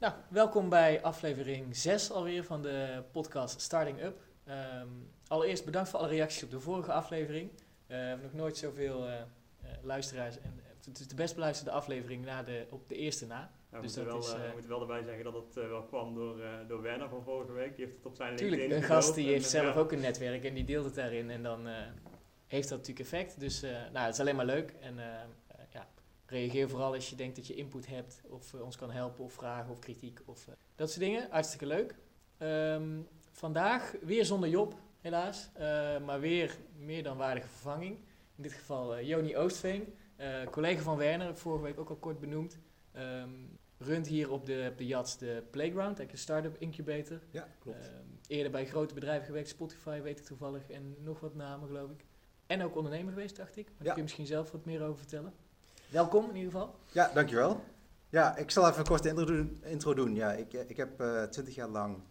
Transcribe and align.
Nou, 0.00 0.14
welkom 0.28 0.68
bij 0.68 1.02
aflevering 1.02 1.76
6 1.76 2.10
alweer 2.10 2.44
van 2.44 2.62
de 2.62 3.02
podcast 3.12 3.60
Starting 3.60 4.02
Up. 4.02 4.20
Ehm, 4.44 4.88
allereerst 5.26 5.64
bedankt 5.64 5.88
voor 5.88 5.98
alle 5.98 6.08
reacties 6.08 6.42
op 6.42 6.50
de 6.50 6.60
vorige 6.60 6.92
aflevering. 6.92 7.50
Eh, 7.50 7.60
we 7.86 7.94
hebben 7.94 8.22
nog 8.22 8.34
nooit 8.34 8.56
zoveel 8.56 9.06
eh, 9.06 9.20
eh, 9.20 9.24
luisteraars. 9.82 10.40
En 10.40 10.60
het 10.84 11.00
is 11.00 11.08
de 11.08 11.14
best 11.14 11.34
beluisterde 11.34 11.70
aflevering 11.70 12.24
na 12.24 12.42
de, 12.42 12.66
op 12.70 12.88
de 12.88 12.94
eerste 12.94 13.26
na. 13.26 13.50
Dus 13.70 13.94
we 13.94 14.02
moeten, 14.02 14.04
wel, 14.04 14.18
is, 14.18 14.52
moeten 14.52 14.70
wel 14.70 14.80
erbij 14.80 15.02
zeggen 15.02 15.24
dat 15.24 15.34
het 15.34 15.54
wel 15.54 15.82
kwam 15.82 16.14
door, 16.14 16.36
door 16.68 16.82
Werner 16.82 17.08
van 17.08 17.22
vorige 17.22 17.52
week. 17.52 17.76
Die 17.76 17.84
heeft 17.84 17.96
het 17.96 18.06
op 18.06 18.16
zijn 18.16 18.34
LinkedIn 18.34 18.72
een 18.72 18.82
gast 18.82 19.14
die 19.14 19.26
en, 19.26 19.32
heeft 19.32 19.50
zelf 19.50 19.74
ja. 19.74 19.80
ook 19.80 19.92
een 19.92 20.00
netwerk 20.00 20.44
en 20.44 20.54
die 20.54 20.64
deelt 20.64 20.84
het 20.84 20.94
daarin. 20.94 21.30
En 21.30 21.42
dan 21.42 21.66
heeft 22.46 22.68
dat 22.68 22.78
natuurlijk 22.78 23.06
effect. 23.06 23.40
Dus 23.40 23.60
nou, 23.60 24.04
het 24.06 24.14
is 24.14 24.20
alleen 24.20 24.36
maar 24.36 24.44
leuk. 24.44 24.74
En 24.80 24.98
reageer 26.30 26.68
vooral 26.68 26.94
als 26.94 27.10
je 27.10 27.16
denkt 27.16 27.36
dat 27.36 27.46
je 27.46 27.54
input 27.54 27.86
hebt. 27.86 28.20
Of 28.28 28.54
eh, 28.54 28.60
ons 28.62 28.76
kan 28.76 28.90
helpen 28.90 29.24
of 29.24 29.32
vragen 29.32 29.70
of 29.72 29.78
kritiek. 29.78 30.20
Of 30.24 30.48
eh, 30.48 30.54
dat 30.74 30.88
soort 30.90 31.00
dingen. 31.04 31.26
Hartstikke 31.30 31.66
leuk. 31.66 31.94
Ehm, 32.38 33.00
vandaag 33.30 33.94
weer 34.02 34.24
zonder 34.24 34.48
Job, 34.48 34.74
helaas. 35.00 35.50
Eh, 35.54 35.98
maar 35.98 36.20
weer 36.20 36.56
meer 36.78 37.02
dan 37.02 37.16
waardige 37.16 37.48
vervanging. 37.48 37.96
In 38.36 38.42
dit 38.42 38.52
geval 38.52 39.00
Joni 39.00 39.36
Oostveen. 39.36 39.94
collega 40.50 40.82
van 40.82 40.96
Werner, 40.96 41.36
vorige 41.36 41.62
week 41.64 41.78
ook 41.80 41.88
al 41.90 41.96
kort 41.96 42.20
benoemd. 42.20 42.58
Ehm, 42.92 43.30
runt 43.78 44.06
hier 44.06 44.30
op 44.30 44.46
de, 44.46 44.68
op 44.70 44.78
de 44.78 44.86
Jats 44.86 45.18
de 45.18 45.42
Playground, 45.50 45.86
eigenlijk 45.98 46.12
een 46.12 46.18
start-up 46.18 46.56
incubator. 46.58 47.20
Ja, 47.30 47.48
klopt. 47.58 47.86
Ehm, 47.88 48.04
eerder 48.26 48.50
bij 48.52 48.66
grote 48.66 48.94
bedrijven 48.94 49.26
gewerkt, 49.26 49.48
Spotify 49.48 50.00
weet 50.00 50.18
ik 50.18 50.24
toevallig 50.24 50.70
en 50.70 50.96
nog 50.98 51.20
wat 51.20 51.34
namen 51.34 51.66
geloof 51.66 51.90
ik. 51.90 52.04
En 52.46 52.62
ook 52.62 52.76
ondernemer 52.76 53.12
geweest, 53.12 53.36
dacht 53.36 53.56
ik. 53.56 53.64
Maar 53.66 53.74
daar 53.76 53.86
Ja. 53.86 53.92
kun 53.92 53.96
je 53.96 54.02
misschien 54.02 54.26
zelf 54.26 54.50
wat 54.50 54.64
meer 54.64 54.82
over 54.82 54.98
vertellen. 54.98 55.32
Welkom 55.90 56.28
in 56.28 56.36
ieder 56.36 56.52
geval. 56.52 56.74
Ja, 56.92 57.10
dankjewel. 57.14 57.64
Ja, 58.08 58.36
ik 58.36 58.50
zal 58.50 58.66
even 58.68 58.78
een 58.78 58.86
korte 58.86 59.08
intro 59.08 59.24
doen. 59.24 59.60
Intro 59.64 59.94
doen. 59.94 60.14
Ja, 60.14 60.32
ik, 60.32 60.52
ik 60.52 60.76
heb 60.76 61.02
twintig 61.30 61.54
jaar 61.54 61.68
lang 61.68 62.02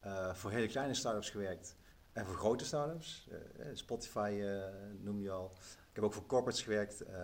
eh, 0.00 0.34
voor 0.34 0.50
hele 0.50 0.66
kleine 0.66 0.94
start-ups 0.94 1.30
gewerkt 1.30 1.76
en 2.12 2.26
voor 2.26 2.34
grote 2.34 2.64
start-ups. 2.64 3.28
Eh, 3.30 3.66
eh, 3.68 3.76
Spotify 3.76 4.40
eh, 4.42 4.62
noem 5.00 5.20
je 5.20 5.30
al. 5.30 5.52
Ik 5.88 5.94
heb 5.94 6.04
ook 6.04 6.12
voor 6.12 6.26
corporates 6.26 6.62
gewerkt, 6.62 7.00
eh, 7.00 7.14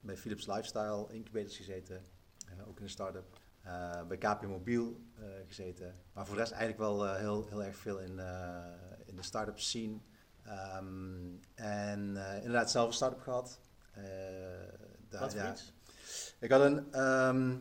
bij 0.00 0.16
Philips 0.16 0.46
Lifestyle 0.46 1.06
Incubators 1.10 1.56
gezeten, 1.56 2.04
eh, 2.46 2.68
ook 2.68 2.76
in 2.78 2.82
een 2.82 2.90
start-up. 2.90 3.40
Eh, 3.62 4.02
bij 4.06 4.16
KP 4.18 4.42
Mobiel 4.46 5.00
eh, 5.18 5.24
gezeten. 5.46 5.94
Maar 6.12 6.26
voor 6.26 6.34
de 6.34 6.40
rest 6.40 6.52
eigenlijk 6.52 6.80
wel 6.80 7.06
eh, 7.06 7.16
heel, 7.16 7.46
heel 7.48 7.62
erg 7.64 7.76
veel 7.76 7.98
in, 7.98 8.18
eh, 8.18 8.64
in 9.06 9.16
de 9.16 9.22
start-up 9.22 9.58
scene. 9.58 9.98
Ehm, 10.44 11.36
en 11.54 12.16
eh, 12.16 12.36
inderdaad 12.36 12.70
zelf 12.70 12.86
een 12.88 12.92
start-up 12.94 13.20
gehad. 13.20 13.60
Daar- 15.08 15.20
wat 15.20 15.32
voor 15.32 15.40
ja, 15.40 15.52
iets? 15.52 15.72
ik 16.38 16.50
had 16.50 16.60
een, 16.60 16.92
ehm, 16.92 17.56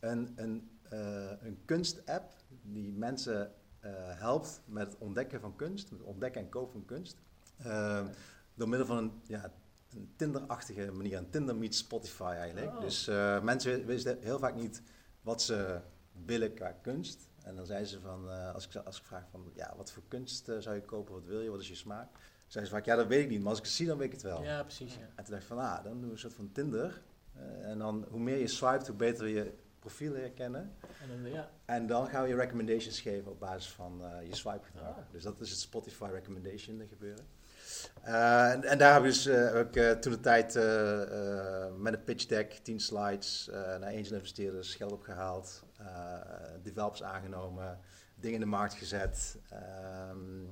een, 0.00 0.32
een, 0.36 0.70
eh, 0.82 1.30
een 1.40 1.62
kunstapp 1.64 2.32
die 2.62 2.92
mensen 2.92 3.52
eh, 3.80 3.92
helpt 3.94 4.60
met 4.64 4.86
het 4.86 4.98
ontdekken 4.98 5.40
van 5.40 5.56
kunst, 5.56 5.90
met 5.90 5.98
het 6.00 6.08
ontdekken 6.08 6.40
en 6.40 6.48
kopen 6.48 6.72
van 6.72 6.84
kunst. 6.84 7.16
Ehm, 7.58 8.06
door 8.54 8.68
middel 8.68 8.86
van 8.86 8.96
een, 8.96 9.20
ja, 9.26 9.52
een 9.90 10.12
Tinder-achtige 10.16 10.92
manier, 10.92 11.18
een 11.18 11.30
Tinder 11.30 11.56
meets 11.56 11.78
Spotify 11.78 12.34
eigenlijk. 12.38 12.74
Oh. 12.74 12.80
Dus 12.80 13.08
eh, 13.08 13.42
mensen 13.42 13.86
wisten 13.86 14.18
heel 14.20 14.38
vaak 14.38 14.54
niet 14.54 14.82
wat 15.20 15.42
ze 15.42 15.80
willen 16.24 16.54
qua 16.54 16.72
kunst. 16.72 17.28
En 17.42 17.56
dan 17.56 17.66
zeiden 17.66 17.88
ze 17.88 18.00
van, 18.00 18.52
als, 18.52 18.66
ik, 18.68 18.76
als 18.76 18.98
ik 18.98 19.04
vraag 19.04 19.24
van, 19.30 19.50
ja, 19.54 19.74
wat 19.76 19.92
voor 19.92 20.02
kunst 20.08 20.50
zou 20.58 20.74
je 20.74 20.82
kopen, 20.82 21.14
wat 21.14 21.24
wil 21.24 21.40
je, 21.40 21.50
wat 21.50 21.60
is 21.60 21.68
je 21.68 21.74
smaak? 21.74 22.08
Zeiden 22.48 22.72
ze 22.72 22.78
vaak, 22.78 22.84
ja, 22.84 22.96
dat 22.96 23.06
weet 23.06 23.22
ik 23.22 23.28
niet, 23.28 23.40
maar 23.40 23.48
als 23.48 23.58
ik 23.58 23.64
het 23.64 23.74
zie, 23.74 23.86
dan 23.86 23.98
weet 23.98 24.06
ik 24.06 24.12
het 24.12 24.22
wel. 24.22 24.42
Ja, 24.42 24.62
precies. 24.62 24.94
Ja. 24.94 25.00
En 25.00 25.24
toen 25.24 25.32
dacht 25.32 25.42
ik 25.42 25.48
van, 25.48 25.58
ah, 25.58 25.84
dan 25.84 25.92
doen 25.92 26.04
we 26.04 26.12
een 26.12 26.18
soort 26.18 26.34
van 26.34 26.52
Tinder. 26.52 27.02
Eh, 27.34 27.70
en 27.70 27.78
dan, 27.78 28.06
hoe 28.10 28.20
meer 28.20 28.38
je 28.38 28.46
swipet, 28.46 28.86
hoe 28.86 28.96
beter 28.96 29.28
je 29.28 29.52
profiel 29.78 30.12
leren 30.12 30.34
kennen. 30.34 30.76
En 31.02 31.08
dan, 31.08 31.32
ja. 31.32 31.50
En 31.64 31.86
dan 31.86 32.08
gaan 32.08 32.22
we 32.22 32.28
je 32.28 32.34
recommendations 32.34 33.00
geven 33.00 33.30
op 33.30 33.40
basis 33.40 33.70
van 33.70 34.04
eh, 34.04 34.26
je 34.28 34.36
swipe 34.36 34.64
gedrag. 34.64 34.96
Ah. 34.96 35.12
Dus 35.12 35.22
dat 35.22 35.40
is 35.40 35.50
het 35.50 35.58
Spotify 35.58 36.08
recommendation 36.12 36.86
gebeuren. 36.88 37.24
Eh, 38.02 38.52
en, 38.52 38.64
en 38.64 38.78
daar 38.78 38.92
heb 38.92 39.02
ik 39.02 39.08
dus 39.08 39.24
heb 39.24 39.76
ik, 39.76 40.00
toen 40.00 40.12
de 40.12 40.20
tijd 40.20 40.54
met 41.78 41.92
een 41.92 42.04
pitch 42.04 42.26
deck, 42.26 42.52
10 42.52 42.80
slides, 42.80 43.48
naar 43.52 43.92
angel 43.92 44.14
investeerders 44.14 44.74
geld 44.74 44.92
opgehaald, 44.92 45.62
eh, 45.78 46.20
developers 46.62 47.02
aangenomen, 47.02 47.78
dingen 48.14 48.34
in 48.34 48.40
de 48.40 48.46
markt 48.46 48.74
gezet, 48.74 49.36
ehm, 49.48 50.44
eh, 50.44 50.50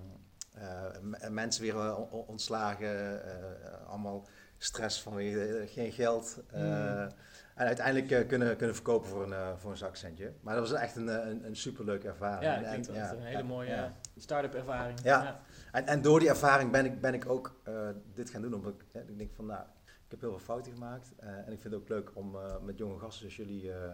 mensen 1.31 1.63
weer 1.63 1.77
eh, 1.77 1.99
on- 1.99 2.11
on- 2.11 2.27
ontslagen, 2.27 3.25
eh, 3.25 3.89
allemaal 3.89 4.27
stress 4.59 5.03
vanwege 5.03 5.45
eh, 5.59 5.69
geen 5.73 5.93
geld. 5.93 6.43
eh, 6.51 6.61
Mm. 6.63 7.09
En 7.55 7.67
uiteindelijk 7.67 8.11
eh, 8.11 8.29
kunnen, 8.29 8.57
kunnen 8.57 8.75
verkopen 8.75 9.09
voor 9.09 9.23
een, 9.23 9.33
eh, 9.33 9.57
voor 9.57 9.71
een 9.71 9.77
zakcentje. 9.77 10.33
Maar 10.41 10.55
dat 10.57 10.69
was 10.71 10.79
echt 10.81 10.97
een, 10.97 11.09
eh, 11.09 11.29
een, 11.29 11.45
een 11.47 11.57
superleuke 11.57 12.09
ervaring. 12.09 12.43
ja, 12.53 12.59
dat 12.61 12.69
klinkt 12.69 12.89
en- 12.89 12.95
ja, 12.95 13.11
een 13.13 13.21
hele 13.23 13.43
mooie 13.43 13.69
ja. 13.71 13.85
eh, 13.85 13.91
start-up 14.17 14.55
ervaring. 14.55 15.01
Ja. 15.03 15.41
En, 15.73 15.87
en 15.87 16.03
door 16.03 16.19
die 16.21 16.29
ervaring 16.29 16.71
ben 16.71 16.85
ik, 16.85 17.01
ben 17.01 17.15
ik 17.15 17.29
ook 17.29 17.61
eh, 17.65 17.89
dit 18.15 18.31
gaan 18.31 18.43
doen. 18.43 18.55
Omdat 18.55 18.73
ik, 18.93 19.03
ik 19.09 19.19
denk 19.19 19.33
van, 19.35 19.47
nou, 19.47 19.63
ik 19.85 20.11
heb 20.11 20.21
heel 20.21 20.31
veel 20.31 20.39
fouten 20.39 20.73
gemaakt. 20.73 21.13
eh, 21.17 21.29
en 21.29 21.53
ik 21.53 21.61
vind 21.61 21.75
het 21.75 21.83
ook 21.83 21.89
leuk 21.89 22.11
om 22.15 22.37
eh, 22.37 22.55
met 22.63 22.79
jonge 22.79 22.99
gasten 22.99 23.19
zoals 23.21 23.37
jullie 23.37 23.73
eh, 23.73 23.93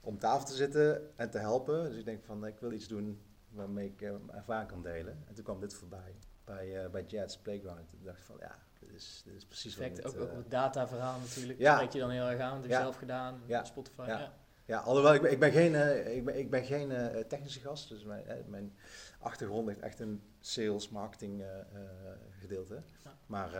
om 0.00 0.18
tafel 0.18 0.46
te 0.46 0.54
zitten 0.54 1.10
en 1.16 1.30
te 1.30 1.38
helpen. 1.38 1.84
Dus 1.90 1.98
ik 1.98 2.04
denk 2.04 2.24
van, 2.24 2.46
ik 2.46 2.58
wil 2.60 2.72
iets 2.72 2.88
doen 2.88 3.22
waarmee 3.54 3.86
ik 3.86 4.00
mijn 4.00 4.30
ervaring 4.32 4.68
kan 4.70 4.82
delen. 4.82 5.22
En 5.28 5.34
toen 5.34 5.44
kwam 5.44 5.60
dit 5.60 5.74
voorbij 5.74 6.14
bij, 6.44 6.84
eh 6.84 6.90
bij 6.90 7.04
Jets 7.04 7.38
Playground. 7.38 7.78
En 7.78 7.86
toen 7.86 8.00
dacht 8.04 8.18
ik 8.18 8.24
van, 8.24 8.36
ja, 8.40 8.58
dit 8.80 8.92
is, 8.92 9.22
dit 9.24 9.34
is 9.34 9.44
precies 9.46 9.76
wat 9.76 9.86
ik 9.86 10.06
Ook, 10.06 10.20
ook 10.20 10.28
eh, 10.28 10.36
het 10.36 10.50
dataverhaal 10.50 11.18
natuurlijk. 11.20 11.58
Ja. 11.58 11.78
Dat 11.78 11.92
je 11.92 11.98
dan 11.98 12.10
heel 12.10 12.28
erg 12.28 12.40
aan. 12.40 12.52
Dat 12.52 12.60
heb 12.60 12.70
je 12.70 12.76
Ja. 12.76 12.82
zelf 12.82 12.96
gedaan. 12.96 13.40
Ja. 13.46 13.64
Spotify. 13.64 14.04
Ja. 14.06 14.32
Ja. 14.66 14.78
Alhoewel 14.78 15.14
ik 15.14 15.22
ben, 15.22 15.30
ik 15.32 15.38
ben 15.38 15.52
geen, 15.52 15.74
ik 16.16 16.24
ben, 16.24 16.38
ik 16.38 16.50
ben 16.50 16.64
geen 16.64 16.88
technische 17.28 17.60
gast, 17.60 17.88
dus 17.88 18.04
mijn, 18.04 18.24
mijn 18.46 18.76
achtergrond 19.18 19.66
ligt 19.66 19.80
echt 19.80 20.00
een 20.00 20.22
sales, 20.40 20.88
marketing 20.88 21.44
gedeelte. 22.40 22.82
Maar, 23.26 23.50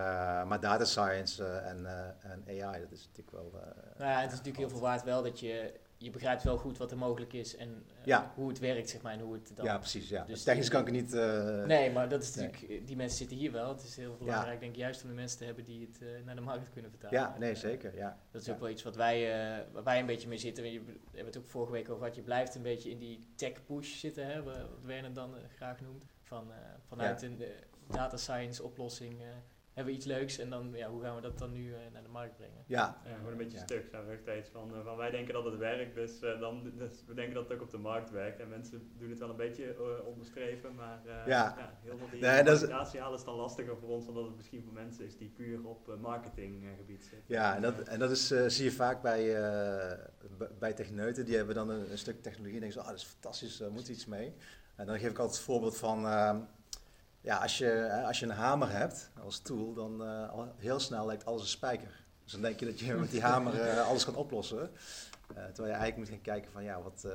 maar 0.47 0.60
data 0.60 0.84
science 0.84 1.44
en, 1.44 1.87
en 2.21 2.44
AI, 2.65 2.81
dat 2.81 2.93
is 2.93 3.06
natuurlijk 3.06 3.31
wel... 3.31 3.50
Nou 3.99 4.10
ja, 4.10 4.21
het 4.21 4.31
is 4.33 4.38
natuurlijk 4.38 4.56
heel 4.56 4.69
veel 4.69 4.81
waard 4.81 5.03
wel 5.03 5.22
dat 5.22 5.41
je, 5.41 5.81
je 6.04 6.10
begrijpt 6.10 6.42
wel 6.42 6.56
goed 6.56 6.78
wat 6.78 6.91
er 6.91 6.97
mogelijk 6.98 7.32
is 7.32 7.56
en 7.56 7.69
eh, 8.00 8.04
Ja. 8.06 8.32
hoe 8.34 8.48
het 8.48 8.59
werkt, 8.59 8.88
zeg 8.91 9.03
maar, 9.03 9.12
en 9.12 9.20
hoe 9.20 9.32
het 9.34 9.50
dan... 9.54 9.65
ja, 9.65 9.78
precies. 9.78 10.09
Ja. 10.09 10.25
Dus 10.25 10.42
Technisch 10.42 10.69
kan 10.69 10.81
ik 10.81 10.87
het 10.87 10.94
niet... 10.94 11.12
eh, 11.15 11.65
Nee, 11.65 11.91
maar 11.91 12.09
dat 12.09 12.22
is 12.22 12.34
Nee. 12.34 12.47
natuurlijk, 12.50 12.87
die 12.87 12.97
mensen 12.97 13.19
zitten 13.19 13.37
hier 13.37 13.53
wel. 13.53 13.69
Het 13.69 13.82
is 13.82 13.97
heel 13.97 14.16
belangrijk, 14.19 14.60
denk 14.60 14.72
ik, 14.72 14.78
juist 14.78 15.03
om 15.03 15.09
de 15.09 15.15
mensen 15.15 15.38
te 15.38 15.44
hebben 15.44 15.65
die 15.65 15.87
het 15.92 16.03
eh, 16.03 16.09
naar 16.25 16.34
de 16.34 16.41
markt 16.41 16.70
kunnen 16.70 16.91
vertalen. 16.91 17.19
Ja, 17.19 17.34
nee, 17.38 17.50
Eh, 17.50 17.56
zeker. 17.56 17.97
Ja. 17.97 18.19
Dat 18.31 18.42
is 18.42 18.50
ook 18.50 18.60
wel 18.60 18.69
iets 18.69 18.82
wat 18.82 18.97
wij, 18.97 19.32
eh, 19.32 19.65
waar 19.72 19.84
wij 19.84 20.00
een 20.00 20.06
beetje 20.06 20.28
mee 20.28 20.38
zitten. 20.38 20.72
Je, 20.72 20.81
we 20.84 20.92
hebben 21.06 21.26
het 21.32 21.37
ook 21.37 21.47
vorige 21.47 21.72
week 21.72 21.88
over 21.88 21.98
gehad. 21.98 22.15
Je 22.16 22.22
blijft 22.22 22.54
een 22.54 22.62
beetje 22.62 22.91
in 22.91 22.98
die 22.98 23.26
tech 23.36 23.65
push 23.65 23.98
zitten, 23.98 24.26
hè, 24.26 24.42
wat 24.42 24.56
Werner 24.82 25.12
dan 25.12 25.36
eh, 25.36 25.42
graag 25.56 25.81
noemt. 25.81 26.06
Van, 26.22 26.53
eh, 26.53 26.59
vanuit 26.88 27.22
een 27.22 27.42
eh, 27.42 27.48
data 27.88 28.16
science 28.16 28.62
oplossing 28.62 29.21
eh, 29.22 29.26
hebben 29.75 29.93
we 29.93 29.99
iets 29.99 30.07
leuks 30.09 30.39
en 30.39 30.51
dan, 30.51 30.71
ja, 30.75 30.89
hoe 30.91 31.03
gaan 31.03 31.15
we 31.15 31.21
dat 31.21 31.39
dan 31.39 31.53
nu 31.53 31.73
eh, 31.75 31.79
naar 31.93 32.03
de 32.03 32.09
markt 32.09 32.37
brengen? 32.37 32.65
Ja, 32.67 33.01
Ja, 33.07 33.15
gewoon 33.17 33.31
een 33.33 33.39
beetje 33.39 33.57
Ja. 33.59 33.62
stuk 33.62 33.87
zijn 33.91 34.19
steeds 34.23 34.49
van, 34.49 34.75
eh, 34.75 34.85
van 34.85 34.97
wij 34.97 35.11
denken 35.11 35.35
dat 35.35 35.45
het 35.45 35.57
werkt, 35.57 35.95
dus, 35.95 36.21
eh, 36.23 36.41
dan, 36.41 36.73
dus 36.77 37.05
we 37.07 37.15
denken 37.15 37.35
dat 37.35 37.45
het 37.45 37.53
ook 37.53 37.62
op 37.62 37.71
de 37.71 37.79
markt 37.79 38.11
werkt. 38.11 38.41
En 38.41 38.49
mensen 38.49 38.93
doen 38.99 39.11
het 39.11 39.19
wel 39.19 39.31
een 39.31 39.37
beetje 39.37 39.77
onderstreven, 40.05 40.75
maar 40.75 41.01
eh, 41.07 41.27
Ja. 41.27 41.71
heel 41.83 41.99
veel 41.99 42.09
die 42.11 42.21
Nee, 42.21 42.43
dat 42.43 42.55
is- 42.55 42.61
communicatie 42.61 43.01
halen 43.01 43.19
is 43.19 43.25
dan 43.25 43.34
lastiger 43.34 43.77
voor 43.77 43.89
ons, 43.89 44.07
omdat 44.09 44.25
het 44.25 44.37
misschien 44.37 44.63
voor 44.65 44.73
mensen 44.73 45.05
is 45.05 45.17
die 45.17 45.29
puur 45.29 45.67
op 45.67 45.89
eh, 45.89 45.97
marketinggebied 45.97 47.03
zitten. 47.03 47.25
ja 47.27 47.57
en, 47.57 47.63
dat, 47.63 47.81
en 47.81 47.99
dat 47.99 48.11
is, 48.11 48.31
eh, 48.31 48.45
zie 48.47 48.65
je 48.65 48.73
vaak 48.73 49.03
bij, 49.03 49.43
eh, 49.43 49.99
bij 50.59 50.73
techneuten. 50.73 51.25
Die 51.25 51.37
hebben 51.37 51.55
dan 51.55 51.69
een, 51.69 51.91
een 51.91 51.99
stuk 51.99 52.23
technologie 52.23 52.55
en 52.55 52.61
denken 52.61 52.79
ze, 52.81 52.84
ah, 52.84 52.91
dat 52.93 53.01
is 53.03 53.05
fantastisch, 53.13 53.57
daar 53.57 53.71
moet 53.73 53.89
iets 53.89 54.07
mee. 54.07 54.34
En 54.77 54.87
dan 54.87 54.99
geef 54.99 55.11
ik 55.11 55.19
altijd 55.19 55.37
het 55.37 55.47
voorbeeld 55.47 55.77
van... 55.79 56.07
Ja, 57.25 57.37
als 57.37 57.59
je, 57.59 58.03
als 58.07 58.19
je 58.19 58.27
een 58.27 58.33
hamer 58.33 58.71
hebt 58.71 59.11
als 59.23 59.39
tool, 59.39 59.75
dan 59.75 60.05
eh, 60.05 60.31
al 60.31 60.53
heel 60.57 60.81
snel 60.81 61.07
lijkt 61.07 61.25
alles 61.25 61.43
een 61.43 61.49
spijker. 61.49 62.05
Dus 62.23 62.33
dan 62.33 62.41
denk 62.43 62.61
je 62.61 62.67
dat 62.67 62.79
je 62.79 62.95
met 62.95 63.11
die 63.11 63.23
hamer 63.23 63.61
eh, 63.61 63.87
alles 63.89 64.05
kan 64.05 64.15
oplossen. 64.17 64.71
Eh, 65.29 65.34
terwijl 65.45 65.67
je 65.67 65.79
eigenlijk 65.81 65.97
moet 65.97 66.09
gaan 66.09 66.21
kijken 66.21 66.51
van 66.53 66.63
ja, 66.65 66.83
wat, 66.83 67.05
eh, 67.05 67.13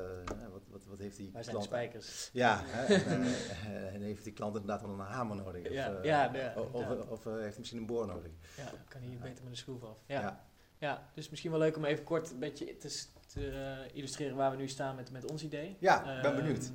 wat, 0.52 0.62
wat, 0.68 0.86
wat 0.86 1.00
heeft 1.00 1.18
die 1.18 1.30
Wij 1.34 1.42
klant... 1.44 1.64
spijkers. 1.64 2.30
Ja, 2.34 2.62
hè, 2.66 2.96
en, 2.96 3.22
eh, 3.24 3.86
en 3.96 4.02
heeft 4.02 4.24
die 4.24 4.34
klant 4.34 4.56
inderdaad 4.56 4.82
wel 4.82 4.92
een 4.92 5.00
hamer 5.00 5.36
nodig? 5.36 5.66
Of, 5.66 5.72
Ja, 5.72 5.94
eh, 5.94 6.04
ja, 6.04 6.34
ja, 6.34 6.54
of, 6.56 6.84
of, 7.10 7.24
heeft 7.24 7.40
hij 7.40 7.54
misschien 7.58 7.80
een 7.80 7.86
boor 7.86 8.08
nodig? 8.08 8.32
Ja, 8.58 8.64
dan 8.64 8.80
kan 8.88 9.02
hij 9.02 9.10
beter 9.10 9.44
met 9.44 9.52
een 9.52 9.58
schroef 9.58 9.84
af. 9.84 10.04
Ja. 10.06 10.22
Ja. 10.22 10.48
Ja. 10.78 11.10
dus 11.14 11.30
misschien 11.30 11.52
wel 11.52 11.60
leuk 11.60 11.78
om 11.78 11.86
even 11.86 12.04
kort 12.04 12.32
een 12.32 12.40
beetje 12.40 12.78
te, 12.78 13.90
illustreren 13.94 14.36
waar 14.36 14.52
we 14.52 14.58
nu 14.58 14.68
staan 14.68 14.96
met, 14.96 15.12
met 15.12 15.32
ons 15.32 15.44
idee. 15.44 15.78
Ja, 15.80 15.98
ik 16.16 16.22
ben 16.22 16.32
Ehm, 16.32 16.42
benieuwd. 16.42 16.72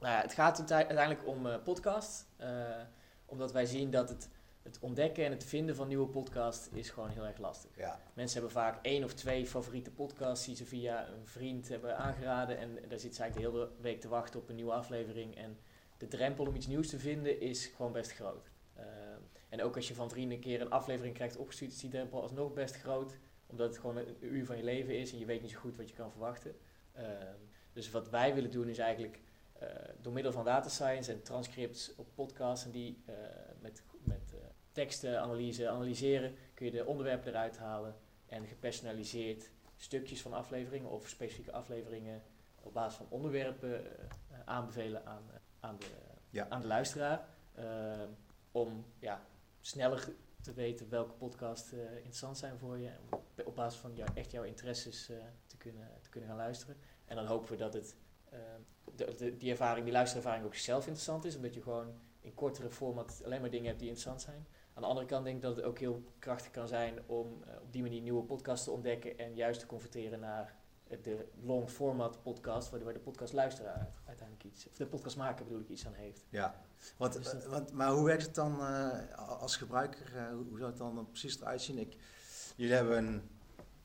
Nou 0.00 0.14
ja, 0.14 0.20
het 0.20 0.32
gaat 0.32 0.58
uite- 0.58 0.74
uiteindelijk 0.74 1.26
om 1.26 1.46
eh 1.46 1.62
podcast. 1.64 2.26
eh, 2.36 2.80
omdat 3.26 3.52
wij 3.52 3.66
zien 3.66 3.90
dat 3.90 4.08
het, 4.08 4.28
het 4.62 4.78
ontdekken 4.80 5.24
en 5.24 5.30
het 5.30 5.44
vinden 5.44 5.76
van 5.76 5.88
nieuwe 5.88 6.06
podcasts 6.08 6.68
is 6.72 6.90
gewoon 6.90 7.08
heel 7.08 7.26
erg 7.26 7.38
lastig. 7.38 7.76
Ja, 7.76 8.00
Mensen 8.14 8.40
hebben 8.40 8.60
vaak 8.60 8.78
één 8.84 9.04
of 9.04 9.14
twee 9.14 9.46
favoriete 9.46 9.90
podcasts 9.90 10.46
die 10.46 10.56
ze 10.56 10.64
via 10.64 11.08
een 11.08 11.26
vriend 11.26 11.68
hebben 11.68 11.96
aangeraden. 11.98 12.58
En 12.58 12.74
daar 12.88 12.98
zit 12.98 13.14
ze 13.14 13.22
eigenlijk 13.22 13.52
de 13.52 13.58
hele 13.58 13.70
week 13.80 14.00
te 14.00 14.08
wachten 14.08 14.40
op 14.40 14.48
een 14.48 14.54
nieuwe 14.54 14.72
aflevering. 14.72 15.36
En 15.36 15.58
de 15.98 16.08
drempel 16.08 16.46
om 16.46 16.54
iets 16.54 16.66
nieuws 16.66 16.88
te 16.88 16.98
vinden 16.98 17.40
is 17.40 17.66
gewoon 17.66 17.92
best 17.92 18.12
groot. 18.12 18.50
Eh, 18.74 18.84
en 19.48 19.62
ook 19.62 19.76
als 19.76 19.88
je 19.88 19.94
van 19.94 20.10
vrienden 20.10 20.34
een 20.36 20.42
keer 20.42 20.60
een 20.60 20.70
aflevering 20.70 21.14
krijgt 21.14 21.36
opgestuurd, 21.36 21.72
is 21.72 21.78
die 21.80 21.90
drempel 21.90 22.22
alsnog 22.22 22.52
best 22.52 22.76
groot. 22.76 23.18
Omdat 23.46 23.68
het 23.68 23.78
gewoon 23.78 23.96
een 23.96 24.16
uur 24.20 24.46
van 24.46 24.56
je 24.56 24.64
leven 24.64 24.98
is 24.98 25.12
en 25.12 25.18
je 25.18 25.24
weet 25.26 25.42
niet 25.42 25.50
zo 25.50 25.58
goed 25.58 25.76
wat 25.76 25.88
je 25.88 25.94
kan 25.94 26.10
verwachten. 26.10 26.56
Dus 27.72 27.90
wat 27.90 28.08
wij 28.10 28.34
willen 28.34 28.50
doen 28.50 28.68
is 28.68 28.78
eigenlijk 28.78 29.20
door 30.00 30.12
middel 30.12 30.32
van 30.32 30.44
data 30.44 30.68
science 30.68 31.12
en 31.12 31.22
transcripts 31.22 31.94
op 31.96 32.06
podcasts 32.14 32.64
en 32.64 32.70
die 32.70 33.02
eh, 33.06 33.14
met, 33.60 33.82
met 34.02 34.32
uh, 34.34 34.40
tekstenanalyse 34.72 35.68
analyseren, 35.68 36.34
kun 36.54 36.66
je 36.66 36.72
de 36.72 36.86
onderwerpen 36.86 37.28
eruit 37.28 37.58
halen 37.58 37.94
en 38.26 38.46
gepersonaliseerd 38.46 39.50
stukjes 39.76 40.22
van 40.22 40.32
afleveringen 40.32 40.90
of 40.90 41.08
specifieke 41.08 41.52
afleveringen 41.52 42.22
op 42.62 42.72
basis 42.72 42.96
van 42.96 43.06
onderwerpen 43.08 43.84
aanbevelen 44.44 45.06
aan, 45.06 45.22
aan, 45.60 45.76
de, 45.78 45.86
ja. 46.30 46.46
aan 46.48 46.60
de 46.60 46.66
luisteraar. 46.66 47.28
om 48.50 48.84
ja, 48.98 49.22
sneller 49.60 50.08
te 50.40 50.52
weten 50.52 50.88
welke 50.88 51.12
podcast 51.12 51.72
interessant 51.72 52.38
zijn 52.38 52.58
voor 52.58 52.78
je. 52.78 52.90
Om 53.10 53.20
op 53.44 53.54
basis 53.54 53.80
van 53.80 53.94
jou, 53.94 54.10
echt 54.14 54.30
jouw 54.30 54.42
interesses 54.42 55.06
te, 55.46 55.56
kunnen, 55.56 55.88
te 56.02 56.08
kunnen 56.08 56.28
gaan 56.28 56.38
luisteren. 56.38 56.76
En 57.04 57.16
dan 57.16 57.26
hopen 57.26 57.50
we 57.50 57.56
dat 57.56 57.72
het 57.72 57.96
de, 58.96 59.14
de, 59.16 59.36
die 59.36 59.50
ervaring, 59.50 59.84
die 59.84 59.94
luisterervaring 59.94 60.44
ook 60.44 60.54
zelf 60.54 60.84
interessant 60.84 61.24
is. 61.24 61.36
Omdat 61.36 61.54
je 61.54 61.62
gewoon 61.62 61.94
in 62.20 62.34
kortere 62.34 62.70
format 62.70 63.22
alleen 63.24 63.40
maar 63.40 63.50
dingen 63.50 63.66
hebt 63.66 63.78
die 63.78 63.88
interessant 63.88 64.22
zijn. 64.22 64.46
Aan 64.74 64.82
de 64.82 64.88
andere 64.88 65.06
kant 65.06 65.24
denk 65.24 65.36
ik 65.36 65.42
dat 65.42 65.56
het 65.56 65.64
ook 65.64 65.78
heel 65.78 66.02
krachtig 66.18 66.50
kan 66.50 66.68
zijn 66.68 66.98
om 67.06 67.42
uh, 67.46 67.60
op 67.62 67.72
die 67.72 67.82
manier 67.82 68.00
nieuwe 68.00 68.22
podcasts 68.22 68.64
te 68.64 68.70
ontdekken 68.70 69.18
en 69.18 69.34
juist 69.34 69.60
te 69.60 69.66
converteren 69.66 70.20
naar 70.20 70.58
de 71.02 71.26
long 71.40 71.70
format 71.70 72.22
podcast, 72.22 72.70
waardoor 72.70 72.92
de 72.92 72.98
podcastluisteraar 72.98 73.92
uiteindelijk 74.06 74.46
iets, 74.46 74.68
of 74.68 74.76
de 74.76 74.86
podcastmaker 74.86 75.44
bedoel 75.44 75.60
ik, 75.60 75.68
iets 75.68 75.86
aan 75.86 75.92
heeft. 75.92 76.24
Ja, 76.28 76.60
want, 76.96 77.12
dus 77.12 77.46
want, 77.46 77.72
maar 77.72 77.90
hoe 77.90 78.04
werkt 78.04 78.22
het 78.22 78.34
dan 78.34 78.60
uh, 78.60 79.14
als 79.16 79.56
gebruiker? 79.56 80.32
hoe 80.32 80.58
zou 80.58 80.70
het 80.70 80.78
dan 80.78 81.08
precies 81.10 81.40
eruit 81.40 81.62
zien? 81.62 81.78
Ik, 81.78 81.96
jullie 82.56 82.74
hebben 82.74 82.98
een, 82.98 83.22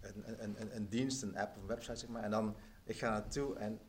een, 0.02 0.62
een, 0.62 0.76
een, 0.76 0.90
dienst, 0.90 1.22
een 1.22 1.38
app, 1.38 1.56
een 1.56 1.68
website 1.68 1.96
zeg 1.96 2.10
maar, 2.10 2.24
en 2.24 2.32
dan 2.32 2.56
ik 2.86 2.98
ga 2.98 3.10
naartoe 3.10 3.56
en 3.56 3.80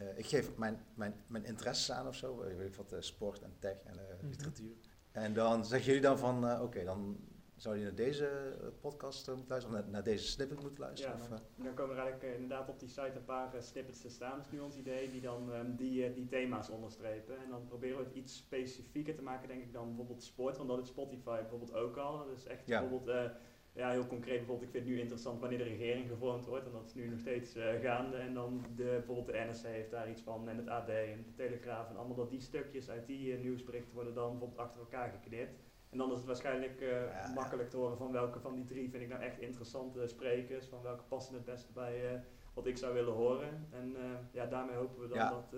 uh, 0.00 0.18
ik 0.18 0.26
geef 0.26 0.56
mijn, 0.56 0.84
mijn, 0.94 1.14
mijn 1.26 1.44
interesses 1.44 1.90
aan 1.90 2.06
of 2.06 2.14
zo, 2.14 2.36
weet 2.36 2.68
ik 2.68 2.74
wat, 2.74 2.92
uh, 2.92 3.00
sport 3.00 3.42
en 3.42 3.56
tech 3.58 3.82
en 3.84 3.94
mm 3.94 4.00
-hmm. 4.20 4.28
literatuur. 4.28 4.76
En 5.12 5.34
dan 5.34 5.64
zeggen 5.64 5.86
jullie 5.86 6.02
dan 6.02 6.18
van, 6.18 6.60
oké, 6.60 6.84
dan 6.84 7.16
zou 7.56 7.76
je 7.76 7.82
naar 7.82 7.94
deze 7.94 8.56
podcast 8.80 9.26
moeten 9.26 9.48
luisteren, 9.48 9.78
of 9.78 9.82
naar, 9.82 9.92
naar, 9.92 10.04
deze 10.04 10.26
snippet 10.26 10.60
moeten 10.60 10.80
luisteren? 10.80 11.16
Ja, 11.16 11.22
of, 11.22 11.42
dan 11.64 11.74
komen 11.74 11.96
er 11.96 12.02
eigenlijk 12.02 12.34
inderdaad 12.34 12.68
op 12.68 12.78
die 12.78 12.88
site 12.88 13.12
een 13.14 13.24
paar 13.24 13.62
snippets 13.62 14.00
te 14.00 14.08
staan, 14.08 14.36
dat 14.36 14.46
is 14.46 14.52
nu 14.52 14.60
ons 14.60 14.76
idee, 14.76 15.10
die 15.10 15.20
dan 15.20 15.52
um, 15.52 15.76
die, 15.76 16.12
die 16.12 16.26
thema's 16.26 16.68
onderstrepen. 16.68 17.38
En 17.38 17.50
dan 17.50 17.64
proberen 17.64 17.98
we 17.98 18.04
het 18.04 18.14
iets 18.14 18.36
specifieker 18.36 19.14
te 19.14 19.22
maken, 19.22 19.48
denk 19.48 19.62
ik, 19.62 19.72
dan 19.72 19.86
bijvoorbeeld 19.86 20.22
sport, 20.22 20.56
want 20.56 20.68
dat 20.68 20.78
is 20.78 20.88
Spotify 20.88 21.40
bijvoorbeeld 21.40 21.74
ook 21.74 21.96
al. 21.96 22.26
Dus 22.26 22.46
echt 22.46 22.66
ja. 22.66 22.80
bijvoorbeeld 22.80 23.30
ja, 23.74 23.90
heel 23.90 24.06
concreet 24.06 24.36
bijvoorbeeld, 24.36 24.62
ik 24.62 24.70
vind 24.70 24.84
het 24.84 24.94
nu 24.94 25.00
interessant 25.00 25.40
wanneer 25.40 25.58
de 25.58 25.64
regering 25.64 26.08
gevormd 26.08 26.46
wordt 26.46 26.66
en 26.66 26.72
dat 26.72 26.86
is 26.86 26.94
nu 26.94 27.08
nog 27.08 27.18
steeds 27.18 27.56
uh, 27.56 27.64
gaande. 27.80 28.16
En 28.16 28.34
dan 28.34 28.64
de, 28.76 28.84
bijvoorbeeld 28.84 29.26
de 29.26 29.32
NRC 29.32 29.74
heeft 29.74 29.90
daar 29.90 30.10
iets 30.10 30.22
van 30.22 30.48
en 30.48 30.56
het 30.56 30.68
AD 30.68 30.88
en 30.88 31.24
de 31.26 31.34
Telegraaf 31.34 31.90
en 31.90 31.96
allemaal 31.96 32.16
dat 32.16 32.30
die 32.30 32.40
stukjes 32.40 32.90
uit 32.90 33.06
die 33.06 33.36
uh, 33.36 33.42
nieuwsberichten 33.42 33.94
worden 33.94 34.14
dan 34.14 34.30
bijvoorbeeld 34.30 34.60
achter 34.60 34.80
elkaar 34.80 35.10
geknipt. 35.10 35.60
En 35.90 35.98
dan 35.98 36.10
is 36.10 36.16
het 36.16 36.26
waarschijnlijk 36.26 36.80
uh, 36.80 36.88
ja, 36.88 37.32
makkelijk 37.34 37.70
te 37.70 37.76
horen 37.76 37.96
van 37.96 38.12
welke 38.12 38.40
van 38.40 38.54
die 38.54 38.64
drie 38.64 38.90
vind 38.90 39.02
ik 39.02 39.08
nou 39.08 39.22
echt 39.22 39.38
interessante 39.38 40.06
sprekers, 40.06 40.66
van 40.66 40.82
welke 40.82 41.04
passen 41.08 41.34
het 41.34 41.44
beste 41.44 41.72
bij 41.72 42.24
wat 42.54 42.66
ik 42.66 42.76
zou 42.76 42.94
willen 42.94 43.12
horen. 43.12 43.68
En 43.70 43.96
ja, 44.30 44.46
daarmee 44.46 44.76
hopen 44.76 45.00
we 45.00 45.08
dan 45.08 45.18
ja. 45.18 45.30
dat 45.30 45.54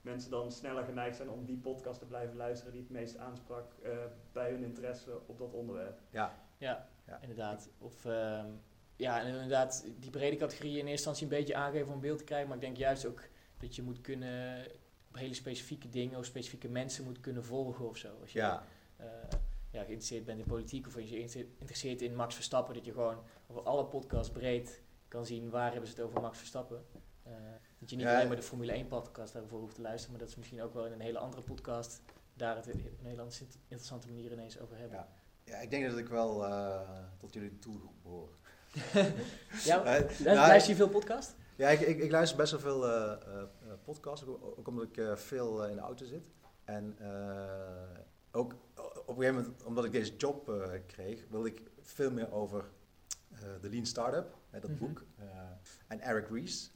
mensen 0.00 0.30
dan 0.30 0.52
sneller 0.52 0.84
geneigd 0.84 1.16
zijn 1.16 1.30
om 1.30 1.44
die 1.44 1.56
podcast 1.56 1.98
te 1.98 2.06
blijven 2.06 2.36
luisteren 2.36 2.72
die 2.72 2.82
het 2.82 2.90
meest 2.90 3.16
aansprak 3.16 3.72
bij 4.32 4.50
hun 4.50 4.62
interesse 4.62 5.20
op 5.26 5.38
dat 5.38 5.52
onderwerp. 5.52 6.00
Ja, 6.10 6.34
ja, 6.58 6.88
ja. 7.06 7.18
inderdaad. 7.20 7.70
Of 7.78 8.04
uh, 8.04 8.44
ja, 8.96 9.20
en 9.20 9.26
inderdaad 9.26 9.86
die 9.98 10.10
brede 10.10 10.36
categorieën 10.36 10.78
in 10.78 10.86
eerste 10.86 11.08
instantie 11.08 11.22
een 11.22 11.38
beetje 11.38 11.54
aangeven 11.54 11.92
om 11.92 12.00
beeld 12.00 12.18
te 12.18 12.24
krijgen. 12.24 12.48
Maar 12.48 12.56
ik 12.56 12.62
denk 12.62 12.76
juist 12.76 13.06
ook 13.06 13.22
dat 13.58 13.74
je 13.76 13.82
moet 13.82 14.00
kunnen 14.00 14.66
op 15.08 15.16
hele 15.16 15.34
specifieke 15.34 15.88
dingen 15.88 16.18
of 16.18 16.24
specifieke 16.24 16.68
mensen 16.68 17.04
moet 17.04 17.20
kunnen 17.20 17.44
volgen 17.44 17.88
of 17.88 17.96
zo. 17.96 18.08
Als 18.20 18.32
je 18.32 18.38
ja. 18.38 18.64
Uh, 19.00 19.06
ja, 19.70 19.80
geïnteresseerd 19.80 20.24
bent 20.24 20.38
in 20.38 20.46
politiek 20.46 20.86
of 20.86 20.96
als 20.96 21.08
je 21.08 21.28
geïnteresseerd 21.28 22.02
in 22.02 22.14
Max 22.14 22.34
Verstappen, 22.34 22.74
dat 22.74 22.84
je 22.84 22.92
gewoon 22.92 23.22
over 23.46 23.62
alle 23.62 23.84
podcasts 23.84 24.32
breed 24.32 24.82
kan 25.08 25.26
zien 25.26 25.50
waar 25.50 25.70
hebben 25.70 25.90
ze 25.90 25.96
het 25.96 26.04
over 26.04 26.20
Max 26.20 26.38
Verstappen. 26.38 26.84
Uh, 27.26 27.32
dat 27.78 27.90
je 27.90 27.96
niet 27.96 28.04
Ja. 28.04 28.14
alleen 28.14 28.26
maar 28.26 28.36
de 28.36 28.42
Formule 28.42 28.72
1 28.72 28.86
podcast 28.86 29.32
daarvoor 29.32 29.60
hoeft 29.60 29.74
te 29.74 29.80
luisteren, 29.80 30.10
maar 30.10 30.20
dat 30.20 30.30
ze 30.30 30.38
misschien 30.38 30.62
ook 30.62 30.74
wel 30.74 30.86
in 30.86 30.92
een 30.92 31.00
hele 31.00 31.18
andere 31.18 31.42
podcast 31.42 32.02
daar 32.34 32.56
het 32.56 32.66
op 32.66 32.74
een 32.74 33.06
hele 33.06 33.22
interessante 33.22 34.08
manier 34.08 34.32
ineens 34.32 34.58
over 34.58 34.76
hebben. 34.78 34.98
Ja. 34.98 35.08
Ja, 35.44 35.56
ik 35.56 35.70
denk 35.70 35.88
dat 35.90 35.98
ik 35.98 36.08
wel 36.08 36.44
uh, 36.44 36.80
tot 37.16 37.34
jullie 37.34 37.58
toe 37.58 37.78
behoor. 38.02 38.28
ja, 39.64 39.84
Eh, 39.96 40.18
nou, 40.18 40.36
luister 40.36 40.70
je 40.70 40.76
veel 40.76 40.88
podcast? 40.88 41.34
Ja, 41.56 41.68
ik, 41.68 41.80
ik, 41.80 41.98
ik 41.98 42.10
luister 42.10 42.36
best 42.36 42.50
wel 42.50 42.60
veel 42.60 42.86
eh, 42.88 43.12
eh, 43.12 43.40
eh, 43.42 43.46
podcasts, 43.84 44.26
ook, 44.26 44.58
ook 44.58 44.68
omdat 44.68 44.84
ik 44.84 44.96
eh, 44.96 45.16
veel 45.16 45.64
eh, 45.64 45.70
in 45.70 45.76
de 45.76 45.82
auto 45.82 46.04
zit. 46.04 46.22
En 46.64 46.94
eh, 46.98 47.98
ook 48.32 48.52
op 48.74 49.08
een 49.08 49.14
gegeven 49.14 49.34
moment, 49.34 49.62
omdat 49.64 49.84
ik 49.84 49.92
deze 49.92 50.16
job 50.16 50.48
eh, 50.48 50.70
kreeg, 50.86 51.24
wilde 51.30 51.48
ik 51.48 51.62
veel 51.82 52.10
meer 52.10 52.32
over 52.32 52.64
eh, 53.32 53.40
de 53.60 53.68
Lean 53.70 53.86
Startup, 53.86 54.34
hè, 54.50 54.60
dat 54.60 54.70
Mhm. 54.70 54.78
boek, 54.78 55.04
eh, 55.18 55.26
en 55.88 56.00
Eric 56.00 56.28
Ries. 56.28 56.72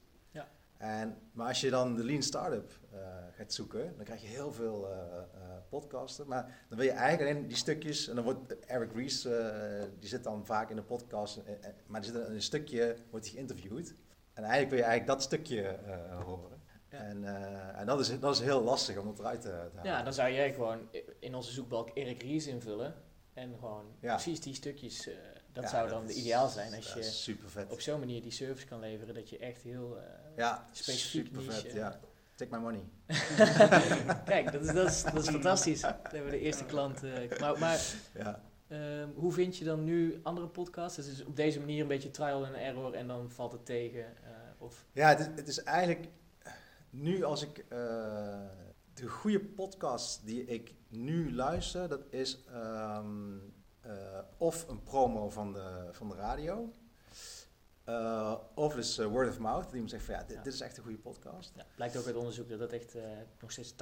En, 0.79 1.19
maar 1.33 1.49
als 1.49 1.61
je 1.61 1.71
dan 1.71 1.97
de 1.97 2.05
Lean 2.05 2.23
Startup 2.23 2.71
eh, 2.93 2.99
gaat 3.33 3.53
zoeken, 3.53 3.93
dan 3.97 4.05
krijg 4.05 4.21
je 4.21 4.27
heel 4.27 4.53
veel 4.53 4.91
eh, 4.91 5.23
podcasten. 5.69 6.29
Maar 6.29 6.65
dan 6.69 6.79
wil 6.79 6.87
je 6.87 6.93
eigenlijk 6.93 7.31
alleen 7.31 7.47
die 7.49 7.57
stukjes, 7.57 8.09
en 8.09 8.15
dan 8.15 8.25
wordt 8.25 8.59
Eric 8.67 8.93
Ries, 8.93 9.23
die 9.99 10.09
zit 10.09 10.25
dan 10.25 10.47
vaak 10.47 10.71
in 10.71 10.77
de 10.77 10.83
podcast, 10.83 11.43
maar 11.87 12.01
die 12.01 12.11
zit 12.13 12.29
een 12.29 12.43
stukje, 12.43 12.97
wordt 13.11 13.27
hij 13.27 13.35
geïnterviewd. 13.35 13.95
En 14.33 14.43
eigenlijk 14.45 14.71
wil 14.71 14.79
je 14.79 14.85
eigenlijk 14.85 15.07
dat 15.19 15.23
stukje 15.23 15.79
horen. 16.25 16.57
Ja. 16.91 16.99
En, 16.99 17.25
en 17.77 17.87
dat, 17.87 18.01
is, 18.01 18.21
dat 18.21 18.35
is 18.35 18.41
heel 18.41 18.63
lastig 18.63 18.97
om 18.97 19.07
dat 19.07 19.19
eruit 19.19 19.41
te, 19.41 19.49
te 19.49 19.77
halen. 19.77 19.85
Ja, 19.93 20.03
dan 20.03 20.13
zou 20.13 20.33
jij 20.33 20.53
gewoon 20.55 20.89
in 21.21 21.35
onze 21.35 21.53
zoekbalk 21.53 21.91
Erik 21.95 22.23
Ries 22.23 22.47
invullen 22.47 22.95
en 23.35 23.55
gewoon 23.59 23.85
Ja. 24.01 24.15
precies 24.15 24.41
die 24.41 24.55
stukjes, 24.55 25.09
dat 25.63 25.71
Ja, 25.71 25.77
zou 25.77 25.89
dan 25.89 26.09
ideaal 26.11 26.49
zijn 26.49 26.75
als 26.75 26.93
je 26.93 27.37
op 27.69 27.81
zo'n 27.81 27.99
manier 27.99 28.23
die 28.23 28.31
service 28.31 28.67
kan 28.67 28.81
leveren 28.81 29.15
dat 29.15 29.29
je 29.31 29.39
echt 29.39 29.63
heel... 29.63 29.99
eh, 29.99 30.03
Ja, 30.37 30.69
specifiek 30.73 31.27
super 31.27 31.43
niche, 31.43 31.61
vet. 31.61 31.73
Ja. 31.73 32.01
Take 32.35 32.51
my 32.57 32.63
money. 32.63 32.83
Kijk, 34.25 34.53
dat 34.53 34.65
is, 34.65 34.73
dat, 34.73 34.89
is, 34.91 35.03
dat 35.03 35.23
is 35.23 35.29
fantastisch. 35.39 35.81
Dan 35.81 35.95
hebben 36.03 36.25
we 36.25 36.31
de 36.31 36.41
eerste 36.41 36.65
klant. 36.65 37.03
eh, 37.03 37.39
maar 37.41 37.59
maar 37.59 37.81
Ja. 38.15 38.43
ehm, 38.69 39.09
hoe 39.15 39.33
vind 39.33 39.57
je 39.57 39.65
dan 39.65 39.85
nu 39.85 40.21
andere 40.23 40.47
podcasts? 40.49 40.99
Is 40.99 41.25
op 41.25 41.37
deze 41.37 41.59
manier 41.61 41.83
een 41.83 41.89
beetje 41.89 42.11
trial 42.11 42.47
and 42.47 42.55
error 42.55 42.95
en 42.95 43.07
dan 43.07 43.31
valt 43.31 43.53
het 43.53 43.67
tegen. 43.67 44.05
eh, 44.05 44.31
of, 44.59 44.87
Ja, 44.93 45.09
het 45.09 45.19
is, 45.21 45.27
het 45.37 45.49
is 45.49 45.63
eigenlijk 45.63 46.09
nu 46.91 47.23
als 47.23 47.43
ik 47.43 47.65
de 48.95 49.07
goede 49.09 49.41
podcast 49.41 50.27
die 50.27 50.45
ik 50.45 50.75
nu 50.89 51.35
luister, 51.35 51.89
dat 51.89 52.01
is 52.11 52.45
ehm, 52.49 53.37
eh, 53.37 53.43
of 54.37 54.69
een 54.69 54.83
promo 54.83 55.31
van 55.31 55.53
de, 55.53 55.89
van 55.93 56.09
de 56.09 56.15
radio. 56.15 56.73
eh, 57.85 58.35
of 58.55 58.75
dus 58.75 58.99
eh, 58.99 59.07
word 59.07 59.29
of 59.29 59.39
mouth, 59.39 59.71
die 59.71 59.83
me 59.83 59.89
zegt 59.89 60.05
van 60.05 60.15
ja, 60.15 60.23
dit, 60.25 60.37
Ja. 60.37 60.43
dit 60.43 60.53
is 60.53 60.61
echt 60.61 60.77
een 60.77 60.83
goede 60.83 60.99
podcast. 60.99 61.53
ja, 61.57 61.65
blijkt 61.75 61.97
ook 61.97 62.07
uit 62.07 62.17
onderzoek 62.17 62.49
dat 62.49 62.59
dat 62.59 62.73
echt 62.73 62.95
eh, 62.95 63.03
nog 63.41 63.51
steeds 63.53 63.73
80% 63.73 63.75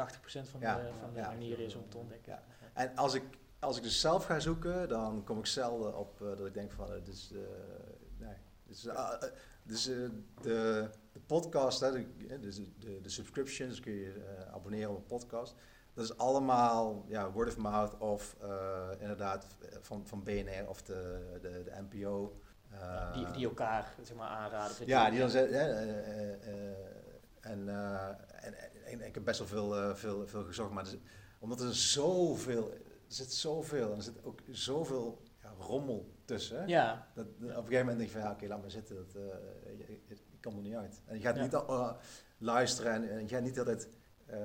van 0.51 0.61
Ja, 0.61 0.77
de, 0.77 0.91
van 1.01 1.13
de 1.15 1.21
manier 1.21 1.59
is 1.61 1.75
om 1.75 1.89
te 1.89 1.97
ontdekken. 1.99 2.33
Ja. 2.33 2.43
En 2.73 2.97
als 2.97 3.15
ik, 3.15 3.23
als 3.59 3.77
ik 3.77 3.83
dus 3.83 4.01
zelf 4.01 4.25
ga 4.25 4.41
zoeken, 4.41 4.89
dan 4.89 5.25
kom 5.25 5.39
ik 5.39 5.47
zelden 5.47 5.99
op 5.99 6.21
eh, 6.23 6.29
dat 6.29 6.47
ik 6.47 6.55
denk 6.55 6.73
van, 6.73 6.87
eh, 6.93 7.05
dit 7.05 7.15
is, 7.15 7.33
eh, 7.33 7.39
nee, 8.19 8.35
dit 8.67 8.77
is, 8.77 8.85
eh, 8.87 9.13
dus 9.63 9.87
eh, 9.89 9.97
de, 10.43 10.89
de 11.13 11.21
podcast, 11.27 11.81
hè, 11.81 11.93
de, 11.93 12.07
eh, 12.29 12.41
dus 12.41 12.57
de, 12.57 13.01
de, 13.01 13.09
subscriptions, 13.09 13.81
kun 13.81 13.93
je 13.93 14.13
eh, 14.13 14.53
abonneren 14.55 14.91
op 14.91 14.97
een 14.97 15.07
podcast. 15.07 15.55
Dat 15.97 16.05
is 16.05 16.17
allemaal 16.17 17.05
ja, 17.09 17.31
word 17.31 17.49
of 17.49 17.57
mouth 17.57 17.99
of 17.99 18.37
eh, 18.43 18.89
inderdaad 18.99 19.47
van, 19.81 20.07
van 20.07 20.23
BNR 20.23 20.69
of 20.69 20.83
de, 20.83 21.27
de, 21.43 21.63
de 21.65 21.73
NPO. 21.91 22.41
Eh, 22.71 23.13
die, 23.13 23.31
die 23.31 23.47
elkaar 23.47 23.95
zeg 24.03 24.17
maar, 24.17 24.29
aanraden. 24.29 24.87
Ja, 24.87 25.11
die 25.11 25.19
dan 25.19 25.31
zeggen. 25.31 25.55
eh, 25.59 25.83
eh, 25.83 26.33
eh, 26.33 26.77
en, 27.41 27.69
eh, 27.69 28.09
en, 28.45 28.55
en, 28.87 29.01
ik 29.07 29.15
heb 29.15 29.25
best 29.25 29.39
wel 29.39 29.49
veel, 29.49 29.77
eh, 29.77 29.95
veel, 29.95 30.27
veel 30.27 30.45
gezocht, 30.45 30.71
maar 30.71 30.85
er 30.85 30.91
zit- 30.91 31.01
omdat 31.39 31.61
er 31.61 31.75
zoveel, 31.75 32.71
er 32.73 32.79
zit 33.07 33.33
zoveel 33.33 33.91
en 33.91 33.97
er 33.97 34.03
zit 34.03 34.25
ook 34.25 34.41
zoveel 34.51 35.23
ja, 35.43 35.53
rommel 35.59 36.13
tussen. 36.25 36.69
Ja, 36.69 37.07
Dat, 37.15 37.27
op 37.27 37.41
een 37.41 37.49
gegeven 37.55 37.79
moment 37.79 37.99
denk 37.99 38.11
je 38.11 38.19
van 38.19 38.29
ja, 38.29 38.31
oké, 38.33 38.47
laat 38.47 38.61
maar 38.61 38.71
zitten. 38.71 38.97
Dat, 38.97 39.15
eh, 39.15 39.23
je, 39.79 39.87
je- 40.07 40.17
je 40.31 40.39
kan 40.41 40.57
er 40.57 40.63
niet 40.63 40.75
uit. 40.75 41.03
En 41.05 41.17
je 41.17 41.23
gaat 41.23 41.37
Ja. 41.37 41.43
niet 41.43 41.55
al, 41.55 41.69
eh, 41.69 41.93
luisteren 42.39 42.93
en, 42.93 43.11
en 43.11 43.21
je 43.21 43.29
gaat 43.29 43.43
niet 43.43 43.59
altijd 43.59 43.89
eh, 44.27 44.39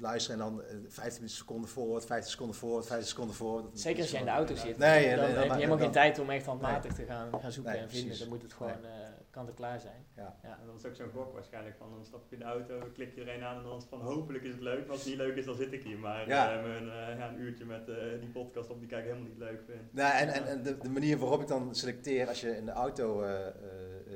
luisteren 0.00 0.40
en 0.40 0.46
dan 0.46 0.62
eh, 0.64 0.76
15 0.88 1.28
seconden 1.28 1.70
voor, 1.70 2.02
15 2.02 2.30
seconden 2.30 2.56
voor, 2.56 2.84
15 2.84 3.08
seconden 3.08 3.34
voor. 3.34 3.70
Zeker 3.72 4.00
als 4.02 4.10
je 4.10 4.18
in 4.18 4.24
de 4.24 4.30
auto 4.30 4.54
zit. 4.54 4.78
Nee, 4.78 5.06
nee, 5.06 5.16
dan 5.16 5.24
nee, 5.24 5.34
heb 5.34 5.44
je 5.46 5.52
helemaal 5.54 5.68
dan- 5.68 5.78
geen 5.78 5.90
tijd 5.90 6.18
om 6.18 6.30
echt 6.30 6.46
handmatig 6.46 6.92
te 6.92 7.04
gaan, 7.04 7.40
gaan 7.40 7.52
zoeken 7.52 7.72
Nee, 7.72 7.82
en 7.82 7.88
vinden. 7.88 8.06
precies. 8.06 8.18
Dan 8.18 8.28
moet 8.28 8.42
het 8.42 8.52
gewoon 8.52 8.84
eh, 8.84 8.90
kant 9.30 9.48
en 9.48 9.54
klaar 9.54 9.80
zijn. 9.80 10.04
Ja. 10.16 10.36
Ja. 10.42 10.58
En 10.60 10.66
dat 10.66 10.76
is 10.78 10.86
ook 10.86 10.94
zo'n 10.94 11.10
gok 11.10 11.32
waarschijnlijk 11.32 11.76
van 11.76 11.90
dan 11.90 12.04
stap 12.04 12.24
je 12.28 12.36
in 12.36 12.42
de 12.42 12.48
auto, 12.48 12.78
klik 12.94 13.14
je 13.14 13.20
er 13.24 13.34
een 13.34 13.42
aan 13.42 13.56
en 13.56 13.62
dan 13.62 13.76
is 13.76 13.80
het 13.82 13.90
van 13.90 14.00
hopelijk 14.00 14.44
is 14.44 14.52
het 14.52 14.60
leuk. 14.62 14.80
Maar 14.80 14.90
als 14.90 14.98
het 14.98 15.08
niet 15.08 15.16
leuk 15.18 15.36
is, 15.36 15.44
dan 15.44 15.54
zit 15.54 15.72
ik 15.72 15.82
hier. 15.82 15.98
Maar 15.98 16.28
Ja. 16.28 16.56
eh, 16.56 16.62
mijn, 16.62 16.82
eh, 16.90 17.18
ja, 17.18 17.28
een 17.28 17.40
uurtje 17.40 17.64
met 17.64 17.88
eh, 17.88 17.96
die 18.20 18.28
podcast 18.28 18.70
op 18.70 18.78
die 18.78 18.88
kijk 18.88 19.00
ik 19.04 19.08
helemaal 19.10 19.28
niet 19.28 19.38
leuk 19.38 19.60
vind. 19.66 19.92
Nou, 19.92 20.14
en, 20.16 20.28
en, 20.28 20.46
en 20.46 20.62
de, 20.62 20.78
de 20.78 20.88
manier 20.90 21.18
waarop 21.18 21.40
ik 21.40 21.48
dan 21.48 21.74
selecteer 21.74 22.28
als 22.28 22.40
je 22.40 22.56
in 22.56 22.64
de 22.64 22.72
auto 22.72 23.22
eh, 23.22 23.46
eh, 23.46 23.52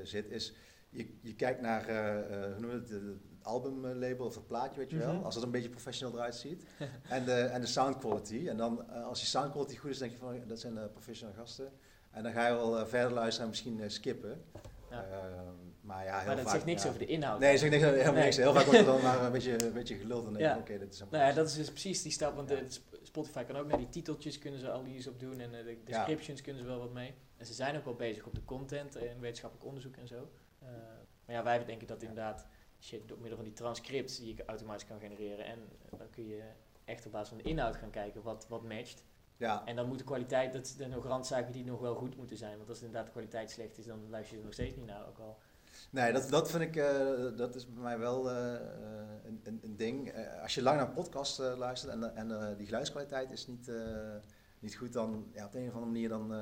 zit, 0.03 0.31
is 0.31 0.55
je, 0.91 1.19
je 1.21 1.35
kijkt 1.35 1.61
naar, 1.61 1.89
eh, 1.89 2.19
eh, 2.19 2.53
hoe 2.53 2.61
noem 2.61 2.71
je 2.71 2.77
het, 2.77 2.89
het 2.91 3.03
albumlabel 3.45 4.27
of 4.27 4.35
het 4.35 4.47
plaatje, 4.47 4.79
weet 4.81 4.91
je 4.91 4.97
wel. 4.99 5.13
Mhm. 5.15 5.25
Als 5.25 5.35
het 5.35 5.45
een 5.45 5.51
beetje 5.51 5.69
professioneel 5.69 6.15
eruit 6.17 6.35
ziet. 6.35 6.65
en, 7.09 7.25
de, 7.25 7.33
en 7.33 7.61
de 7.61 7.67
sound 7.67 7.99
quality. 7.99 8.49
En 8.49 8.57
dan, 8.57 8.91
eh, 8.91 9.05
als 9.07 9.19
die 9.19 9.29
sound 9.29 9.51
quality 9.51 9.77
goed 9.77 9.91
is, 9.91 9.99
denk 9.99 10.11
je 10.13 10.19
van, 10.19 10.41
dat 10.47 10.61
zijn 10.61 10.79
eh, 10.79 10.85
professionele 10.93 11.39
gasten. 11.39 11.73
En 12.11 12.23
dan 12.23 12.33
ga 12.33 12.47
je 12.47 12.55
wel 12.55 12.79
eh, 12.79 12.87
verder 12.87 13.13
luisteren 13.13 13.43
en 13.45 13.49
misschien 13.51 13.91
skippen. 13.91 14.45
Ja. 14.91 15.05
Ehm, 15.05 15.55
maar 15.81 16.05
ja, 16.05 16.17
heel 16.19 16.27
maar 16.27 16.37
dat 16.37 16.45
vaak, 16.45 16.55
zegt 16.55 16.65
niks 16.65 16.83
ja. 16.83 16.89
over 16.89 17.01
de 17.01 17.07
inhoud. 17.07 17.39
Nee, 17.41 17.59
zeg 17.59 17.71
niks, 17.71 17.83
helemaal 17.83 18.13
Nee. 18.13 18.23
niks. 18.23 18.37
Heel 18.37 18.53
vaak 18.53 18.65
wordt 18.65 18.79
er 18.79 18.85
dan 18.87 19.03
maar 19.09 19.25
een 19.25 19.33
beetje, 19.33 19.65
een 19.65 19.73
beetje 19.73 19.95
geluld 19.97 20.27
en 20.27 20.33
denk 20.33 20.45
je, 20.45 20.51
Ja. 20.51 20.59
oké, 20.59 20.79
dit 20.79 20.93
is 20.93 20.99
Nou 21.11 21.25
ja, 21.25 21.33
dat 21.33 21.47
is 21.49 21.55
dus 21.55 21.71
precies 21.71 22.03
die 22.03 22.13
stap, 22.13 22.35
want 22.37 22.49
de 22.49 22.65
Sp- 22.69 22.99
Spotify 23.03 23.43
kan 23.45 23.57
ook 23.57 23.67
naar 23.67 23.79
die 23.79 23.89
titeltjes 23.89 24.39
kunnen 24.39 24.61
ze 24.61 24.71
al 24.71 24.87
iets 24.87 25.07
op 25.07 25.21
doen 25.21 25.41
en 25.41 25.51
de 25.51 25.77
descriptions 25.85 26.41
kunnen 26.41 26.63
ze 26.63 26.69
wel 26.69 26.79
wat 26.79 26.93
mee. 26.93 27.15
En 27.37 27.47
ze 27.47 27.53
zijn 27.55 27.77
ook 27.77 27.85
wel 27.85 27.95
bezig 27.95 28.27
op 28.27 28.35
de 28.35 28.45
content 28.45 28.97
en 28.97 29.21
wetenschappelijk 29.21 29.67
onderzoek 29.67 29.97
en 29.97 30.09
zo. 30.09 30.29
Maar 31.27 31.35
ja, 31.37 31.43
wij 31.43 31.65
denken 31.65 31.87
dat 31.87 32.03
inderdaad, 32.03 32.47
je 32.91 33.05
door 33.05 33.19
middel 33.19 33.37
van 33.37 33.45
die 33.45 33.55
transcripts 33.55 34.19
die 34.19 34.37
je 34.37 34.45
automatisch 34.45 34.87
kan 34.87 35.01
genereren 35.01 35.45
en 35.45 35.59
eh, 35.91 35.99
dan 35.99 36.11
kun 36.11 36.27
je 36.27 36.43
echt 36.85 37.07
op 37.07 37.13
basis 37.13 37.29
van 37.29 37.39
de 37.39 37.45
inhoud 37.45 37.77
gaan 37.77 37.91
kijken 37.91 38.23
wat, 38.23 38.47
wat 38.49 38.63
matcht. 38.63 39.05
Ja, 39.37 39.63
En 39.65 39.77
dan 39.77 39.89
moet 39.89 39.99
de 39.99 40.05
kwaliteit, 40.05 40.53
dat 40.53 40.69
zijn 40.69 40.91
nog 40.91 41.05
randzaken 41.05 41.53
die 41.53 41.65
nog 41.65 41.81
wel 41.81 41.95
goed 41.95 42.17
moeten 42.17 42.37
zijn. 42.37 42.57
Want 42.57 42.69
als 42.69 42.79
inderdaad 42.79 43.07
de 43.07 43.13
kwaliteit 43.13 43.51
slecht 43.51 43.79
is, 43.79 43.87
dan 43.87 44.11
luister 44.11 44.33
je 44.33 44.39
er 44.39 44.45
nog 44.45 44.55
steeds 44.55 44.77
niet 44.77 44.87
naar. 44.87 45.09
Ook 45.09 45.19
al. 45.19 45.39
Nee, 45.91 46.13
dat, 46.13 46.29
dat 46.29 46.51
vind 46.51 46.63
ik, 46.63 46.77
eh, 46.77 47.37
dat 47.37 47.55
is 47.55 47.67
bij 47.67 47.83
mij 47.83 47.99
wel 47.99 48.31
eh, 48.31 48.53
een, 49.25 49.41
een, 49.43 49.61
een 49.63 49.77
ding. 49.77 50.13
Als 50.43 50.55
je 50.55 50.63
lang 50.63 50.77
naar 50.77 50.87
een 50.87 50.95
podcast 50.95 51.41
eh, 51.41 51.57
luistert 51.57 51.93
en, 51.93 52.17
en 52.17 52.57
die 52.57 52.67
geluidskwaliteit 52.67 53.31
is 53.31 53.47
niet, 53.47 53.71
niet 54.59 54.77
goed, 54.77 54.93
dan 54.93 55.31
ja, 55.33 55.45
op 55.45 55.53
de 55.53 55.59
een 55.59 55.69
of 55.69 55.75
andere 55.75 55.93
manier 55.93 56.09
dan, 56.09 56.33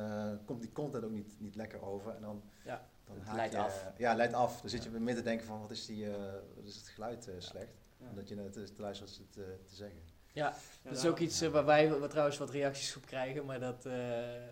komt 0.44 0.60
die 0.60 0.72
content 0.72 1.04
ook 1.04 1.10
niet, 1.10 1.36
niet 1.38 1.54
lekker 1.54 1.82
over. 1.82 2.14
En 2.14 2.22
dan, 2.22 2.42
Ja, 2.64 2.88
dan 3.12 3.18
het 3.20 3.28
haak 3.28 3.36
leidt 3.36 3.52
je, 3.52 3.58
af. 3.58 3.86
Ja, 3.96 4.14
leidt 4.14 4.32
af. 4.34 4.60
Dan 4.60 4.70
zit 4.70 4.84
je 4.84 4.90
midden 4.90 5.14
te 5.16 5.22
denken 5.22 5.46
van 5.46 5.60
wat 5.60 5.70
is, 5.70 5.86
die, 5.86 6.06
eh, 6.10 6.16
wat 6.56 6.64
is 6.66 6.76
het 6.76 6.88
geluid 6.88 7.28
eh, 7.28 7.34
slecht. 7.38 7.74
Ja. 7.98 8.06
En 8.08 8.14
dat 8.14 8.28
je 8.28 8.36
het 8.36 8.52
te 8.52 8.82
luisteren 8.82 9.12
wat 9.12 9.16
ze 9.16 9.28
te, 9.40 9.56
te 9.68 9.74
zeggen. 9.74 10.10
Ja, 10.34 10.54
dat 10.82 10.92
is 10.96 11.00
daar- 11.02 11.10
ook 11.10 11.18
iets 11.18 11.40
eh, 11.40 11.48
waar 11.48 11.64
wij 11.64 11.98
wat, 11.98 12.10
trouwens 12.10 12.38
wat 12.38 12.50
reacties 12.50 12.96
op 12.96 13.06
krijgen, 13.06 13.44
maar 13.44 13.60
dat 13.60 13.86
eh, 13.86 13.92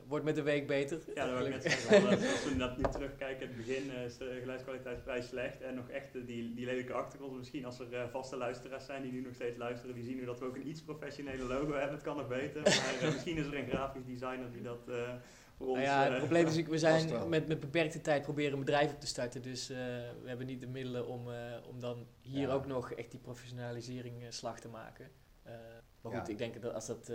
wordt 0.07 0.25
met 0.25 0.35
de 0.35 0.43
week 0.43 0.67
beter. 0.67 0.99
Ja, 1.15 1.27
dat 1.27 1.37
wil 1.39 1.47
ik 1.47 1.53
net 1.53 1.63
zeggen. 1.63 1.97
eh, 2.11 2.31
Als 2.33 2.45
we 2.45 2.57
dat 2.57 2.77
nu 2.77 2.83
terugkijken, 2.91 3.43
in 3.43 3.49
het 3.49 3.57
begin 3.67 3.91
eh, 3.91 4.05
is 4.05 4.17
de 4.17 4.39
geluidskwaliteit 4.41 5.01
vrij 5.03 5.23
slecht. 5.23 5.61
En 5.61 5.75
nog 5.75 5.89
echt 5.89 6.15
eh, 6.17 6.27
die, 6.27 6.55
die 6.55 6.65
lelijke 6.67 6.93
achtergrond. 6.93 7.37
Misschien 7.37 7.65
als 7.65 7.79
er 7.81 7.95
eh, 7.95 8.09
vaste 8.11 8.37
luisteraars 8.37 8.85
zijn 8.85 9.03
die 9.03 9.13
nu 9.13 9.21
nog 9.21 9.35
steeds 9.35 9.57
luisteren, 9.57 9.95
die 9.95 10.05
zien 10.05 10.17
nu 10.17 10.25
dat 10.25 10.39
we 10.39 10.45
ook 10.45 10.57
een 10.57 10.69
iets 10.69 10.83
professionele 10.83 11.45
logo 11.45 11.73
hebben. 11.73 11.95
Het 11.95 12.03
kan 12.03 12.17
nog 12.17 12.29
beter. 12.29 12.63
Maar 12.63 12.95
eh, 13.01 13.11
misschien 13.15 13.37
is 13.37 13.47
er 13.47 13.59
een 13.59 13.69
grafisch 13.69 14.05
designer 14.07 14.53
die 14.53 14.63
dat 14.63 14.89
eh, 14.89 15.13
voor 15.61 15.69
ons... 15.69 15.79
Nou 15.87 15.89
ja, 15.91 16.03
het 16.05 16.13
eh, 16.13 16.19
probleem 16.19 16.47
is, 16.47 16.63
we 16.63 16.79
zijn 16.79 17.29
met, 17.29 17.49
met 17.49 17.61
beperkte 17.61 18.01
tijd 18.01 18.23
proberen 18.23 18.53
een 18.53 18.59
bedrijf 18.59 18.93
op 18.93 19.01
te 19.01 19.07
starten. 19.07 19.43
Dus 19.43 19.71
eh, 19.71 19.77
we 20.23 20.29
hebben 20.29 20.47
niet 20.47 20.61
de 20.61 20.67
middelen 20.67 21.07
om, 21.07 21.33
eh, 21.33 21.39
om 21.69 21.81
dan 21.81 22.07
hier 22.21 22.49
Ja. 22.49 22.53
ook 22.55 22.67
nog 22.67 22.93
echt 22.93 23.11
die 23.11 23.21
professionalisering 23.21 24.27
slag 24.29 24.61
te 24.61 24.69
maken. 24.69 25.11
Maar 26.01 26.13
goed, 26.13 26.27
Ja. 26.27 26.33
ik 26.33 26.39
denk 26.39 26.63
dat 26.63 26.75
als 26.75 26.87
dat. 26.87 27.13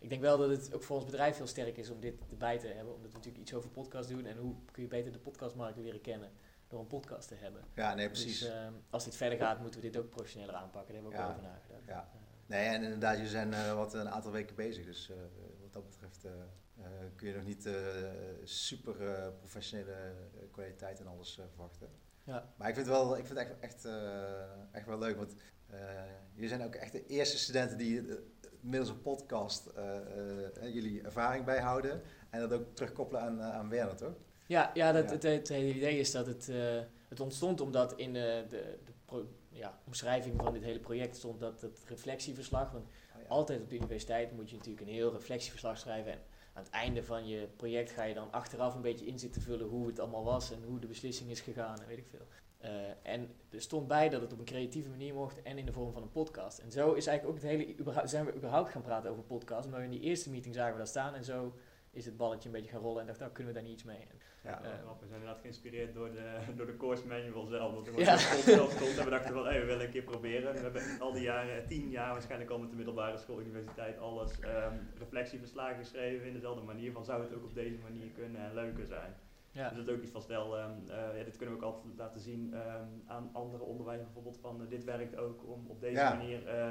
ik 0.00 0.08
denk 0.08 0.20
wel 0.20 0.38
dat 0.38 0.50
het 0.50 0.74
ook 0.74 0.82
voor 0.82 0.96
ons 0.96 1.04
bedrijf 1.04 1.36
heel 1.36 1.46
sterk 1.46 1.76
is 1.76 1.90
om 1.90 2.00
dit 2.00 2.14
erbij 2.30 2.58
te 2.58 2.66
hebben. 2.66 2.94
Omdat 2.94 3.10
we 3.10 3.16
natuurlijk 3.16 3.42
iets 3.42 3.54
over 3.54 3.70
podcast 3.70 4.08
doen. 4.08 4.26
En 4.26 4.36
hoe 4.36 4.54
kun 4.72 4.82
je 4.82 4.88
beter 4.88 5.12
de 5.12 5.18
podcastmarkt 5.18 5.78
leren 5.78 6.00
kennen 6.00 6.30
door 6.68 6.80
een 6.80 6.86
podcast 6.86 7.28
te 7.28 7.34
hebben. 7.34 7.64
Ja, 7.74 7.94
nee, 7.94 8.06
precies. 8.06 8.38
Dus 8.40 8.50
als 8.90 9.04
dit 9.04 9.16
verder 9.16 9.38
gaat, 9.38 9.60
moeten 9.60 9.80
we 9.80 9.90
dit 9.90 10.00
ook 10.00 10.10
professioneler 10.10 10.54
aanpakken. 10.54 10.94
Daar 10.94 11.02
hebben 11.02 11.10
we 11.10 11.18
ook 11.18 11.24
Ja. 11.24 11.30
over 11.30 11.42
nagedacht. 11.42 11.86
Ja. 11.86 12.08
Nee, 12.46 12.66
en 12.66 12.82
inderdaad, 12.82 13.14
jullie 13.14 13.30
zijn 13.30 13.74
wat 13.74 13.94
een 13.94 14.08
aantal 14.10 14.32
weken 14.32 14.56
bezig. 14.56 14.84
Dus 14.84 15.12
wat 15.60 15.72
dat 15.72 15.84
betreft 15.84 16.24
kun 17.16 17.28
je 17.28 17.34
nog 17.34 17.44
niet 17.44 17.66
eh, 17.66 17.74
super 18.44 19.08
eh, 19.14 19.28
professionele 19.38 19.92
eh, 19.92 20.42
kwaliteit 20.50 21.00
en 21.00 21.06
alles 21.06 21.38
eh, 21.38 21.44
verwachten. 21.48 21.88
ja. 22.24 22.52
Maar 22.56 22.68
ik 22.68 22.74
vind 22.74 22.86
het 22.86 22.96
wel, 22.96 23.16
ik 23.18 23.26
vind 23.26 23.38
het 23.38 23.48
echt, 23.48 23.58
echt, 23.60 23.84
eh, 23.84 24.42
echt 24.72 24.86
wel 24.86 24.98
leuk, 24.98 25.16
want 25.16 25.34
eh, 25.66 25.78
jullie 26.32 26.48
zijn 26.48 26.64
ook 26.64 26.74
echt 26.74 26.92
de 26.92 27.06
eerste 27.06 27.38
studenten 27.38 27.78
die 27.78 28.00
eh, 28.08 28.14
middels 28.60 28.90
een 28.90 29.02
podcast 29.02 29.66
eh, 29.66 29.96
eh, 30.56 30.74
jullie 30.74 31.02
ervaring 31.02 31.44
bijhouden 31.44 32.02
en 32.30 32.40
dat 32.40 32.52
ook 32.52 32.74
terugkoppelen 32.74 33.22
aan, 33.22 33.40
eh, 33.40 33.50
aan 33.50 33.68
Werner, 33.68 33.96
toch? 33.96 34.14
Ja, 34.46 34.70
ja, 34.74 34.92
dat, 34.92 35.04
Ja. 35.04 35.10
Het, 35.10 35.22
het 35.22 35.48
hele 35.48 35.74
idee 35.74 35.98
is 35.98 36.10
dat 36.10 36.26
het, 36.26 36.48
eh, 36.48 36.80
het 37.08 37.20
ontstond 37.20 37.60
omdat 37.60 37.94
in 37.96 38.12
de, 38.12 38.44
de, 38.48 38.78
de 38.84 38.92
pro- 39.04 39.28
ja, 39.48 39.78
omschrijving 39.86 40.34
van 40.42 40.52
dit 40.52 40.62
hele 40.62 40.78
project 40.80 41.16
stond 41.16 41.40
dat 41.40 41.60
het 41.60 41.84
reflectieverslag, 41.86 42.70
want 42.72 42.84
Oh, 43.16 43.22
ja. 43.22 43.28
altijd 43.28 43.60
op 43.60 43.68
de 43.70 43.76
universiteit 43.76 44.32
moet 44.32 44.50
je 44.50 44.56
natuurlijk 44.56 44.86
een 44.86 44.92
heel 44.92 45.12
reflectieverslag 45.12 45.78
schrijven 45.78 46.12
en 46.12 46.18
aan 46.58 46.64
het 46.64 46.72
einde 46.72 47.02
van 47.02 47.28
je 47.28 47.48
project 47.56 47.90
ga 47.90 48.02
je 48.02 48.14
dan 48.14 48.32
achteraf 48.32 48.74
een 48.74 48.80
beetje 48.80 49.06
in 49.06 49.18
zitten 49.18 49.42
vullen 49.42 49.66
hoe 49.66 49.86
het 49.86 49.98
allemaal 49.98 50.24
was 50.24 50.52
en 50.52 50.62
hoe 50.62 50.78
de 50.78 50.86
beslissing 50.86 51.30
is 51.30 51.40
gegaan 51.40 51.80
en 51.80 51.86
weet 51.86 51.98
ik 51.98 52.06
veel. 52.10 52.26
Eh, 52.58 52.70
en 53.02 53.30
er 53.50 53.60
stond 53.60 53.88
bij 53.88 54.08
dat 54.08 54.20
het 54.20 54.32
op 54.32 54.38
een 54.38 54.44
creatieve 54.44 54.88
manier 54.88 55.14
mocht 55.14 55.42
en 55.42 55.58
in 55.58 55.66
de 55.66 55.72
vorm 55.72 55.92
van 55.92 56.02
een 56.02 56.10
podcast. 56.10 56.58
En 56.58 56.70
zo 56.70 56.92
is 56.92 57.06
eigenlijk 57.06 57.36
ook 57.38 57.42
het 57.42 57.50
hele, 57.50 58.06
zijn 58.08 58.24
we 58.24 58.34
überhaupt 58.34 58.70
gaan 58.70 58.82
praten 58.82 59.10
over 59.10 59.22
podcast, 59.22 59.64
omdat 59.64 59.80
we 59.80 59.86
in 59.86 59.90
die 59.90 60.00
eerste 60.00 60.30
meeting 60.30 60.54
zagen 60.54 60.72
we 60.72 60.78
dat 60.78 60.88
staan 60.88 61.14
en 61.14 61.24
zo 61.24 61.54
is 61.90 62.04
het 62.04 62.16
balletje 62.16 62.48
een 62.48 62.54
beetje 62.54 62.70
gaan 62.70 62.80
rollen 62.80 63.00
en 63.00 63.06
dacht, 63.06 63.18
nou 63.18 63.32
kunnen 63.32 63.52
we 63.52 63.58
daar 63.58 63.68
niet 63.68 63.78
iets 63.78 63.84
mee. 63.88 63.96
En 64.10 64.18
Ja. 64.42 64.62
Eh, 64.62 64.70
grappig. 64.82 65.00
We 65.00 65.06
zijn 65.06 65.18
inderdaad 65.20 65.40
geïnspireerd 65.40 65.94
door 65.94 66.10
de, 66.12 66.38
door 66.56 66.66
de 66.66 66.76
course 66.76 67.06
manual 67.06 67.46
zelf. 67.46 67.74
Dat 67.74 67.86
er 67.86 67.92
gewoon 67.92 68.06
Ja. 68.06 68.14
podcast 68.34 68.76
stond 68.76 68.98
en 68.98 69.04
we 69.04 69.10
dachten 69.10 69.34
van, 69.34 69.44
hey, 69.44 69.60
we 69.60 69.66
willen 69.66 69.84
een 69.84 69.90
keer 69.90 70.02
proberen. 70.02 70.52
We 70.52 70.58
hebben 70.58 70.82
al 71.00 71.12
die 71.12 71.22
jaren, 71.22 71.66
tien 71.66 71.88
jaar 71.90 72.12
waarschijnlijk 72.12 72.50
al 72.50 72.58
met 72.58 72.70
de 72.70 72.76
middelbare 72.76 73.18
school, 73.18 73.40
universiteit, 73.40 73.98
alles 73.98 74.40
ehm, 74.40 74.74
reflectieverslagen 74.98 75.76
geschreven 75.78 76.26
in 76.26 76.32
dezelfde 76.32 76.62
manier. 76.62 76.92
Van 76.92 77.04
zou 77.04 77.22
het 77.22 77.34
ook 77.34 77.44
op 77.44 77.54
deze 77.54 77.78
manier 77.82 78.08
kunnen 78.10 78.40
en 78.40 78.54
leuker 78.54 78.86
zijn. 78.86 79.14
ja. 79.50 79.68
Dus 79.68 79.78
dat 79.78 79.88
is 79.88 79.94
ook 79.94 80.02
iets 80.02 80.12
van 80.12 80.22
stel, 80.22 80.56
ehm, 80.58 80.70
eh, 80.88 81.18
ja, 81.18 81.24
dit 81.24 81.36
kunnen 81.36 81.58
we 81.58 81.64
ook 81.64 81.74
altijd 81.74 81.96
laten 81.96 82.20
zien 82.20 82.54
ehm, 82.54 82.86
aan 83.06 83.30
andere 83.32 83.62
onderwijs 83.62 84.02
bijvoorbeeld 84.02 84.38
van 84.38 84.62
eh, 84.62 84.68
dit 84.68 84.84
werkt 84.84 85.16
ook 85.16 85.44
om 85.46 85.64
op 85.68 85.80
deze 85.80 85.94
Ja. 86.00 86.14
manier 86.14 86.46
eh, 86.48 86.70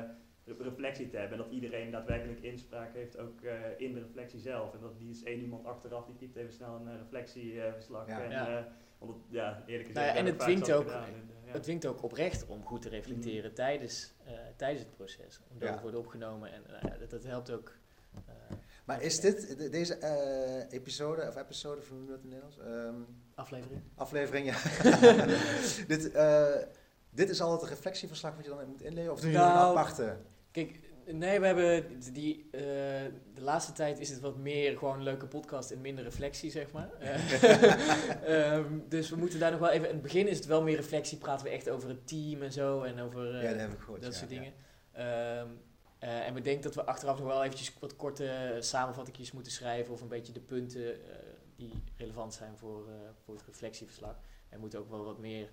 reflectie 0.60 1.10
te 1.10 1.18
hebben. 1.18 1.38
En 1.38 1.44
dat 1.44 1.54
iedereen 1.54 1.92
daadwerkelijk 1.92 2.40
inspraak 2.42 2.94
heeft 2.94 3.18
ook 3.18 3.42
eh, 3.42 3.54
in 3.78 3.94
de 3.94 4.00
reflectie 4.00 4.40
zelf. 4.40 4.74
En 4.74 4.80
dat 4.82 4.98
die 5.00 5.10
is 5.10 5.24
één 5.24 5.40
iemand 5.42 5.66
achteraf 5.66 6.06
die 6.06 6.16
typt 6.16 6.36
even 6.36 6.54
snel 6.54 6.76
een 6.76 6.88
eh, 6.88 6.94
reflectieverslag. 7.02 8.08
Ja. 8.08 8.24
en, 8.24 8.30
Ja. 8.30 8.58
eh, 8.60 8.66
want 8.98 9.12
het, 9.12 9.22
ja, 9.30 9.64
eerlijk 9.66 9.88
gezegd, 9.88 9.94
Nou 9.94 10.08
ja, 10.08 10.16
en 10.16 10.26
het 10.26 10.40
dwingt 10.40 10.72
ook- 10.72 10.84
gedaan. 10.88 11.04
En, 11.04 11.30
ja. 11.46 11.52
Het 11.54 11.64
dwingt 11.64 11.86
ook 11.86 12.04
oprecht 12.04 12.46
om 12.48 12.64
goed 12.66 12.82
te 12.82 12.90
reflecteren 12.90 13.54
tijdens, 13.54 14.14
eh, 14.26 14.34
tijdens 14.56 14.82
het 14.86 14.96
proces. 14.96 15.40
Omdat 15.52 15.68
Ja. 15.68 15.74
het 15.74 15.82
wordt 15.82 15.98
opgenomen 15.98 16.52
en 16.52 16.62
nou 16.68 16.88
ja, 16.88 16.98
dat, 16.98 17.10
dat 17.10 17.24
helpt 17.24 17.52
ook. 17.52 17.76
Maar 18.86 19.02
is 19.02 19.20
dit, 19.20 19.58
de- 19.58 19.70
deze 19.70 19.96
eh, 19.96 20.72
episode, 20.80 21.28
of 21.28 21.36
episode, 21.38 21.82
hoe 21.90 21.98
noem 21.98 22.06
je 22.08 22.12
dat 22.12 22.24
in 22.24 22.32
het 22.32 22.42
Nederlands? 22.42 22.58
Ehm, 22.60 23.02
aflevering. 23.36 23.82
aflevering, 23.96 24.46
ja. 24.46 24.58
dit, 25.94 26.12
eh, 26.12 26.56
dit 27.10 27.30
is 27.30 27.42
altijd 27.42 27.62
een 27.62 27.68
reflectieverslag 27.76 28.36
wat 28.36 28.44
je 28.46 28.50
dan 28.50 28.68
moet 28.68 28.82
inleveren? 28.82 29.12
Of 29.14 29.20
doe 29.20 29.32
je 29.32 29.38
nog 29.38 29.46
Nou, 29.48 29.72
een 29.72 29.78
aparte? 29.78 30.18
Kijk, 30.58 30.80
nee, 31.06 31.40
we 31.40 31.46
hebben 31.46 32.00
die, 32.14 32.48
eh, 32.52 32.62
de 33.34 33.42
laatste 33.42 33.72
tijd 33.72 34.00
is 34.00 34.10
het 34.10 34.20
wat 34.20 34.38
meer 34.38 34.78
gewoon 34.78 34.96
een 34.96 35.04
leuke 35.04 35.28
podcast 35.28 35.72
en 35.72 35.82
minder 35.82 36.04
reflectie, 36.04 36.52
zeg 36.52 36.72
maar. 36.72 36.90
Eh, 37.00 38.54
ehm, 38.54 38.80
dus 38.88 39.10
we 39.10 39.16
moeten 39.16 39.40
daar 39.40 39.52
nog 39.52 39.60
wel 39.60 39.70
even, 39.70 39.88
in 39.88 39.94
het 39.94 40.02
begin 40.02 40.28
is 40.28 40.38
het 40.38 40.46
wel 40.46 40.64
meer 40.64 40.76
reflectie, 40.76 41.18
praten 41.18 41.46
we 41.46 41.52
echt 41.52 41.70
over 41.70 41.90
het 41.90 42.08
team 42.08 42.42
en 42.42 42.52
zo 42.52 42.82
en 42.82 43.00
over 43.00 43.42
ja, 43.42 43.50
dat 43.50 43.60
heb 43.60 43.74
ik 43.74 43.80
gehoord. 43.80 44.02
dat 44.02 44.14
ja, 44.14 44.20
soort 44.20 44.32
ja. 44.32 44.38
dingen. 44.38 44.54
En 46.00 46.34
we 46.34 46.42
denken 46.42 46.64
dat 46.64 46.76
we 46.76 46.86
achteraf 46.86 47.18
nog 47.18 47.28
wel 47.28 47.44
eventjes 47.44 47.74
wat 47.80 47.96
korte 47.96 48.58
samenvattingjes 48.60 49.32
moeten 49.32 49.52
schrijven 49.52 49.94
of 49.94 50.02
een 50.02 50.08
beetje 50.08 50.34
de 50.34 50.40
punten 50.40 50.94
eh, 50.94 51.16
die 51.56 51.84
relevant 51.96 52.34
zijn 52.34 52.58
voor, 52.58 52.86
voor 53.26 53.36
het 53.36 53.44
reflectieverslag. 53.46 54.20
En 54.50 54.60
moeten 54.60 54.80
ook 54.80 54.90
wel 54.90 55.04
wat 55.04 55.20
meer 55.20 55.50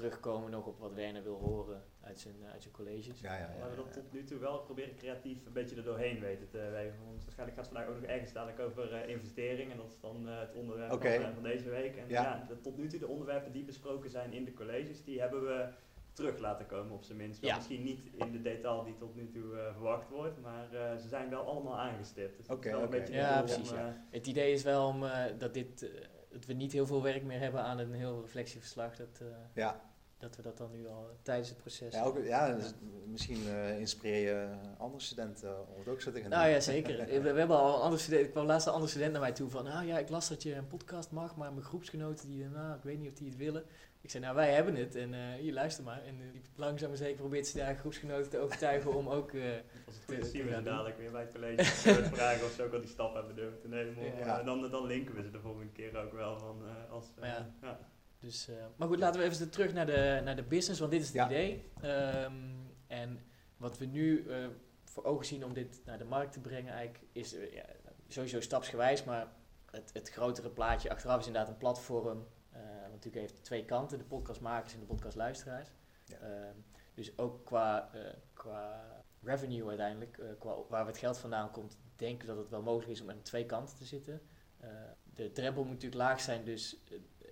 terugkomen 0.00 0.50
nog 0.50 0.66
op 0.66 0.78
wat 0.78 0.94
Werner 0.94 1.22
wil 1.22 1.38
horen 1.38 1.82
uit 2.00 2.20
zijn, 2.20 2.34
eh, 2.42 2.50
uit 2.52 2.62
zijn 2.62 2.74
colleges. 2.74 3.20
Ja, 3.20 3.34
ja, 3.34 3.40
ja, 3.40 3.58
Maar 3.60 3.70
we 3.70 3.76
ja. 3.86 3.90
tot 3.90 4.12
nu 4.12 4.24
toe 4.24 4.38
wel 4.38 4.58
proberen 4.58 4.94
creatief 4.96 5.46
een 5.46 5.52
beetje 5.52 5.76
er 5.76 5.82
doorheen 5.84 6.20
weten 6.20 6.48
te 6.48 6.58
wegen. 6.72 6.98
Want 7.06 7.22
waarschijnlijk 7.24 7.58
gaat 7.58 7.66
het 7.66 7.74
vandaag 7.74 7.94
ook 7.94 8.00
nog 8.00 8.10
ergens 8.10 8.32
dadelijk 8.32 8.60
over 8.60 8.92
eh, 8.94 9.08
investering. 9.08 9.70
En 9.70 9.76
dat 9.76 9.88
is 9.90 10.00
dan 10.00 10.28
eh, 10.28 10.38
het 10.40 10.54
onderwerp 10.54 10.90
van, 11.22 11.34
van 11.34 11.42
deze 11.42 11.68
week. 11.70 11.96
En 11.96 12.08
Ja. 12.08 12.22
ja, 12.22 12.44
de- 12.48 12.60
tot 12.60 12.76
nu 12.76 12.86
toe 12.88 12.98
de 12.98 13.06
onderwerpen 13.06 13.52
die 13.52 13.64
besproken 13.64 14.10
zijn 14.10 14.32
in 14.32 14.44
de 14.44 14.52
colleges, 14.52 15.04
die 15.04 15.20
hebben 15.20 15.42
we 15.46 15.68
terug 16.12 16.38
laten 16.38 16.66
komen 16.66 16.92
op 16.94 17.02
zijn 17.04 17.18
minst. 17.18 17.42
Misschien 17.42 17.82
niet 17.82 18.00
in 18.16 18.32
de 18.32 18.42
detail 18.42 18.84
die 18.84 18.96
tot 18.96 19.14
nu 19.14 19.28
toe 19.30 19.58
eh, 19.58 19.72
verwacht 19.72 20.08
wordt, 20.10 20.40
maar 20.42 20.72
eh, 20.74 20.96
ze 20.96 21.08
zijn 21.08 21.30
wel 21.30 21.42
allemaal 21.46 21.78
aangestipt. 21.78 22.36
Dus 22.36 22.46
dat 22.46 22.56
Oké, 22.56 22.66
is 22.66 22.72
wel 22.74 22.82
oké. 22.82 22.94
een 22.94 23.00
beetje 23.00 23.14
Ja, 23.14 23.38
om, 23.40 23.44
precies, 23.46 23.70
Het 24.10 24.26
idee 24.26 24.52
is 24.52 24.62
wel 24.62 24.86
om, 24.86 25.04
eh, 25.04 25.24
dat, 25.38 25.54
dit, 25.54 25.82
eh, 25.82 25.90
dat 26.36 26.46
we 26.46 26.52
niet 26.52 26.72
heel 26.72 26.86
veel 26.86 27.02
werk 27.02 27.22
meer 27.22 27.40
hebben 27.40 27.62
aan 27.62 27.78
een 27.78 27.92
heel 27.92 28.20
reflectieverslag. 28.22 28.96
Dat, 28.96 29.20
eh, 29.20 29.26
Ja, 29.54 29.80
dat 30.18 30.36
we 30.36 30.42
dat 30.42 30.58
dan 30.58 30.70
nu 30.72 30.88
al 30.88 31.10
tijdens 31.22 31.48
het 31.48 31.58
proces... 31.58 31.94
ja, 31.94 32.04
ook, 32.04 32.24
ja 32.24 32.54
dus 32.54 32.72
misschien 33.06 33.46
eh, 33.48 33.78
inspireer 33.80 34.20
je 34.28 34.48
andere 34.78 35.02
studenten 35.02 35.68
om 35.74 35.78
het 35.78 35.88
ook 35.88 36.00
zo 36.00 36.10
te 36.12 36.20
gaan 36.20 36.30
Nou 36.30 36.44
doen. 36.44 36.52
ja, 36.52 36.60
zeker. 36.60 36.96
We, 37.22 37.32
we 37.32 37.38
hebben 37.38 37.56
al 37.56 37.74
een 37.74 37.80
andere 37.80 38.02
student, 38.02 38.24
ik 38.24 38.30
kwam 38.30 38.46
laatst 38.46 38.66
een 38.66 38.72
andere 38.72 38.90
student 38.90 39.12
naar 39.12 39.20
mij 39.20 39.32
toe 39.32 39.50
van, 39.50 39.64
nou 39.64 39.86
ja, 39.86 39.98
ik 39.98 40.08
las 40.08 40.28
dat 40.28 40.42
je 40.42 40.54
een 40.54 40.66
podcast 40.66 41.10
mag, 41.10 41.36
maar 41.36 41.52
mijn 41.52 41.64
groepsgenoten 41.66 42.28
die, 42.28 42.44
eh, 42.44 42.50
nou, 42.50 42.76
ik 42.76 42.82
weet 42.82 42.98
niet 42.98 43.08
of 43.10 43.14
die 43.18 43.28
het 43.28 43.36
willen. 43.36 43.64
Ik 44.00 44.10
zei, 44.12 44.22
nou 44.24 44.34
wij 44.36 44.52
hebben 44.54 44.74
het 44.74 44.94
en 44.94 45.14
eh, 45.14 45.20
hier 45.40 45.52
luister 45.52 45.84
maar. 45.84 46.02
En 46.04 46.14
eh, 46.20 46.32
die 46.32 46.42
langzaam 46.56 46.88
maar 46.88 46.98
zeker 46.98 47.16
probeert 47.16 47.46
ze 47.46 47.56
daar 47.58 47.76
groepsgenoten 47.76 48.30
te 48.30 48.38
overtuigen 48.38 48.94
om 48.94 49.08
ook... 49.08 49.32
eh, 49.32 49.42
Als 49.86 49.94
het 49.96 50.06
te- 50.06 50.14
goed 50.14 50.24
is, 50.24 50.30
zien 50.30 50.44
we 50.46 50.54
ze 50.54 50.62
dadelijk 50.62 50.98
weer 50.98 51.10
bij 51.10 51.20
het 51.20 51.32
college 51.32 51.60
eh, 51.62 52.12
vragen 52.12 52.44
of 52.46 52.52
ze 52.52 52.62
ook 52.62 52.72
al 52.72 52.80
die 52.80 52.88
stap 52.90 53.14
hebben 53.14 53.34
durven 53.34 53.60
te 53.60 53.68
nemen. 53.68 54.04
Ja. 54.18 54.38
eh, 54.40 54.44
dan, 54.46 54.70
dan 54.70 54.86
linken 54.86 55.14
we 55.14 55.22
ze 55.22 55.30
de 55.30 55.40
volgende 55.40 55.72
keer 55.72 55.96
ook 55.96 56.12
wel. 56.12 56.38
Van, 56.38 56.56
eh, 56.66 56.92
als, 56.92 57.06
eh, 57.20 57.28
ja. 57.62 57.78
Dus, 58.20 58.48
eh, 58.48 58.54
maar 58.76 58.88
goed, 58.88 58.98
laten 58.98 59.20
we 59.20 59.26
even 59.26 59.50
terug 59.50 59.72
naar 59.72 59.86
de, 59.86 60.20
naar 60.24 60.36
de 60.36 60.42
business, 60.42 60.80
want 60.80 60.92
dit 60.92 61.00
is 61.00 61.06
het 61.06 61.16
Ja. 61.16 61.26
idee. 61.26 61.70
Ehm, 61.80 62.34
en 62.86 63.20
wat 63.56 63.78
we 63.78 63.84
nu 63.84 64.26
eh, 64.28 64.46
voor 64.84 65.04
ogen 65.04 65.26
zien 65.26 65.44
om 65.44 65.52
dit 65.52 65.80
naar 65.84 65.98
de 65.98 66.04
markt 66.04 66.32
te 66.32 66.40
brengen, 66.40 66.72
eigenlijk 66.72 67.04
is 67.12 67.34
eh, 67.34 67.52
ja, 67.54 67.64
sowieso 68.08 68.40
stapsgewijs, 68.40 69.04
maar 69.04 69.32
het, 69.70 69.90
het 69.92 70.10
grotere 70.10 70.50
plaatje 70.50 70.90
achteraf 70.90 71.20
is 71.20 71.26
inderdaad 71.26 71.50
een 71.50 71.58
platform. 71.58 72.26
wat 72.82 73.04
natuurlijk 73.04 73.32
heeft 73.32 73.44
twee 73.44 73.64
kanten, 73.64 73.98
de 73.98 74.04
podcastmakers 74.04 74.74
en 74.74 74.80
de 74.80 74.86
podcastluisteraars. 74.86 75.68
Ja. 76.04 76.18
Ehm, 76.18 76.54
dus 76.94 77.18
ook 77.18 77.44
qua, 77.44 77.90
qua 78.32 78.84
revenue 79.22 79.68
uiteindelijk, 79.68 80.20
qua 80.38 80.56
waar 80.68 80.86
het 80.86 80.98
geld 80.98 81.18
vandaan 81.18 81.50
komt, 81.50 81.78
denken 81.96 82.26
dat 82.26 82.36
het 82.36 82.48
wel 82.48 82.62
mogelijk 82.62 82.90
is 82.90 83.00
om 83.00 83.10
aan 83.10 83.22
twee 83.22 83.46
kanten 83.46 83.76
te 83.76 83.84
zitten. 83.84 84.20
De 85.14 85.32
drempel 85.32 85.62
moet 85.62 85.72
natuurlijk 85.72 86.02
laag 86.02 86.20
zijn, 86.20 86.44
dus 86.44 86.84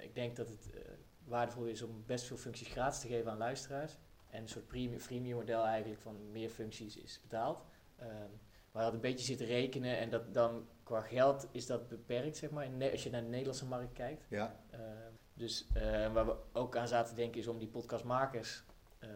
ik 0.05 0.15
denk 0.15 0.37
dat 0.37 0.49
het 0.49 0.71
eh, 0.71 0.81
waardevol 1.25 1.65
is 1.65 1.83
om 1.83 2.03
best 2.07 2.25
veel 2.25 2.37
functies 2.37 2.69
gratis 2.69 3.01
te 3.01 3.09
geven 3.09 3.31
aan 3.31 3.39
luisteraars. 3.39 3.99
En 4.31 4.43
een 4.43 4.49
soort 4.49 4.67
premium, 4.67 5.01
freemium 5.01 5.37
model 5.37 5.65
eigenlijk 5.65 6.01
van 6.01 6.31
meer 6.31 6.51
functies 6.51 6.97
is 6.97 7.21
betaald. 7.21 7.65
Ehm 7.97 8.31
we 8.75 8.81
hadden 8.81 8.95
een 8.95 9.11
beetje 9.11 9.25
zitten 9.25 9.47
rekenen 9.47 9.99
en 9.99 10.11
dat 10.11 10.35
dan 10.35 10.67
qua 10.83 11.01
geld 11.01 11.49
is 11.51 11.67
dat 11.67 11.89
beperkt, 11.89 12.37
zeg 12.37 12.51
maar, 12.51 12.69
als 12.93 13.03
je 13.03 13.11
naar 13.11 13.23
de 13.23 13.29
Nederlandse 13.29 13.67
markt 13.67 13.93
kijkt. 13.93 14.27
Ja, 14.29 14.57
Ehm, 14.71 15.13
dus 15.35 15.67
eh, 15.75 16.13
waar 16.13 16.27
we 16.27 16.37
ook 16.53 16.77
aan 16.77 16.89
zaten 16.89 17.15
te 17.15 17.21
denken 17.21 17.41
is 17.41 17.47
om 17.47 17.59
die 17.59 17.69
podcastmakers 17.69 18.65
eh, 18.99 19.09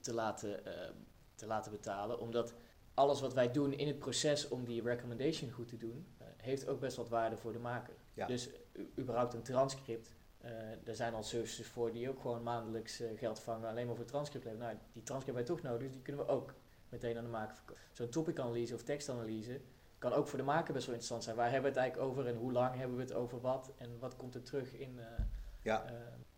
te, 0.00 0.14
laten, 0.14 0.66
eh, 0.66 0.90
te 1.34 1.46
laten 1.46 1.72
betalen. 1.72 2.20
Omdat 2.20 2.54
alles 2.94 3.20
wat 3.20 3.34
wij 3.34 3.50
doen 3.50 3.72
in 3.72 3.86
het 3.86 3.98
proces 3.98 4.48
om 4.48 4.64
die 4.64 4.82
recommendation 4.82 5.50
goed 5.50 5.68
te 5.68 5.76
doen, 5.76 6.06
heeft 6.36 6.68
ook 6.68 6.80
best 6.80 6.96
wat 6.96 7.08
waarde 7.08 7.36
voor 7.36 7.52
de 7.52 7.58
maker. 7.58 7.94
Ja. 8.14 8.26
Dus 8.26 8.50
überhaupt 8.98 9.34
een 9.34 9.42
transcript. 9.42 10.10
Eh 10.44 10.88
er 10.88 10.94
zijn 10.94 11.14
al 11.14 11.22
services 11.22 11.66
voor 11.66 11.92
die 11.92 12.08
ook 12.08 12.20
gewoon 12.20 12.42
maandelijks 12.42 13.00
eh, 13.00 13.08
geld 13.18 13.40
vangen 13.40 13.68
alleen 13.68 13.86
maar 13.86 13.96
voor 13.96 14.04
transcript 14.04 14.44
hebben. 14.44 14.62
Nou, 14.62 14.76
die 14.92 15.02
transcript 15.02 15.36
hebben 15.36 15.54
wij 15.54 15.62
toch 15.62 15.72
nodig, 15.72 15.86
dus 15.86 15.92
die 15.92 16.02
kunnen 16.02 16.26
we 16.26 16.32
ook 16.32 16.54
meteen 16.88 17.16
aan 17.16 17.24
de 17.24 17.30
maker 17.30 17.56
verkopen. 17.56 17.82
Zo'n 17.92 18.08
topicanalyse 18.08 18.74
of 18.74 18.82
tekstanalyse 18.82 19.60
kan 19.98 20.12
ook 20.12 20.28
voor 20.28 20.38
de 20.38 20.44
maker 20.44 20.72
best 20.72 20.86
wel 20.86 20.94
interessant 20.94 21.24
zijn. 21.24 21.36
Waar 21.36 21.50
hebben 21.50 21.72
we 21.72 21.78
het 21.78 21.78
eigenlijk 21.78 22.10
over 22.10 22.26
en 22.26 22.36
hoe 22.36 22.52
lang 22.52 22.76
hebben 22.76 22.96
we 22.96 23.02
het 23.02 23.12
over 23.12 23.40
wat 23.40 23.72
en 23.76 23.98
wat 23.98 24.16
komt 24.16 24.34
er 24.34 24.42
terug 24.42 24.72
in, 24.72 24.98
eh, 24.98 25.24
ja, 25.62 25.84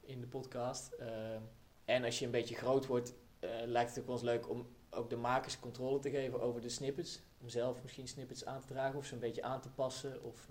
in 0.01 0.21
de 0.21 0.27
podcast. 0.27 0.97
En 1.85 2.05
als 2.05 2.19
je 2.19 2.25
een 2.25 2.31
beetje 2.31 2.55
groot 2.55 2.87
wordt, 2.87 3.15
lijkt 3.65 3.91
het 3.91 3.99
ook 3.99 4.07
wel 4.07 4.15
eens 4.15 4.25
leuk 4.25 4.49
om 4.49 4.67
ook 4.91 5.11
de 5.11 5.17
makers 5.17 5.61
controle 5.61 5.99
te 5.99 6.11
geven 6.11 6.41
over 6.41 6.61
de 6.61 6.69
snippets. 6.69 7.23
Om 7.41 7.49
zelf 7.49 7.83
misschien 7.83 8.09
snippets 8.09 8.45
aan 8.45 8.61
te 8.61 8.67
dragen 8.67 8.99
of 8.99 9.07
ze 9.07 9.15
een 9.15 9.21
beetje 9.21 9.43
aan 9.43 9.61
te 9.61 9.71
passen. 9.71 10.23
Of, 10.23 10.49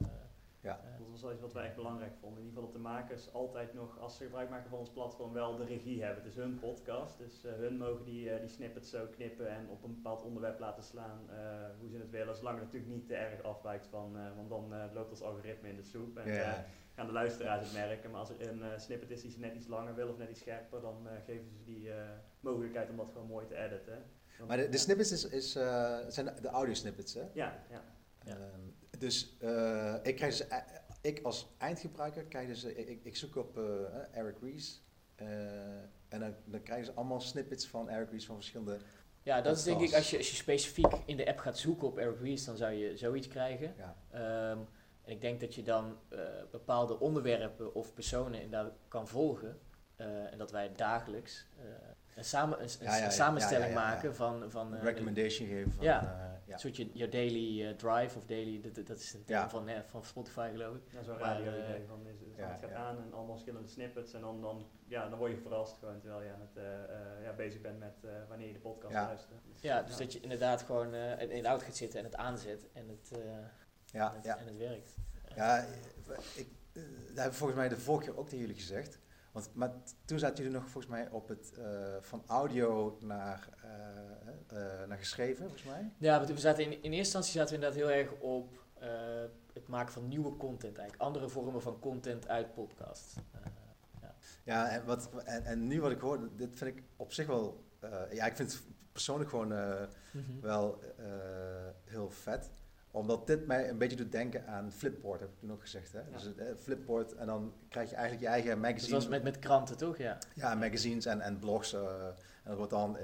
Ja. 0.66 0.80
eh, 0.84 0.98
Dat 1.00 1.08
was 1.10 1.22
wel 1.22 1.32
iets 1.32 1.42
wat 1.42 1.54
wij 1.54 1.66
echt 1.66 1.76
belangrijk 1.76 2.14
vonden. 2.20 2.40
In 2.40 2.46
ieder 2.48 2.62
geval 2.64 2.74
dat 2.74 2.82
de 2.84 2.88
makers 2.90 3.34
altijd 3.34 3.74
nog, 3.74 4.00
als 4.00 4.18
ze 4.18 4.24
gebruik 4.24 4.50
maken 4.50 4.70
van 4.70 4.80
ons 4.80 4.90
platform, 4.90 5.34
wel 5.34 5.58
de 5.58 5.66
regie 5.66 6.04
hebben. 6.04 6.24
Het 6.24 6.32
is 6.32 6.38
hun 6.38 6.60
podcast, 6.60 7.18
dus 7.18 7.44
eh, 7.44 7.52
hun 7.54 7.78
mogen 7.78 8.06
die, 8.06 8.30
eh, 8.30 8.40
die 8.40 8.50
snippets 8.50 8.90
zo 8.90 9.06
knippen 9.12 9.50
en 9.50 9.70
op 9.70 9.84
een 9.84 9.94
bepaald 9.96 10.22
onderwerp 10.22 10.60
laten 10.60 10.84
slaan 10.84 11.30
eh, 11.30 11.36
hoe 11.80 11.90
ze 11.90 11.98
het 11.98 12.10
willen. 12.10 12.36
Zolang 12.36 12.56
het 12.56 12.66
natuurlijk 12.66 12.94
niet 12.94 13.08
te 13.08 13.16
erg 13.16 13.44
afwijkt 13.44 13.88
van, 13.88 14.18
eh, 14.18 14.36
want 14.36 14.50
dan 14.50 14.74
eh, 14.74 14.84
loopt 14.94 15.10
ons 15.10 15.22
algoritme 15.22 15.70
in 15.70 15.76
de 15.76 15.84
soep. 15.84 16.18
En, 16.18 16.34
ja, 16.34 16.56
eh, 16.56 16.64
gaan 16.96 17.06
de 17.06 17.12
luisteraars 17.14 17.62
het 17.68 17.74
merken. 17.88 18.12
Maar 18.12 18.20
als 18.20 18.30
er 18.30 18.50
een 18.50 18.64
eh, 18.64 18.78
snippet 18.78 19.10
is 19.12 19.22
die 19.22 19.32
ze 19.32 19.40
net 19.40 19.56
iets 19.56 19.68
langer 19.68 19.96
willen 19.96 20.12
of 20.12 20.18
net 20.18 20.30
iets 20.30 20.40
scherper, 20.40 20.82
dan 20.82 21.08
eh, 21.08 21.14
geven 21.26 21.50
ze 21.50 21.64
die 21.64 21.92
eh, 21.92 22.10
mogelijkheid 22.40 22.90
om 22.90 22.98
dat 22.98 23.10
gewoon 23.12 23.28
mooi 23.28 23.46
te 23.46 23.56
editen. 23.56 24.04
Want- 24.38 24.50
Maar 24.50 24.72
de, 24.72 24.78
snippets 24.78 25.12
is, 25.12 25.30
is, 25.30 25.56
eh, 25.56 25.98
zijn 26.08 26.26
de 26.42 26.48
audio 26.48 26.74
snippets, 26.74 27.14
hè? 27.14 27.22
Ja, 27.34 27.64
ja. 27.70 27.82
Ja. 28.26 28.34
Ehm, 28.36 28.60
dus 28.98 29.36
eh, 29.40 29.96
ik, 30.04 30.16
krijg 30.16 30.38
dus, 30.38 30.48
eh, 30.48 30.58
ik 31.02 31.20
als 31.24 31.48
eindgebruiker 31.58 32.24
krijg 32.24 32.48
dus, 32.48 32.64
eh, 32.64 32.90
ik, 32.90 33.00
ik 33.04 33.16
zoek 33.16 33.36
op 33.36 33.58
eh, 33.58 33.64
Eric 34.20 34.36
Ries. 34.42 34.84
eh, 35.16 35.28
en 36.08 36.20
dan, 36.20 36.36
dan 36.46 36.64
krijgen 36.64 36.86
ze 36.86 36.94
allemaal 36.94 37.22
snippets 37.22 37.68
van 37.68 37.90
Eric 37.90 38.10
Ries 38.10 38.26
van 38.26 38.36
verschillende. 38.36 38.78
ja, 39.24 39.42
dat 39.42 39.58
is 39.58 39.64
denk 39.64 39.82
ik, 39.82 39.94
als 39.94 40.10
je, 40.10 40.18
als 40.18 40.30
je 40.30 40.36
specifiek 40.36 40.94
in 41.06 41.18
de 41.18 41.28
app 41.28 41.38
gaat 41.40 41.58
zoeken 41.58 41.88
op 41.88 41.98
Eric 41.98 42.20
Ries, 42.20 42.46
dan 42.46 42.58
zou 42.58 42.72
je 42.74 42.98
zoiets 42.98 43.28
krijgen. 43.28 43.74
Ja, 43.78 43.96
Ehm, 44.12 44.60
en 45.04 45.12
ik 45.12 45.22
denk 45.22 45.40
dat 45.40 45.56
je 45.56 45.64
dan 45.64 45.98
eh, 46.10 46.20
bepaalde 46.52 47.00
onderwerpen 47.00 47.74
of 47.76 47.94
personen 47.94 48.42
inderdaad 48.42 48.74
kan 48.88 49.08
volgen. 49.08 49.60
Eh, 49.96 50.32
en 50.32 50.38
dat 50.38 50.52
wij 50.52 50.72
dagelijks 50.76 51.46
eh, 51.58 51.64
een, 52.16 52.24
samen, 52.26 52.62
een, 52.62 52.70
Ja, 52.80 52.96
ja, 52.96 53.04
ja, 53.04 53.10
samenstelling 53.10 53.68
ja, 53.68 53.74
ja, 53.74 53.80
ja, 53.82 53.88
ja. 53.88 53.94
maken 53.96 54.16
van... 54.16 54.52
van 54.52 54.74
eh, 54.76 54.80
de- 54.80 54.86
recommendation 54.86 55.48
geven 55.48 55.72
van. 55.72 55.84
Ja. 55.84 56.02
eh, 56.02 56.34
ja. 56.48 56.54
Een 56.54 56.60
soort 56.60 56.76
je, 56.76 56.90
je 56.94 57.10
daily 57.10 57.66
eh, 57.68 57.76
drive 57.76 58.18
of 58.18 58.26
daily, 58.26 58.62
dat, 58.62 58.88
dat- 58.88 58.98
is 59.00 59.14
een 59.14 59.24
term 59.24 59.40
Ja. 59.40 59.50
van, 59.50 59.70
van 59.86 60.04
Spotify 60.04 60.50
geloof 60.52 60.76
ik. 60.76 60.82
Ja, 60.92 61.04
zo'n 61.04 61.18
radio 61.18 61.52
idee 61.64 61.86
van 61.88 62.08
is, 62.08 62.20
is 62.22 62.36
ja, 62.38 62.48
het 62.52 62.60
gaat 62.60 62.70
ja. 62.70 62.76
aan 62.76 62.98
en 62.98 63.14
allemaal 63.14 63.32
verschillende 63.34 63.68
snippets 63.68 64.14
en 64.14 64.22
dan, 64.22 64.42
dan, 64.42 64.68
ja, 64.88 65.10
dan 65.10 65.18
word 65.20 65.32
je 65.32 65.38
verrast 65.38 65.78
gewoon 65.78 66.00
terwijl 66.00 66.22
je 66.22 66.32
aan 66.34 66.42
het, 66.42 66.58
eh, 66.58 66.84
eh, 66.84 67.24
ja, 67.24 67.34
bezig 67.34 67.62
bent 67.62 67.80
met 67.80 67.96
eh, 68.04 68.12
wanneer 68.30 68.48
je 68.48 68.54
de 68.54 68.60
podcast 68.60 68.94
Ja. 68.94 69.06
luistert. 69.06 69.40
Dus, 69.52 69.62
Ja, 69.62 69.82
dus 69.82 69.98
dat 69.98 70.14
je 70.14 70.20
inderdaad 70.20 70.62
gewoon 70.62 70.94
eh, 70.94 71.22
in 71.22 71.42
de 71.42 71.48
auto 71.48 71.66
gaat 71.66 71.76
zitten 71.76 72.00
en 72.00 72.06
het 72.06 72.16
aanzet 72.16 72.68
en 72.74 72.88
het, 72.90 73.12
eh, 73.20 73.26
Ja, 73.86 74.10
en 74.10 74.16
het, 74.16 74.26
ja. 74.26 74.38
en 74.38 74.46
het 74.46 74.58
werkt. 74.58 74.96
Ja, 75.36 75.66
ik, 76.36 76.48
dat 77.14 77.24
heb 77.24 77.28
ik 77.28 77.34
volgens 77.38 77.60
mij 77.60 77.70
de 77.70 77.78
vorige 77.78 78.10
keer 78.10 78.20
ook 78.20 78.26
tegen 78.30 78.40
jullie 78.46 78.56
gezegd. 78.62 79.00
Want, 79.36 79.50
maar 79.54 79.72
toen 80.06 80.20
zaten 80.20 80.44
jullie 80.44 80.60
nog 80.60 80.70
volgens 80.70 80.94
mij 80.94 81.10
op 81.10 81.28
het 81.28 81.54
eh, 81.58 81.96
van 82.02 82.24
audio 82.28 82.98
naar, 83.02 83.50
eh, 83.62 84.82
eh, 84.82 84.88
naar 84.88 84.98
geschreven, 84.98 85.44
volgens 85.44 85.64
mij. 85.64 85.92
Ja, 85.98 86.26
we, 86.26 86.38
zaten 86.38 86.64
in, 86.64 86.72
in 86.72 86.78
eerste 86.78 86.98
instantie 86.98 87.32
zaten 87.32 87.48
we 87.50 87.56
inderdaad 87.56 87.80
heel 87.80 87.98
erg 88.00 88.12
op 88.20 88.64
het 89.54 89.68
maken 89.68 89.94
van 89.94 90.08
nieuwe 90.08 90.38
content 90.38 90.78
eigenlijk. 90.78 91.02
Andere 91.02 91.30
vormen 91.30 91.62
van 91.62 91.80
content 91.80 92.28
uit 92.28 92.54
podcast. 92.54 93.16
Eh, 93.32 94.10
Ja, 94.44 94.70
en, 94.70 94.86
wat, 94.86 95.10
en, 95.24 95.46
en 95.46 95.68
nu 95.68 95.82
wat 95.82 95.92
ik 95.92 96.00
hoor, 96.00 96.30
dit 96.36 96.58
vind 96.58 96.78
ik 96.78 96.84
op 96.96 97.14
zich 97.14 97.28
wel, 97.28 97.64
ja, 98.12 98.26
ik 98.26 98.36
vind 98.36 98.52
het 98.52 98.62
persoonlijk 98.92 99.30
gewoon 99.30 99.54
eh, 99.54 99.84
wel 100.42 100.80
heel 101.84 102.10
vet. 102.10 102.52
Omdat 102.96 103.28
dit 103.28 103.48
mij 103.48 103.70
een 103.70 103.78
beetje 103.78 103.96
doet 103.96 104.12
denken 104.12 104.48
aan 104.48 104.72
Flipboard, 104.72 105.20
heb 105.20 105.30
ik 105.30 105.40
toen 105.40 105.52
ook 105.52 105.62
gezegd. 105.62 105.92
Hè? 105.94 106.00
Ja. 106.00 106.06
Dus 106.12 106.24
het, 106.24 106.38
eh, 106.38 106.56
Flipboard, 106.58 107.14
en 107.16 107.26
dan 107.28 107.54
krijg 107.70 107.90
je 107.90 107.96
eigenlijk 107.96 108.26
je 108.26 108.32
eigen 108.34 108.60
magazine. 108.60 108.94
was 108.96 109.08
met, 109.08 109.24
met 109.24 109.40
kranten 109.40 109.78
toch? 109.78 109.98
Ja. 109.98 110.18
Ja, 110.36 110.56
magazines 110.56 111.06
en, 111.06 111.22
en 111.22 111.40
blogs. 111.40 111.74
eh, 111.74 112.06
en 112.08 112.16
dat 112.52 112.58
wordt 112.58 112.72
dan 112.72 112.98
eh, 112.98 113.04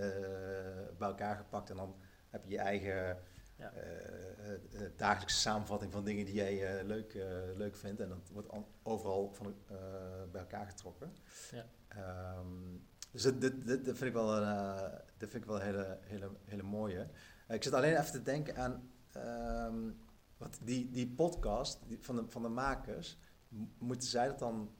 bij 0.97 1.07
elkaar 1.07 1.35
gepakt 1.35 1.69
en 1.69 1.75
dan 1.75 1.95
heb 2.29 2.43
je 2.45 2.51
je 2.51 2.57
eigen 2.59 3.17
Ja. 3.55 3.71
eh, 3.73 4.81
dagelijkse 4.95 5.37
samenvatting 5.39 5.91
van 5.91 6.03
dingen 6.05 6.25
die 6.25 6.33
jij 6.33 6.83
leuk, 6.83 7.13
leuk 7.55 7.75
vindt. 7.75 8.01
En 8.01 8.09
dat 8.09 8.29
wordt 8.31 8.49
overal 8.83 9.31
van, 9.33 9.55
bij 10.31 10.41
elkaar 10.41 10.65
getrokken. 10.65 11.13
Ja. 11.51 11.65
Ehm, 11.87 12.47
dus 13.11 13.21
dit, 13.23 13.41
dit, 13.41 13.65
dit, 13.65 13.83
vind 13.83 14.01
ik 14.01 14.13
wel, 14.13 14.27
dit 15.17 15.29
vind 15.29 15.43
ik 15.43 15.45
wel 15.45 15.55
een 15.55 15.65
hele, 15.65 15.97
hele, 16.01 16.29
hele 16.45 16.63
mooie. 16.63 17.07
Ik 17.47 17.63
zit 17.63 17.73
alleen 17.73 17.97
even 17.97 18.11
te 18.11 18.21
denken 18.23 18.55
aan 18.57 18.90
wat 20.37 20.59
die, 20.63 20.89
die 20.91 21.07
podcast 21.09 21.79
die, 21.87 21.97
van, 22.01 22.15
de, 22.15 22.23
van 22.27 22.41
de 22.41 22.49
makers. 22.49 23.17
Moeten 23.77 24.07
zij 24.07 24.27
dat 24.27 24.39
dan 24.39 24.71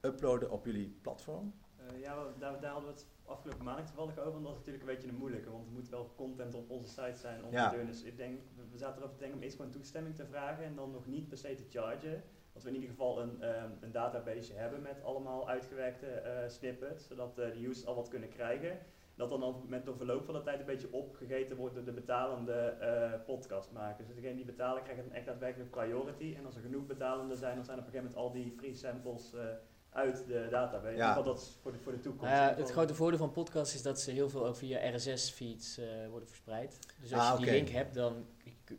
uploaden 0.00 0.50
op 0.50 0.64
jullie 0.64 0.98
platform? 1.02 1.54
Eh, 1.76 2.00
ja, 2.00 2.24
daar, 2.38 2.60
daar 2.60 2.72
hadden 2.72 2.90
we 2.92 2.96
het 2.96 3.06
afgelopen 3.24 3.64
maandag 3.64 3.86
toevallig 3.86 4.18
over. 4.18 4.36
En 4.36 4.42
dat 4.42 4.52
is 4.52 4.58
natuurlijk 4.58 4.84
een 4.88 4.94
beetje 4.94 5.08
een 5.08 5.14
moeilijke, 5.16 5.50
want 5.50 5.66
er 5.66 5.72
moet 5.72 5.88
wel 5.88 6.12
content 6.16 6.54
op 6.54 6.70
onze 6.70 6.88
site 6.88 7.18
zijn 7.18 7.44
om 7.44 7.52
Ja. 7.52 7.70
te 7.70 7.76
doen. 7.76 7.86
Dus 7.86 8.02
ik 8.02 8.16
denk, 8.16 8.40
we- 8.70 8.78
zaten 8.78 8.96
erover 8.96 9.14
te 9.14 9.20
denken 9.20 9.38
om 9.38 9.44
eerst 9.44 9.56
gewoon 9.56 9.70
toestemming 9.70 10.14
te 10.16 10.26
vragen 10.26 10.64
en 10.64 10.74
dan 10.74 10.90
nog 10.90 11.06
niet 11.06 11.28
per 11.28 11.38
se 11.38 11.54
te 11.54 11.64
chargen. 11.68 12.22
Dat 12.52 12.62
we 12.62 12.68
in 12.68 12.74
ieder 12.74 12.90
geval 12.90 13.20
een, 13.22 13.42
ehm, 13.42 13.70
een 13.80 13.92
database 13.92 14.52
hebben 14.52 14.82
met 14.82 15.02
allemaal 15.02 15.48
uitgewerkte 15.48 16.06
eh, 16.06 16.48
snippets, 16.48 17.06
zodat 17.06 17.38
eh, 17.38 17.52
de 17.52 17.66
users 17.66 17.86
al 17.86 17.94
wat 17.94 18.08
kunnen 18.08 18.28
krijgen. 18.28 18.78
Dat 19.16 19.30
dan 19.30 19.42
al 19.42 19.64
met 19.68 19.84
de 19.84 19.94
verloop 19.96 20.24
van 20.24 20.34
de 20.34 20.42
tijd 20.42 20.60
een 20.60 20.66
beetje 20.66 20.92
opgegeten 20.92 21.56
wordt 21.56 21.74
door 21.74 21.84
de 21.84 21.92
betalende 21.92 22.52
eh, 22.52 23.12
podcastmakers. 23.26 24.06
Dus 24.06 24.16
degene 24.16 24.34
die 24.34 24.44
betalen 24.44 24.82
krijgen 24.82 25.04
dan 25.04 25.12
echt 25.14 25.26
daadwerkelijk 25.26 25.70
priority. 25.70 26.34
En 26.38 26.44
als 26.46 26.54
er 26.56 26.60
genoeg 26.62 26.86
betalenden 26.86 27.36
zijn, 27.36 27.54
dan 27.56 27.64
zijn 27.64 27.78
op 27.78 27.84
een 27.84 27.90
gegeven 27.90 28.12
moment 28.14 28.26
al 28.26 28.32
die 28.42 28.54
free 28.56 28.74
samples 28.74 29.34
eh, 29.34 29.44
uit 29.90 30.26
de 30.26 30.46
database. 30.50 30.96
Ja. 30.96 31.22
Dat 31.22 31.38
is 31.38 31.56
voor 31.62 31.72
de, 31.72 31.78
voor 31.78 31.92
de 31.92 32.00
toekomst. 32.00 32.32
Ieder 32.34 32.56
het 32.56 32.70
grote 32.70 32.94
voordeel 32.94 33.18
van 33.18 33.32
podcasts 33.32 33.74
is 33.74 33.82
dat 33.82 34.00
ze 34.00 34.10
heel 34.10 34.28
veel 34.28 34.46
ook 34.46 34.56
via 34.56 34.94
RSS-feeds 34.96 35.80
worden 36.10 36.28
verspreid. 36.28 36.78
Dus 37.00 37.12
als 37.12 37.22
Ah, 37.22 37.38
je 37.38 37.44
die 37.44 37.54
link 37.54 37.68
hebt, 37.68 37.94
dan 37.94 38.26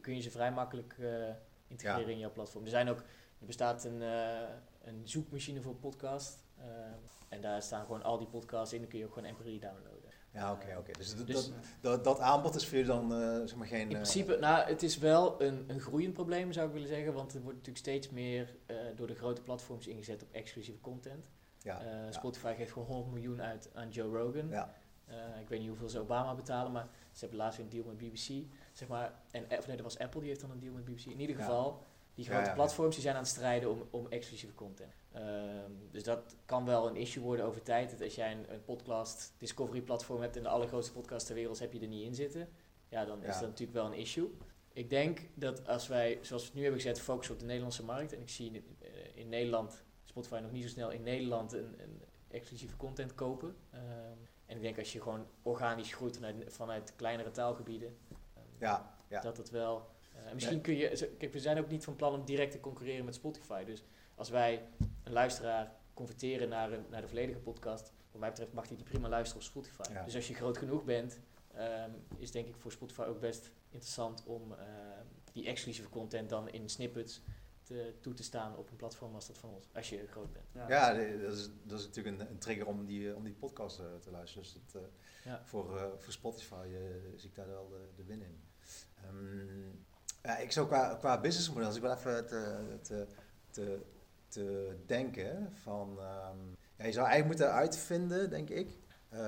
kun 0.02 0.16
je 0.16 0.22
ze 0.22 0.32
vrij 0.32 0.52
makkelijk 0.52 0.96
eh, 1.00 1.08
integreren 1.68 2.06
Ja. 2.08 2.12
in 2.14 2.20
jouw 2.20 2.32
platform. 2.32 2.64
Er, 2.64 2.70
zijn 2.70 2.90
ook, 2.90 2.98
er 3.40 3.46
bestaat 3.46 3.84
een, 3.84 4.02
eh, 4.02 4.40
een 4.84 5.02
zoekmachine 5.04 5.62
voor 5.62 5.76
podcast. 5.76 6.46
eh, 6.58 6.66
en 7.30 7.42
daar 7.42 7.62
staan 7.62 7.86
gewoon 7.86 8.04
al 8.04 8.18
die 8.18 8.28
podcasts 8.28 8.74
in. 8.74 8.80
Dan 8.82 8.90
kun 8.90 9.00
je 9.00 9.06
ook 9.06 9.14
gewoon 9.14 9.30
MP3 9.34 9.60
downloaden. 9.60 9.97
Ja, 10.38 10.52
oké, 10.52 10.76
oké. 10.78 10.92
Dus, 10.98 11.16
dat- 11.16 11.28
Dus- 11.28 11.46
dat, 11.46 11.54
dat, 11.82 12.04
dat 12.04 12.20
aanbod 12.20 12.56
is 12.56 12.64
voor 12.68 12.78
jullie 12.78 12.92
dan 12.94 13.14
eh, 13.14 13.40
zeg 13.46 13.56
maar 13.56 13.68
geen... 13.68 13.80
In 13.82 13.88
eh, 13.88 13.94
principe, 13.94 14.38
nou, 14.40 14.68
het 14.68 14.84
is 14.84 14.98
wel 14.98 15.42
een, 15.42 15.64
een 15.68 15.80
groeiend 15.80 16.14
probleem 16.14 16.52
zou 16.54 16.68
ik 16.68 16.74
willen 16.74 16.88
zeggen. 16.88 17.14
Want 17.14 17.34
er 17.34 17.42
wordt 17.42 17.58
natuurlijk 17.58 17.86
steeds 17.86 18.10
meer 18.10 18.56
eh, 18.66 18.76
door 18.96 19.08
de 19.08 19.16
grote 19.16 19.42
platforms 19.42 19.88
ingezet 19.88 20.22
op 20.24 20.28
exclusieve 20.32 20.80
content. 20.82 21.26
ja, 21.62 21.82
ja. 21.84 22.12
Spotify 22.12 22.54
geeft 22.58 22.72
gewoon 22.72 22.88
100 22.88 23.14
miljoen 23.14 23.42
uit 23.42 23.70
aan 23.74 23.90
Joe 23.90 24.18
Rogan. 24.18 24.50
Ja, 24.50 24.74
ik 25.42 25.50
weet 25.50 25.60
niet 25.60 25.68
hoeveel 25.70 25.90
ze 25.90 26.00
Obama 26.00 26.36
betalen, 26.36 26.72
maar 26.72 26.88
ze 27.12 27.20
hebben 27.20 27.38
laatst 27.38 27.58
weer 27.58 27.66
een 27.66 27.72
deal 27.72 27.86
met 27.86 27.98
BBC. 27.98 28.46
Zeg 28.72 28.88
maar, 28.88 29.14
en 29.32 29.44
of 29.58 29.68
nee, 29.68 29.76
dat 29.76 29.86
was 29.86 30.00
Apple, 30.00 30.20
die 30.20 30.30
heeft 30.30 30.42
dan 30.42 30.52
een 30.52 30.60
deal 30.60 30.74
met 30.74 30.86
BBC. 30.86 31.06
In 31.06 31.20
ieder 31.20 31.36
geval, 31.36 31.84
Die 32.14 32.26
grote 32.26 32.52
platforms 32.54 32.94
die 32.96 33.04
zijn 33.04 33.16
aan 33.16 33.22
het 33.22 33.30
strijden 33.32 33.70
om, 33.72 33.88
om 33.90 34.08
exclusieve 34.10 34.54
content. 34.56 34.94
Ehm, 35.18 35.72
dus 35.92 36.04
dat 36.04 36.36
kan 36.46 36.66
wel 36.66 36.88
een 36.88 36.96
issue 36.96 37.24
worden 37.24 37.46
over 37.46 37.64
tijd. 37.64 37.92
Dat 37.92 38.02
als 38.02 38.16
jij 38.16 38.32
een, 38.32 38.54
een 38.54 38.64
podcast 38.64 39.34
discovery 39.38 39.82
platform 39.82 40.22
hebt 40.22 40.36
en 40.36 40.44
de 40.44 40.50
allergrootste 40.50 40.94
podcast 40.94 41.26
ter 41.26 41.36
wereld 41.36 41.60
heb 41.60 41.74
je 41.74 41.80
er 41.80 41.88
niet 41.88 42.06
in 42.06 42.16
zitten. 42.16 42.50
Ja, 42.90 43.06
dan 43.06 43.24
is 43.24 43.34
dat 43.34 43.50
natuurlijk 43.50 43.78
wel 43.78 43.86
een 43.86 43.94
issue. 44.00 44.30
Ik 44.74 44.90
denk 44.90 45.20
dat 45.34 45.68
als 45.68 45.88
wij, 45.88 46.20
zoals 46.22 46.42
we 46.42 46.48
het 46.48 46.56
nu 46.58 46.62
hebben 46.64 46.82
gezet, 46.82 47.00
focussen 47.00 47.34
op 47.34 47.40
de 47.40 47.46
Nederlandse 47.46 47.84
markt. 47.84 48.14
En 48.14 48.22
ik 48.22 48.30
zie 48.30 48.52
in, 48.52 48.64
eh, 48.80 48.90
in 49.16 49.30
Nederland, 49.30 49.84
Spotify 50.06 50.40
nog 50.42 50.52
niet 50.52 50.64
zo 50.64 50.70
snel 50.70 50.90
in 50.92 51.04
Nederland 51.04 51.54
een, 51.54 51.76
een 51.82 52.02
exclusieve 52.28 52.76
content 52.78 53.16
kopen. 53.16 53.56
Ehm, 53.72 53.84
en 54.46 54.56
ik 54.56 54.62
denk 54.62 54.78
als 54.80 54.94
je 54.94 55.02
gewoon 55.02 55.26
organisch 55.42 55.94
groeit 55.94 56.16
vanuit, 56.16 56.36
vanuit 56.48 56.94
kleinere 56.96 57.32
taalgebieden, 57.32 57.98
ehm, 58.34 58.44
Ja, 58.60 58.96
ja. 59.08 59.22
dat 59.22 59.38
het 59.38 59.50
wel. 59.50 59.96
en 60.26 60.34
misschien 60.34 60.56
Nee. 60.56 60.64
kun 60.66 60.76
je. 60.76 61.16
Kijk, 61.18 61.34
we 61.34 61.40
zijn 61.40 61.58
ook 61.60 61.70
niet 61.70 61.84
van 61.84 61.96
plan 61.96 62.14
om 62.14 62.26
direct 62.26 62.52
te 62.52 62.60
concurreren 62.60 63.06
met 63.06 63.16
Spotify. 63.16 63.64
Dus 63.64 63.84
als 64.18 64.30
wij 64.30 64.68
een 65.04 65.12
luisteraar 65.12 65.76
converteren 65.94 66.50
naar, 66.50 66.72
een, 66.72 66.86
naar 66.90 67.02
de 67.02 67.08
volledige 67.08 67.40
podcast, 67.40 67.92
wat 68.12 68.22
mij 68.22 68.30
betreft 68.30 68.54
mag 68.54 68.68
hij 68.68 68.76
die 68.76 68.86
prima 68.86 69.08
luisteren 69.10 69.44
op 69.44 69.48
Spotify. 69.48 69.92
Ja. 69.92 70.04
Dus 70.04 70.16
als 70.16 70.28
je 70.28 70.34
groot 70.34 70.58
genoeg 70.58 70.84
bent, 70.84 71.20
ehm, 71.54 71.92
is 72.18 72.32
denk 72.32 72.48
ik 72.48 72.56
voor 72.58 72.72
Spotify 72.72 73.02
ook 73.02 73.20
best 73.20 73.52
interessant 73.70 74.24
om 74.26 74.54
ehm, 74.54 75.06
die 75.32 75.46
exclusieve 75.46 75.90
content 75.90 76.30
dan 76.30 76.50
in 76.50 76.70
snippets 76.70 77.22
te, 77.64 77.94
toe 78.02 78.14
te 78.14 78.24
staan 78.24 78.58
op 78.58 78.70
een 78.70 78.76
platform 78.76 79.16
als 79.16 79.28
dat 79.28 79.38
van 79.38 79.50
ons, 79.50 79.66
als 79.74 79.90
je 79.90 80.08
groot 80.08 80.34
bent. 80.34 80.70
Ja, 80.70 80.94
dat 80.94 81.34
is, 81.34 81.50
dat 81.64 81.80
is 81.80 81.86
natuurlijk 81.86 82.20
een, 82.20 82.30
een 82.30 82.38
trigger 82.40 82.68
om 82.68 82.86
die, 82.86 83.16
om 83.16 83.24
die 83.24 83.34
podcast 83.34 83.80
eh, 83.80 83.86
te 84.02 84.12
luisteren. 84.12 84.44
Dus 84.44 84.54
dat, 84.72 84.82
eh, 84.82 84.88
Ja. 85.24 85.42
voor, 85.46 85.78
eh, 85.78 85.88
voor 85.98 86.14
Spotify 86.14 86.68
zie 87.16 87.30
ik 87.30 87.36
daar 87.36 87.48
wel 87.48 87.68
de, 87.70 87.90
de 87.96 88.04
win 88.04 88.22
in. 88.22 88.44
Ehm, 89.04 89.70
ja, 90.24 90.38
ik 90.38 90.52
zou 90.52 90.68
qua, 90.68 90.96
qua 90.96 91.20
businessmodel, 91.20 91.66
als 91.66 91.76
ik 91.76 91.82
wel 91.82 91.94
even 91.96 92.28
te, 92.28 92.78
te, 92.82 93.08
te, 93.50 93.82
te 94.28 94.76
denken 94.86 95.54
van... 95.54 96.00
ehm, 96.00 96.38
ja, 96.78 96.86
je 96.86 96.92
zou 96.92 97.08
eigenlijk 97.08 97.26
moeten 97.26 97.52
uitvinden, 97.52 98.30
denk 98.30 98.50
ik. 98.50 98.78
Eh, 99.10 99.20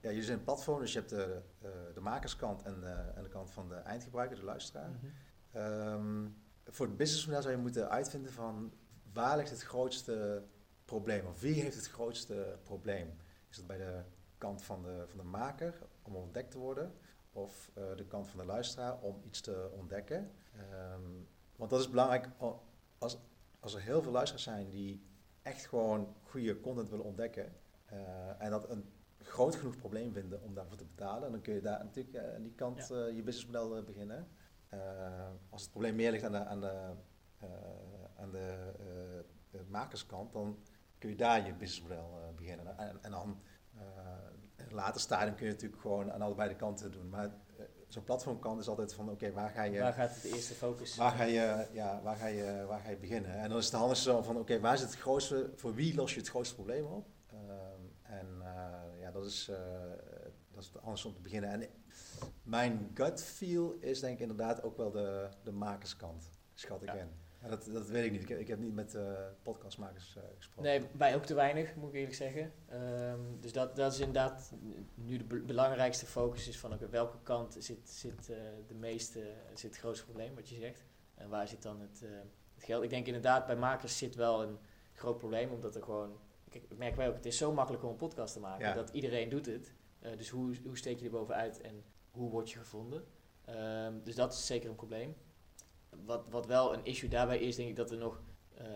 ja, 0.00 0.08
jullie 0.08 0.22
zijn 0.22 0.38
een 0.38 0.44
platform, 0.44 0.80
dus 0.80 0.92
je 0.92 0.98
hebt 0.98 1.10
de, 1.10 1.40
eh, 1.62 1.70
de 1.94 2.00
makerskant 2.00 2.62
en 2.62 2.80
de, 2.80 2.94
en 3.14 3.22
de 3.22 3.28
kant 3.28 3.50
van 3.50 3.68
de 3.68 3.74
eindgebruiker, 3.74 4.36
de 4.36 4.44
luisteraar. 4.44 4.90
Ehm, 5.52 6.26
voor 6.66 6.86
het 6.86 6.96
businessmodel 6.96 7.42
zou 7.42 7.54
je 7.54 7.60
moeten 7.60 7.90
uitvinden 7.90 8.32
van 8.32 8.72
waar 9.12 9.36
ligt 9.36 9.50
het 9.50 9.62
grootste 9.62 10.42
probleem? 10.84 11.26
Of 11.26 11.40
wie 11.40 11.62
heeft 11.62 11.76
het 11.76 11.88
grootste 11.88 12.58
probleem? 12.62 13.16
Is 13.50 13.56
het 13.56 13.66
bij 13.66 13.76
de 13.78 14.02
kant 14.38 14.62
van 14.62 14.82
de, 14.82 15.04
van 15.06 15.18
de 15.18 15.24
maker 15.24 15.74
om 16.02 16.16
ontdekt 16.16 16.50
te 16.50 16.58
worden? 16.58 16.92
Of 17.32 17.70
eh, 17.74 17.82
de 17.96 18.06
kant 18.06 18.28
van 18.28 18.40
de 18.40 18.46
luisteraar 18.46 18.98
om 19.00 19.20
iets 19.24 19.40
te 19.40 19.70
ontdekken? 19.76 20.30
Ehm, 20.56 21.00
want 21.56 21.70
dat 21.70 21.80
is 21.80 21.88
belangrijk 21.90 22.28
al- 22.38 22.62
als, 22.98 23.18
als 23.60 23.74
er 23.74 23.80
heel 23.80 24.02
veel 24.02 24.12
luisteraars 24.12 24.44
zijn 24.44 24.70
die 24.70 25.02
echt 25.42 25.66
gewoon 25.66 26.14
goede 26.22 26.60
content 26.60 26.88
willen 26.88 27.04
ontdekken. 27.04 27.52
eh, 27.86 28.42
en 28.42 28.50
dat 28.50 28.70
een 28.70 28.84
groot 29.18 29.54
genoeg 29.56 29.76
probleem 29.76 30.12
vinden 30.12 30.42
om 30.42 30.54
daarvoor 30.54 30.76
te 30.76 30.84
betalen. 30.84 31.30
Dan 31.30 31.40
kun 31.40 31.54
je 31.54 31.60
daar 31.60 31.84
natuurlijk 31.84 32.16
eh, 32.16 32.34
aan 32.34 32.42
die 32.42 32.54
kant 32.54 32.90
eh, 32.90 33.16
je 33.16 33.22
businessmodel 33.22 33.82
beginnen. 33.82 34.28
Als 35.50 35.62
het 35.62 35.70
probleem 35.70 35.94
meer 35.94 36.10
ligt 36.10 36.24
aan 36.24 36.32
de, 36.32 36.44
aan 36.44 36.60
de, 36.60 36.94
aan 38.16 38.30
de, 38.30 38.72
makerskant, 39.68 40.32
dan 40.32 40.58
kun 40.98 41.10
je 41.10 41.16
daar 41.16 41.46
je 41.46 41.54
businessmodel 41.54 42.32
beginnen. 42.36 42.78
En, 42.78 43.02
en 43.02 43.10
dan 43.10 43.40
eh, 43.76 43.84
in 44.56 44.64
een 44.64 44.74
later 44.74 45.00
stadium 45.00 45.34
kun 45.34 45.46
je 45.46 45.52
natuurlijk 45.52 45.80
gewoon 45.80 46.12
aan 46.12 46.22
allebei 46.22 46.48
de 46.48 46.56
kanten 46.56 46.92
doen. 46.92 47.08
Maar 47.08 47.30
zo'n 47.92 48.04
platformkant 48.04 48.60
is 48.60 48.68
altijd 48.68 48.94
van, 48.94 49.10
oké, 49.10 49.32
waar 49.32 49.50
ga 49.50 49.62
je... 49.62 49.80
Waar 49.80 49.92
gaat 49.92 50.14
het 50.14 50.24
eerste 50.24 50.54
focus? 50.54 50.96
Waar 50.96 51.10
ga 51.12 51.22
je, 51.22 51.66
ja, 51.72 52.00
waar 52.02 52.16
ga 52.16 52.26
je, 52.26 52.64
waar 52.68 52.80
ga 52.80 52.90
je 52.90 52.96
beginnen? 52.96 53.34
En 53.34 53.48
dan 53.48 53.58
is 53.58 53.64
het 53.64 53.74
handigste 53.74 54.10
zo 54.10 54.22
van, 54.22 54.36
oké, 54.38 54.60
waar 54.60 54.78
zit 54.78 54.90
het 54.90 54.98
grootste, 55.00 55.50
voor 55.54 55.74
wie 55.74 55.94
los 55.94 56.12
je 56.14 56.20
het 56.20 56.28
grootste 56.28 56.54
probleem 56.54 56.84
op? 56.84 57.06
Ehm, 57.26 57.80
en 58.02 58.26
eh, 58.42 59.00
ja, 59.00 59.10
dat 59.10 59.24
is, 59.26 59.48
eh, 59.48 59.56
dat 60.50 60.62
is 60.62 60.66
het 60.72 60.82
handigste 60.82 61.08
om 61.08 61.14
te 61.14 61.20
beginnen. 61.20 61.50
En 61.50 61.68
mijn 62.42 62.90
gut 62.94 63.22
feel 63.22 63.72
is 63.80 64.00
denk 64.00 64.14
ik 64.14 64.20
inderdaad 64.20 64.62
ook 64.62 64.76
wel 64.76 64.90
de, 64.90 65.28
de 65.42 65.52
makerskant, 65.52 66.30
schat 66.54 66.82
ik 66.82 66.88
Ja. 66.88 66.94
in. 66.94 67.08
Ja, 67.42 67.48
dat, 67.48 67.68
dat 67.72 67.88
weet 67.88 68.04
ik 68.04 68.10
niet. 68.12 68.22
Ik 68.22 68.28
heb, 68.28 68.38
ik 68.38 68.48
heb 68.48 68.58
niet 68.58 68.74
met 68.74 68.94
eh, 68.94 69.12
podcastmakers 69.42 70.16
eh, 70.16 70.22
gesproken. 70.36 70.62
Nee, 70.70 70.88
wij 70.92 71.14
ook 71.14 71.24
te 71.24 71.34
weinig, 71.34 71.74
moet 71.74 71.88
ik 71.88 71.94
eerlijk 71.94 72.14
zeggen. 72.14 72.52
Ehm, 72.68 73.20
dus 73.40 73.52
dat, 73.52 73.76
dat 73.76 73.92
is 73.92 73.98
inderdaad 73.98 74.52
nu 74.94 75.16
de 75.16 75.24
be- 75.24 75.40
belangrijkste 75.42 76.06
focus 76.06 76.48
is 76.48 76.58
van 76.58 76.78
welke 76.90 77.18
kant 77.22 77.56
zit, 77.58 77.90
zit 77.90 78.30
eh, 78.30 78.36
de 78.66 78.74
meeste, 78.74 79.32
zit 79.54 79.70
het 79.70 79.78
grootste 79.80 80.04
probleem, 80.04 80.34
wat 80.34 80.48
je 80.48 80.54
zegt. 80.54 80.84
En 81.14 81.28
waar 81.28 81.48
zit 81.48 81.62
dan 81.62 81.80
het, 81.80 82.00
het 82.54 82.64
geld? 82.64 82.82
Ik 82.84 82.90
denk 82.90 83.06
inderdaad, 83.06 83.46
bij 83.46 83.56
makers 83.56 83.98
zit 83.98 84.14
wel 84.14 84.42
een 84.42 84.58
groot 84.92 85.18
probleem, 85.18 85.50
omdat 85.50 85.74
er 85.76 85.82
gewoon, 85.82 86.18
kijk, 86.50 86.64
ik 86.68 86.76
merk 86.78 86.96
wij 86.96 87.08
ook, 87.08 87.14
het 87.14 87.26
is 87.26 87.36
zo 87.36 87.52
makkelijk 87.52 87.84
om 87.84 87.90
een 87.90 87.96
podcast 87.96 88.32
te 88.32 88.40
maken, 88.40 88.66
Ja. 88.66 88.74
dat 88.74 88.90
iedereen 88.90 89.28
doet 89.28 89.46
het. 89.46 89.72
Dus 90.16 90.28
hoe, 90.28 90.54
hoe 90.64 90.76
steek 90.76 90.98
je 90.98 91.04
er 91.04 91.10
bovenuit 91.10 91.60
en 91.60 91.84
hoe 92.10 92.30
word 92.30 92.50
je 92.50 92.58
gevonden? 92.58 93.04
Ehm, 93.44 93.94
dus 94.04 94.14
dat 94.14 94.32
is 94.32 94.46
zeker 94.46 94.68
een 94.70 94.74
probleem. 94.76 95.14
Wat, 96.04 96.24
wat 96.30 96.46
wel 96.46 96.74
een 96.74 96.84
issue 96.84 97.08
daarbij 97.08 97.38
is, 97.38 97.56
denk 97.56 97.68
ik 97.68 97.76
dat 97.76 97.90
er 97.90 97.98
nog 97.98 98.22
eh, 98.54 98.66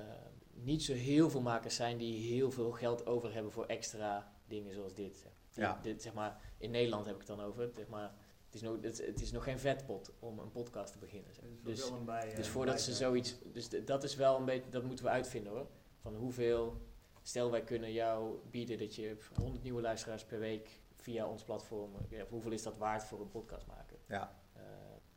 niet 0.53 0.83
zo 0.83 0.93
heel 0.93 1.31
veel 1.31 1.41
makers 1.41 1.77
zijn 1.77 1.99
die 1.99 2.33
heel 2.33 2.51
veel 2.51 2.71
geld 2.71 3.07
over 3.07 3.33
hebben 3.35 3.53
voor 3.53 3.67
extra 3.67 4.33
dingen 4.47 4.75
zoals 4.75 4.95
dit. 4.95 5.27
Ja. 5.55 5.79
dit 5.83 6.03
zeg 6.03 6.15
maar, 6.15 6.41
in 6.59 6.71
Nederland 6.71 7.05
heb 7.05 7.15
ik 7.15 7.21
het 7.21 7.37
dan 7.37 7.41
over. 7.41 7.71
Zeg 7.77 7.89
maar, 7.89 8.15
het, 8.45 8.55
is 8.55 8.61
nog, 8.61 8.77
het, 8.81 9.07
het 9.07 9.21
is 9.21 9.33
nog 9.33 9.45
geen 9.45 9.59
vetpot 9.59 10.13
om 10.19 10.39
een 10.39 10.51
podcast 10.51 10.93
te 10.93 10.99
beginnen. 10.99 11.35
zeg. 11.35 11.45
Dus, 11.63 11.93
bij, 12.05 12.31
eh, 12.31 12.37
dus 12.37 12.49
voordat 12.49 12.75
bij 12.75 12.85
ze 12.85 12.93
zoiets. 12.93 13.37
Dus 13.53 13.69
dat 13.85 14.05
is 14.05 14.15
wel 14.15 14.37
een 14.39 14.45
beetje. 14.45 14.71
Dat 14.71 14.85
moeten 14.85 15.05
we 15.05 15.11
uitvinden 15.11 15.53
hoor. 15.53 15.67
Van 16.01 16.15
hoeveel. 16.15 16.81
Stel 17.23 17.51
wij 17.51 17.63
kunnen 17.63 17.93
jou 17.93 18.39
bieden 18.51 18.79
dat 18.79 18.95
je 18.95 19.17
100 19.41 19.63
nieuwe 19.63 19.81
luisteraars 19.81 20.25
per 20.25 20.39
week 20.39 20.81
via 20.97 21.29
ons 21.29 21.43
platform. 21.43 21.91
ja, 22.09 22.25
hoeveel 22.29 22.51
is 22.53 22.63
dat 22.63 22.77
waard 22.77 23.05
voor 23.05 23.21
een 23.21 23.31
podcast 23.31 23.67
maken? 23.67 23.97
Ja, 24.09 24.23
Eh, 24.23 24.29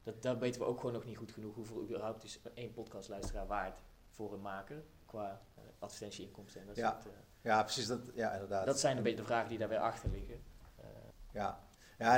dat, 0.07 0.21
dat 0.23 0.37
weten 0.37 0.61
we 0.61 0.67
ook 0.67 0.79
gewoon 0.79 0.93
nog 0.93 1.05
niet 1.05 1.17
goed 1.17 1.31
genoeg. 1.31 1.55
Hoeveel 1.55 1.81
überhaupt 1.81 2.23
is 2.23 2.39
één 2.53 2.71
podcastluisteraar 2.73 3.47
waard 3.47 3.79
voor 4.09 4.33
een 4.33 4.41
maker 4.41 4.83
qua 5.05 5.41
eh, 5.55 5.63
advertentieinkomsten 5.79 6.61
en 6.61 6.67
dat 6.67 6.75
Ja. 6.75 6.91
soort, 6.91 7.13
eh, 7.15 7.19
ja 7.41 7.63
precies. 7.63 7.87
Dat, 7.87 7.99
ja, 8.13 8.31
inderdaad. 8.33 8.65
dat 8.65 8.79
zijn 8.79 8.97
een 8.97 9.03
beetje 9.03 9.19
de 9.19 9.25
vragen 9.25 9.49
die 9.49 9.57
daar 9.57 9.69
weer 9.69 9.79
achter 9.79 10.09
liggen. 10.09 10.41
Eh, 10.75 10.85
Ja, 11.31 11.59
ja, 11.97 12.17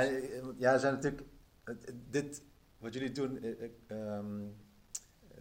ja 0.56 0.72
er 0.72 0.78
zijn 0.80 0.94
natuurlijk. 0.94 1.22
Dit, 2.10 2.42
wat 2.78 2.94
jullie 2.94 3.12
doen, 3.12 3.42
eh, 3.42 3.62
eh, 3.62 3.70
ehm, 3.86 4.48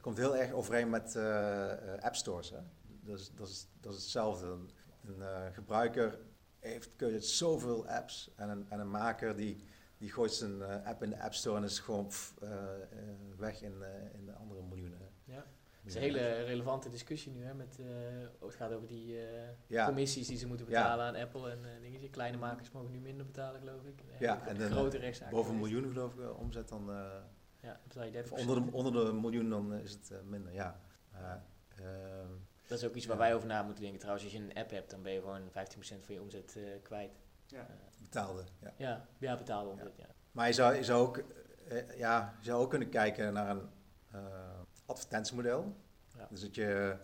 komt 0.02 0.18
heel 0.18 0.36
erg 0.36 0.52
overeen 0.52 0.90
met 0.90 1.16
app 2.00 2.16
stores. 2.16 2.50
Hè? 2.50 2.58
Dat, 3.02 3.20
is, 3.20 3.32
dat, 3.36 3.48
is, 3.48 3.68
dat 3.80 3.94
is 3.94 4.02
hetzelfde. 4.02 4.48
Een, 4.48 5.20
een 5.22 5.54
gebruiker 5.54 6.20
heeft 6.60 6.90
keuze 6.96 7.28
zoveel 7.28 7.88
apps 7.88 8.32
en 8.36 8.50
een, 8.50 8.66
en 8.70 8.80
een 8.80 8.90
maker 8.90 9.36
die, 9.36 9.64
die 10.00 10.12
gooit 10.12 10.32
zijn 10.34 10.62
eh, 10.62 10.86
app 10.86 11.04
in 11.04 11.10
de 11.10 11.22
app 11.22 11.34
store 11.34 11.58
en 11.58 11.64
is 11.64 11.80
gewoon 11.80 12.08
pff, 12.08 12.34
eh, 12.42 12.50
eh, 12.52 12.80
weg 13.38 13.62
in, 13.62 13.84
eh, 13.84 14.14
in 14.20 14.26
de 14.26 14.34
andere 14.34 14.62
miljoenen. 14.62 15.00
ja. 15.24 15.46
Het 15.80 15.88
is 15.88 15.96
een 15.96 16.02
hele 16.02 16.44
relevante 16.44 16.90
discussie 16.90 17.32
nu. 17.32 17.44
Hè, 17.44 17.54
met, 17.54 17.80
eh, 17.80 17.86
het 18.46 18.56
gaat 18.56 18.72
over 18.72 18.88
die 18.88 19.28
eh, 19.28 19.50
Ja. 19.68 19.86
commissies 19.86 20.28
die 20.28 20.38
ze 20.38 20.48
moeten 20.48 20.66
Ja. 20.70 20.72
betalen 20.82 21.06
aan 21.06 21.16
Apple 21.16 21.52
en 21.52 21.66
eh 21.66 21.82
dingen. 21.82 22.10
Kleine 22.10 22.38
makers 22.38 22.72
mogen 22.72 22.92
nu 22.92 23.00
minder 23.00 23.26
betalen, 23.26 23.60
geloof 23.60 23.84
ik. 23.84 24.00
En 24.02 24.16
Ja, 24.26 24.48
en 24.48 24.60
grote 24.72 24.98
rechtszaken. 24.98 25.36
Boven 25.36 25.54
een 25.54 25.60
miljoen 25.60 25.92
geloof 25.92 26.14
ik 26.14 26.38
omzet 26.40 26.70
dan. 26.70 26.90
eh, 26.90 26.96
Ja, 27.62 27.72
dan 27.72 27.78
betaal 27.88 28.04
je 28.04 28.12
30%. 28.12 28.32
of 28.32 28.40
onder, 28.48 28.66
de, 28.66 28.72
onder 28.78 29.06
de 29.06 29.14
miljoen 29.14 29.50
dan 29.50 29.74
is 29.74 29.92
het 29.92 30.12
eh, 30.12 30.18
minder. 30.22 30.54
Ja. 30.54 30.80
Ehm, 31.14 32.28
Dat 32.68 32.78
is 32.78 32.86
ook 32.86 32.96
iets 32.96 33.06
waar 33.06 33.18
wij 33.18 33.36
over 33.36 33.48
na 33.48 33.64
moeten 33.64 33.82
denken. 33.84 34.00
Trouwens, 34.00 34.26
als 34.26 34.34
je 34.36 34.40
een 34.44 34.54
app 34.54 34.70
hebt, 34.70 34.90
dan 34.92 35.02
ben 35.04 35.12
je 35.14 35.20
gewoon 35.20 35.50
15% 35.52 36.06
van 36.06 36.14
je 36.16 36.22
omzet 36.22 36.56
eh, 36.58 36.64
kwijt. 36.84 37.20
Ja. 37.50 37.60
Eh, 37.60 37.66
betaalde. 38.02 38.44
Ja. 38.62 38.74
ja, 38.78 39.06
ja, 39.18 39.38
betaalde 39.38 39.70
omzet, 39.70 39.96
ja. 39.98 40.06
Maar 40.32 40.48
je 40.48 40.54
zou, 40.54 40.76
je 40.76 40.84
zou, 40.84 41.08
ook, 41.08 41.24
eh, 41.68 41.98
ja, 41.98 42.34
je 42.40 42.46
zou 42.46 42.62
ook 42.62 42.70
kunnen 42.70 42.90
kijken 42.90 43.34
naar 43.34 43.50
een 43.50 43.70
eh, 44.12 44.22
advertentiemodel. 44.86 45.76
Ja. 46.18 46.28
Dus 46.30 46.42
dat 46.42 46.56
je, 46.56 46.98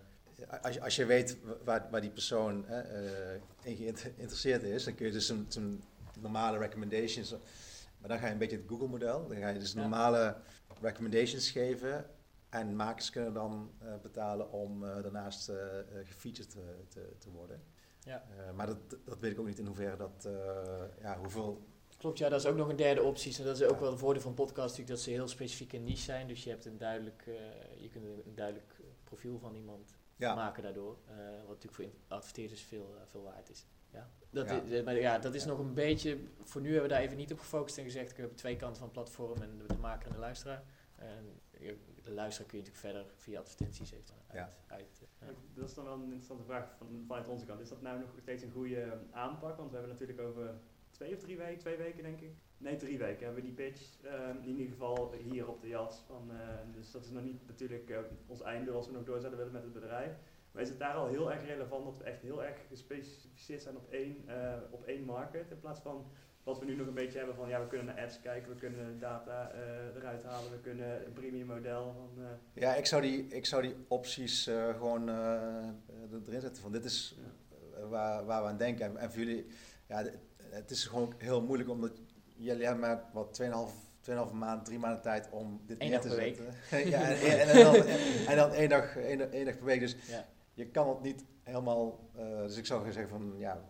als 0.62 0.74
je, 0.74 0.82
als 0.82 0.96
je 0.96 1.06
weet 1.06 1.38
waar, 1.64 1.88
waar 1.92 2.02
die 2.02 2.10
persoon 2.10 2.68
eh, 2.68 3.34
eh, 3.34 3.42
in 3.62 3.76
geïnteresseerd 3.76 4.64
is, 4.64 4.84
dan 4.84 4.96
kun 4.96 5.06
je 5.06 5.12
dus 5.12 5.26
zijn, 5.28 5.46
zijn 5.48 5.84
normale 6.20 6.58
recommendations, 6.58 7.32
maar 7.98 8.10
dan 8.10 8.20
ga 8.20 8.26
je 8.26 8.32
een 8.32 8.38
beetje 8.38 8.58
het 8.58 8.68
Google-model. 8.68 9.28
Dan 9.28 9.38
ga 9.38 9.48
je 9.50 9.60
dus 9.60 9.74
Ja. 9.74 9.80
normale 9.82 10.38
recommendations 10.82 11.50
geven 11.52 12.06
en 12.50 12.76
makers 12.76 13.10
kunnen 13.10 13.34
dan 13.34 13.72
eh, 13.82 13.94
betalen 14.02 14.52
om 14.52 14.84
eh, 14.86 15.02
daarnaast 15.04 15.50
eh, 15.50 15.80
eh, 15.80 15.86
gefeatured 16.08 16.50
te, 16.50 16.84
te, 16.88 17.16
te 17.20 17.30
worden. 17.30 17.64
Ja. 18.06 18.24
Eh, 18.38 18.52
maar 18.52 18.68
dat, 18.68 18.78
dat 19.06 19.20
weet 19.20 19.32
ik 19.32 19.40
ook 19.40 19.48
niet 19.48 19.60
in 19.60 19.66
hoeverre 19.66 19.98
dat, 19.98 20.26
eh, 20.26 21.02
ja, 21.02 21.18
hoeveel 21.18 21.74
Klopt, 21.98 22.18
ja, 22.18 22.30
dat 22.30 22.40
is 22.40 22.46
ook 22.46 22.56
nog 22.56 22.70
een 22.70 22.76
derde 22.76 23.04
optie. 23.04 23.38
En 23.38 23.44
dat 23.44 23.62
is 23.62 23.68
ook 23.68 23.80
wel 23.80 23.92
een 23.92 23.98
voordeel 23.98 24.22
van 24.22 24.34
podcast 24.34 24.68
natuurlijk, 24.68 24.90
dat 24.90 25.00
ze 25.00 25.10
heel 25.10 25.28
specifiek 25.28 25.74
een 25.74 25.84
niche 25.84 26.02
zijn. 26.02 26.28
Dus 26.28 26.44
je 26.44 26.50
hebt 26.50 26.66
een 26.66 26.78
duidelijk, 26.78 27.24
eh, 27.28 27.82
je 27.82 27.90
kunt 27.90 28.06
een 28.06 28.36
duidelijk 28.36 28.74
profiel 29.04 29.40
van 29.40 29.56
iemand 29.56 29.96
ja, 30.16 30.36
maken 30.36 30.64
daardoor. 30.64 30.98
wat 31.48 31.48
natuurlijk 31.48 31.74
voor 31.74 31.86
adverteerders 32.08 32.62
veel, 32.62 32.96
veel 33.06 33.24
waard 33.24 33.50
is. 33.50 33.66
Ja. 33.92 34.10
Dat, 34.30 34.50
Ja. 34.50 34.62
Is, 34.62 34.84
maar 34.84 35.00
ja, 35.00 35.20
dat 35.20 35.34
is 35.36 35.46
nog 35.46 35.60
een 35.60 35.74
beetje, 35.74 36.18
voor 36.44 36.62
nu 36.62 36.72
hebben 36.72 36.90
we 36.90 36.96
daar 36.96 37.04
even 37.04 37.18
niet 37.18 37.32
op 37.32 37.40
gefocust 37.40 37.78
en 37.78 37.84
gezegd, 37.84 38.12
we 38.12 38.20
hebben 38.20 38.38
twee 38.38 38.56
kanten 38.56 38.78
van 38.78 38.88
het 38.88 38.94
platform 38.94 39.42
en 39.42 39.58
de, 39.58 39.66
de 39.68 39.80
maker 39.80 40.08
en 40.08 40.14
de 40.14 40.20
luisteraar. 40.20 40.64
En 40.96 41.42
de 42.06 42.12
luisteraar 42.12 42.50
kun 42.50 42.58
je 42.60 42.64
natuurlijk 42.66 42.94
verder 42.94 43.14
via 43.16 43.40
advertenties 43.40 43.92
heeft 43.92 44.12
uit. 44.12 44.34
Ja. 44.34 44.54
uit 44.68 45.02
eh. 45.20 45.28
Dat 45.54 45.70
is 45.70 45.74
dan 45.74 45.84
wel 45.84 45.94
een 45.94 46.04
interessante 46.04 46.44
vraag 46.44 46.76
van, 46.78 47.04
vanuit 47.08 47.28
onze 47.28 47.46
kant. 47.46 47.60
Is 47.60 47.70
dat 47.70 47.82
nou 47.82 48.00
nog 48.00 48.10
steeds 48.22 48.44
een 48.44 48.52
goede 48.52 48.98
aanpak? 49.12 49.58
Want 49.58 49.70
we 49.70 49.78
hebben 49.78 49.94
natuurlijk 49.94 50.20
over 50.20 50.54
twee 50.92 51.14
of 51.14 51.20
drie 51.20 51.38
weken, 51.38 51.58
twee 51.58 51.78
weken 51.78 52.04
denk 52.04 52.22
ik. 52.22 52.32
Nee, 52.58 52.76
drie 52.76 52.98
weken 52.98 53.26
hebben 53.26 53.44
we 53.44 53.50
die 53.50 53.66
pitch. 53.66 54.02
ehm, 54.04 54.38
in 54.38 54.48
ieder 54.48 54.68
geval 54.68 55.12
hier 55.12 55.48
op 55.48 55.62
de 55.62 55.68
jas. 55.68 56.04
Van, 56.08 56.32
eh, 56.32 56.74
dus 56.74 56.92
dat 56.92 57.04
is 57.04 57.10
nog 57.10 57.24
niet 57.24 57.48
natuurlijk 57.48 57.94
ons 58.28 58.42
einddoel 58.42 58.76
als 58.76 58.88
we 58.88 58.94
nog 58.94 59.04
door 59.04 59.20
zouden 59.20 59.38
willen 59.38 59.54
met 59.54 59.64
het 59.64 59.74
bedrijf. 59.74 60.12
Maar 60.52 60.62
is 60.62 60.70
het 60.70 60.80
daar 60.80 60.94
al 60.94 61.08
heel 61.08 61.32
erg 61.32 61.46
relevant 61.46 61.86
dat 61.86 61.98
we 61.98 62.04
echt 62.04 62.22
heel 62.22 62.44
erg 62.44 62.68
gespecificeerd 62.68 63.62
zijn 63.62 63.76
op 63.78 63.90
één, 63.90 64.28
eh, 64.28 64.58
op 64.72 64.84
één 64.84 65.04
market? 65.04 65.52
In 65.52 65.60
plaats 65.60 65.80
van 65.80 66.12
wat 66.46 66.60
we 66.60 66.66
nu 66.66 66.76
nog 66.76 66.88
een 66.88 66.94
beetje 66.94 67.18
hebben 67.18 67.36
van 67.36 67.50
ja, 67.50 67.60
we 67.62 67.68
kunnen 67.68 67.86
naar 67.86 68.04
ads 68.06 68.20
kijken, 68.22 68.50
we 68.52 68.56
kunnen 68.58 69.00
data 69.00 69.52
eh, 69.52 69.96
eruit 69.96 70.24
halen, 70.24 70.52
we 70.52 70.60
kunnen 70.60 71.06
een 71.06 71.14
premium 71.14 71.48
model 71.48 71.94
van... 71.98 72.24
eh, 72.24 72.62
Ja, 72.64 72.76
ik 72.76 72.86
zou 72.86 73.02
die, 73.02 73.28
ik 73.28 73.46
zou 73.46 73.62
die 73.62 73.76
opties 73.88 74.48
eh, 74.48 74.70
gewoon 74.70 75.10
eh, 75.10 76.26
erin 76.28 76.42
zetten. 76.42 76.62
Van 76.62 76.72
dit 76.72 76.86
is 76.86 77.20
waar, 77.90 78.26
waar 78.26 78.42
we 78.44 78.48
aan 78.50 78.58
denken. 78.58 78.86
En, 78.86 78.98
en 78.98 79.12
voor 79.12 79.20
jullie, 79.24 79.46
ja, 79.88 80.04
het 80.50 80.72
is 80.72 80.86
gewoon 80.86 81.14
heel 81.18 81.42
moeilijk 81.42 81.70
omdat 81.70 81.92
jullie 82.36 82.66
hebben 82.66 82.82
maar 82.82 83.04
wat 83.14 83.42
2,5 83.42 83.50
2,5 84.30 84.34
maand, 84.34 84.66
drie 84.66 84.80
maanden 84.80 85.02
tijd 85.02 85.30
om 85.32 85.62
dit 85.66 85.82
Eén 85.82 85.90
neer 85.90 86.02
dag 86.02 86.10
te 86.10 86.16
per 86.16 86.18
week. 86.18 86.36
zetten. 86.70 86.90
ja, 86.94 87.02
en, 87.10 87.40
en, 87.40 87.48
en 87.50 87.64
dan, 87.64 87.76
en 88.28 88.36
dan 88.36 88.52
één 88.52 88.70
dag, 88.70 88.98
één, 88.98 89.32
één 89.32 89.46
dag 89.46 89.56
per 89.58 89.66
week. 89.66 89.80
Dus 89.80 89.96
Ja. 90.08 90.26
je 90.54 90.68
kan 90.68 90.90
het 90.90 91.02
niet 91.02 91.26
helemaal. 91.44 92.10
eh, 92.16 92.38
dus 92.42 92.58
ik 92.58 92.66
zou 92.66 92.80
gewoon 92.80 92.94
zeggen 92.94 93.12
van 93.18 93.34
ja, 93.38 93.62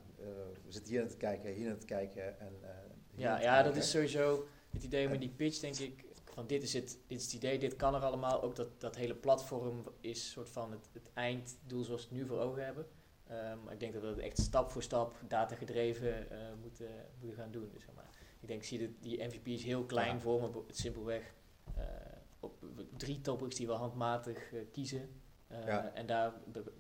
we 0.66 0.72
zitten 0.72 0.92
hier 0.92 1.02
naar 1.02 1.10
te 1.10 1.18
kijken, 1.18 1.54
hier 1.54 1.68
naar 1.68 1.78
te 1.78 1.86
kijken. 1.86 2.40
En, 2.40 2.54
eh, 2.62 2.70
Ja, 3.16 3.42
ja, 3.42 3.64
dat 3.64 3.76
is 3.76 3.90
sowieso 3.92 4.48
het 4.70 4.84
idee 4.84 5.10
met 5.10 5.20
die 5.20 5.30
pitch, 5.30 5.60
denk 5.60 5.76
ik. 5.78 6.06
Van 6.34 6.48
dit 6.48 6.64
is 6.64 6.74
het, 6.74 6.98
dit 7.08 7.18
is 7.18 7.24
het 7.24 7.34
idee, 7.34 7.60
dit 7.60 7.76
kan 7.76 7.96
er 7.96 8.02
allemaal. 8.02 8.42
Ook 8.44 8.56
dat, 8.56 8.82
dat 8.82 8.96
hele 8.96 9.16
platform 9.16 9.84
is 10.00 10.32
soort 10.32 10.50
van 10.50 10.72
het, 10.72 10.90
het 10.94 11.10
einddoel 11.14 11.84
zoals 11.84 12.02
we 12.02 12.08
het 12.10 12.18
nu 12.18 12.26
voor 12.28 12.40
ogen 12.40 12.66
hebben. 12.66 12.88
Ehm, 13.28 13.64
maar 13.64 13.74
ik 13.74 13.80
denk 13.80 13.94
dat 13.94 14.02
we 14.02 14.08
dat 14.08 14.18
echt 14.18 14.38
stap 14.38 14.72
voor 14.72 14.84
stap, 14.84 15.16
datagedreven 15.28 16.30
eh 16.32 16.38
moeten, 16.62 16.88
moeten 17.20 17.38
gaan 17.40 17.52
doen. 17.52 17.70
Dus, 17.74 17.84
zeg 17.84 17.96
maar. 17.96 18.10
Ik 18.40 18.48
denk, 18.48 18.64
zie 18.64 18.80
dat 18.80 18.90
die 19.00 19.24
MVP 19.24 19.48
is 19.48 19.64
heel 19.64 19.84
klein 19.86 20.14
Ja. 20.16 20.20
voor 20.20 20.42
me, 20.42 20.64
simpelweg 20.68 21.34
eh, 21.76 21.84
op 22.40 22.66
drie 22.98 23.22
topics 23.22 23.56
die 23.56 23.68
we 23.68 23.74
handmatig 23.74 24.54
kiezen. 24.72 25.10
Eh, 25.48 25.66
Ja. 25.66 25.92
En 25.94 26.06
daar 26.06 26.34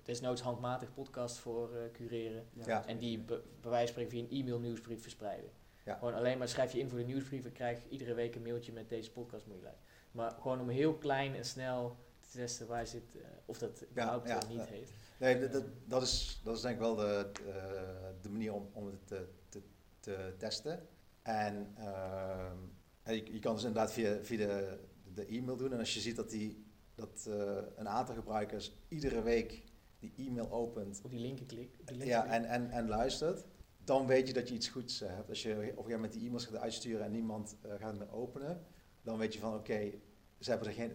desnoods 0.03 0.41
handmatig 0.41 0.93
podcast 0.93 1.37
voor 1.37 1.75
eh, 1.75 1.91
cureren. 1.91 2.45
Ja. 2.65 2.85
En 2.85 2.97
die 2.97 3.19
be- 3.19 3.43
bij 3.61 3.69
wijze 3.71 3.93
van 3.93 4.03
spreken 4.03 4.11
via 4.11 4.37
een 4.37 4.41
e-mail 4.43 4.59
nieuwsbrief 4.59 5.01
verspreiden. 5.01 5.49
Ja. 5.85 5.95
Gewoon 5.97 6.13
alleen 6.13 6.37
maar 6.37 6.47
schrijf 6.47 6.71
je 6.73 6.79
in 6.79 6.89
voor 6.89 6.97
de 6.99 7.05
nieuwsbrief 7.05 7.45
en 7.45 7.51
krijg 7.51 7.83
je 7.83 7.89
iedere 7.89 8.13
week 8.13 8.35
een 8.35 8.41
mailtje 8.41 8.71
met 8.71 8.89
deze 8.89 9.11
podcast 9.11 9.45
moet 9.45 9.55
je 9.55 9.61
luisteren. 9.63 9.89
Maar 10.11 10.31
gewoon 10.31 10.59
om 10.61 10.69
heel 10.69 10.93
klein 10.93 11.35
en 11.35 11.45
snel 11.45 11.95
te 12.19 12.37
testen 12.37 12.67
waar 12.67 12.87
zit, 12.87 13.15
eh, 13.15 13.21
of 13.45 13.57
dat 13.57 13.85
überhaupt 13.91 14.27
ja, 14.27 14.39
niet 14.47 14.57
ja. 14.57 14.65
heeft. 14.65 14.91
Nee, 15.19 15.47
dat, 15.49 15.63
dat, 15.85 16.01
is, 16.01 16.41
dat 16.43 16.55
is 16.55 16.61
denk 16.61 16.73
ik 16.75 16.79
wel 16.81 16.95
de, 16.95 17.29
de, 17.33 18.13
de 18.21 18.29
manier 18.29 18.53
om, 18.53 18.69
om 18.73 18.85
het 18.85 19.07
te, 19.07 19.27
te, 19.49 19.61
te 19.99 20.33
testen. 20.37 20.87
En 21.21 21.71
ehm, 21.77 22.57
en 23.03 23.15
je, 23.15 23.33
je 23.33 23.39
kan 23.39 23.53
dus 23.55 23.63
inderdaad 23.63 23.91
via, 23.91 24.17
via 24.21 24.37
de, 24.37 24.79
de 25.13 25.25
e-mail 25.25 25.57
doen. 25.57 25.73
En 25.73 25.79
als 25.79 25.93
je 25.93 25.99
ziet 25.99 26.15
dat, 26.15 26.29
die, 26.29 26.64
dat 26.95 27.25
eh, 27.29 27.57
een 27.75 27.87
aantal 27.89 28.15
gebruikers 28.15 28.75
iedere 28.87 29.21
week 29.21 29.63
die 29.99 30.13
e-mail 30.17 30.51
opent 30.51 31.01
Op 31.03 31.11
die 31.11 31.19
linker 31.19 31.45
klik. 31.45 31.75
op 31.79 31.87
die 31.87 31.97
linker 31.97 32.15
ja, 32.15 32.25
en, 32.25 32.45
en, 32.45 32.69
en 32.69 32.87
luistert, 32.87 33.45
dan 33.83 34.07
weet 34.07 34.27
je 34.27 34.33
dat 34.33 34.47
je 34.49 34.55
iets 34.55 34.67
goeds 34.69 35.01
eh, 35.01 35.09
hebt. 35.15 35.29
Als 35.29 35.41
je 35.43 35.49
op 35.51 35.57
een 35.59 35.65
gegeven 35.67 35.91
moment 35.91 36.13
die 36.13 36.25
e-mails 36.25 36.45
gaat 36.45 36.55
uitsturen 36.61 37.05
en 37.05 37.11
niemand 37.11 37.57
eh, 37.61 37.69
gaat 37.71 37.89
het 37.89 37.99
meer 37.99 38.11
openen, 38.13 38.65
dan 39.01 39.17
weet 39.17 39.33
je 39.33 39.39
van 39.39 39.53
oké, 39.55 39.91
ze 40.39 40.49
hebben 40.49 40.67
er 40.67 40.73
geen... 40.73 40.91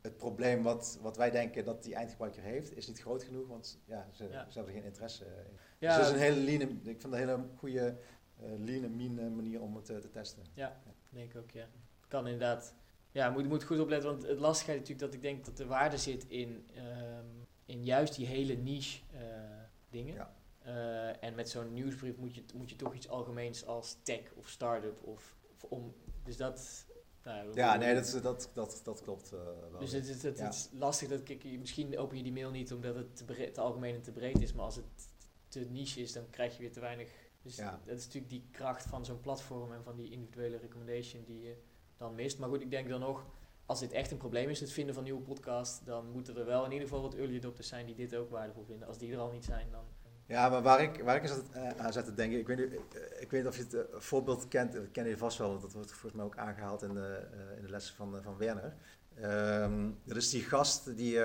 het 0.00 0.16
probleem 0.16 0.62
wat, 0.62 0.98
wat 1.02 1.16
wij 1.16 1.30
denken 1.30 1.64
dat 1.64 1.82
die 1.82 1.94
eindgebruiker 1.94 2.42
heeft, 2.42 2.76
is 2.76 2.86
niet 2.88 3.00
groot 3.00 3.22
genoeg, 3.22 3.46
want 3.48 3.78
ja, 3.84 4.08
ze, 4.12 4.24
Ja. 4.28 4.46
ze 4.50 4.58
hebben 4.58 4.74
er 4.74 4.80
geen 4.80 4.88
interesse 4.90 5.24
in. 5.24 5.56
ja, 5.78 5.96
Dus 5.96 6.06
dat 6.06 6.14
is 6.16 6.20
een 6.20 6.32
hele 6.34 6.40
lean, 6.58 6.60
ik 6.70 6.82
vind 6.84 7.02
dat 7.02 7.12
een 7.12 7.18
hele 7.18 7.44
goede 7.56 7.96
lean 8.58 8.84
en 8.84 8.96
mean 8.96 9.34
manier 9.36 9.60
om 9.62 9.76
het 9.76 9.84
te 9.84 10.10
testen. 10.10 10.42
denk 11.10 11.30
ik 11.30 11.36
ook, 11.36 11.50
ja. 11.50 11.66
Kan 12.08 12.24
inderdaad. 12.26 12.74
Ja, 13.12 13.30
moet, 13.30 13.48
moet 13.48 13.64
goed 13.64 13.80
opletten, 13.80 14.10
want 14.10 14.22
het 14.26 14.38
lastige 14.38 14.70
is 14.72 14.78
natuurlijk 14.78 15.06
dat 15.06 15.14
ik 15.14 15.22
denk 15.22 15.44
dat 15.44 15.56
de 15.56 15.66
waarde 15.66 15.96
zit 15.96 16.24
in, 16.28 16.68
ehm, 16.74 17.24
in 17.64 17.84
juist 17.84 18.14
die 18.16 18.26
hele 18.26 18.54
niche 18.54 19.00
eh, 19.12 19.20
dingen. 19.90 20.14
Ja. 20.14 20.36
Eh, 20.58 21.24
en 21.24 21.34
met 21.34 21.48
zo'n 21.48 21.72
nieuwsbrief 21.72 22.16
moet 22.16 22.34
je, 22.34 22.44
moet 22.54 22.70
je 22.70 22.76
toch 22.76 22.94
iets 22.94 23.08
algemeens 23.08 23.66
als 23.66 23.96
tech 24.02 24.32
of 24.34 24.48
start-up 24.48 25.02
of, 25.02 25.36
of 25.52 25.64
om. 25.64 25.94
Dus 26.24 26.36
dat. 26.36 26.86
Nou, 27.22 27.54
Ja, 27.54 27.76
nee, 27.76 27.94
dat, 27.94 28.18
dat, 28.22 28.50
dat, 28.54 28.80
dat 28.84 29.02
klopt 29.02 29.32
eh, 29.32 29.38
wel. 29.70 29.80
Dus 29.80 29.92
het, 29.92 30.08
is- 30.08 30.22
het, 30.22 30.38
Ja. 30.38 30.44
het 30.44 30.54
is 30.54 30.68
lastig 30.72 31.08
dat 31.08 31.28
ik, 31.28 31.44
misschien 31.58 31.98
open 31.98 32.16
je 32.16 32.22
die 32.22 32.32
mail 32.32 32.50
niet 32.50 32.72
omdat 32.72 32.94
het 32.94 33.16
te, 33.16 33.24
breed, 33.24 33.54
te 33.54 33.60
algemeen 33.60 33.94
en 33.94 34.02
te 34.02 34.12
breed 34.12 34.40
is, 34.40 34.52
maar 34.52 34.64
als 34.64 34.76
het 34.76 34.84
te 35.48 35.60
niche 35.60 36.00
is, 36.00 36.12
dan 36.12 36.30
krijg 36.30 36.52
je 36.56 36.60
weer 36.60 36.72
te 36.72 36.80
weinig. 36.80 37.10
Dus 37.42 37.56
Ja. 37.56 37.80
dat 37.86 37.96
is 37.96 38.04
natuurlijk 38.04 38.32
die 38.32 38.48
kracht 38.50 38.84
van 38.86 39.04
zo'n 39.04 39.20
platform 39.20 39.72
en 39.72 39.82
van 39.82 39.96
die 39.96 40.10
individuele 40.10 40.56
recommendation 40.56 41.24
die 41.24 41.40
je 41.42 41.56
dan 41.98 42.14
mist. 42.14 42.38
Maar 42.38 42.48
goed, 42.48 42.60
ik 42.60 42.70
denk 42.70 42.88
dan 42.88 43.00
nog, 43.00 43.26
als 43.66 43.80
dit 43.80 43.92
echt 43.92 44.10
een 44.10 44.16
probleem 44.16 44.48
is, 44.48 44.60
het 44.60 44.72
vinden 44.72 44.94
van 44.94 45.04
nieuwe 45.04 45.20
podcasts, 45.20 45.84
dan 45.84 46.10
moeten 46.10 46.36
er 46.36 46.44
wel 46.44 46.64
in 46.64 46.72
ieder 46.72 46.88
geval 46.88 47.02
wat 47.02 47.14
early 47.14 47.36
adopters 47.36 47.68
zijn 47.68 47.86
die 47.86 47.94
dit 47.94 48.14
ook 48.14 48.30
waardevol 48.30 48.64
vinden. 48.64 48.88
Als 48.88 48.98
die 48.98 49.12
er 49.12 49.18
al 49.18 49.30
niet 49.30 49.44
zijn, 49.44 49.66
dan... 49.70 49.84
Ja, 50.26 50.48
maar 50.48 50.62
waar 50.62 50.82
ik, 50.82 51.02
waar 51.02 51.16
ik 51.16 51.22
eens 51.22 51.32
aan, 51.32 51.76
eh, 51.76 51.90
zat 51.90 52.04
te 52.04 52.14
denken, 52.14 52.38
ik 52.38 52.46
weet, 52.46 52.58
niet, 52.58 52.72
eh, 52.72 53.22
ik 53.22 53.30
weet 53.30 53.46
of 53.46 53.56
je 53.56 53.62
het 53.62 53.74
eh, 53.74 53.80
voorbeeld 53.92 54.48
kent, 54.48 54.72
dat 54.72 54.90
ken 54.90 55.08
je 55.08 55.16
vast 55.16 55.38
wel, 55.38 55.48
want 55.48 55.62
dat 55.62 55.72
wordt 55.72 55.90
volgens 55.90 56.12
mij 56.12 56.24
ook 56.24 56.36
aangehaald 56.36 56.82
in 56.82 56.94
de, 56.94 57.28
in 57.56 57.62
de 57.62 57.70
lessen 57.70 57.94
van, 57.94 58.22
van 58.22 58.36
Werner. 58.36 58.74
Ehm 59.14 59.90
dat 60.04 60.16
is 60.16 60.30
die 60.30 60.42
gast 60.42 60.96
die, 60.96 61.18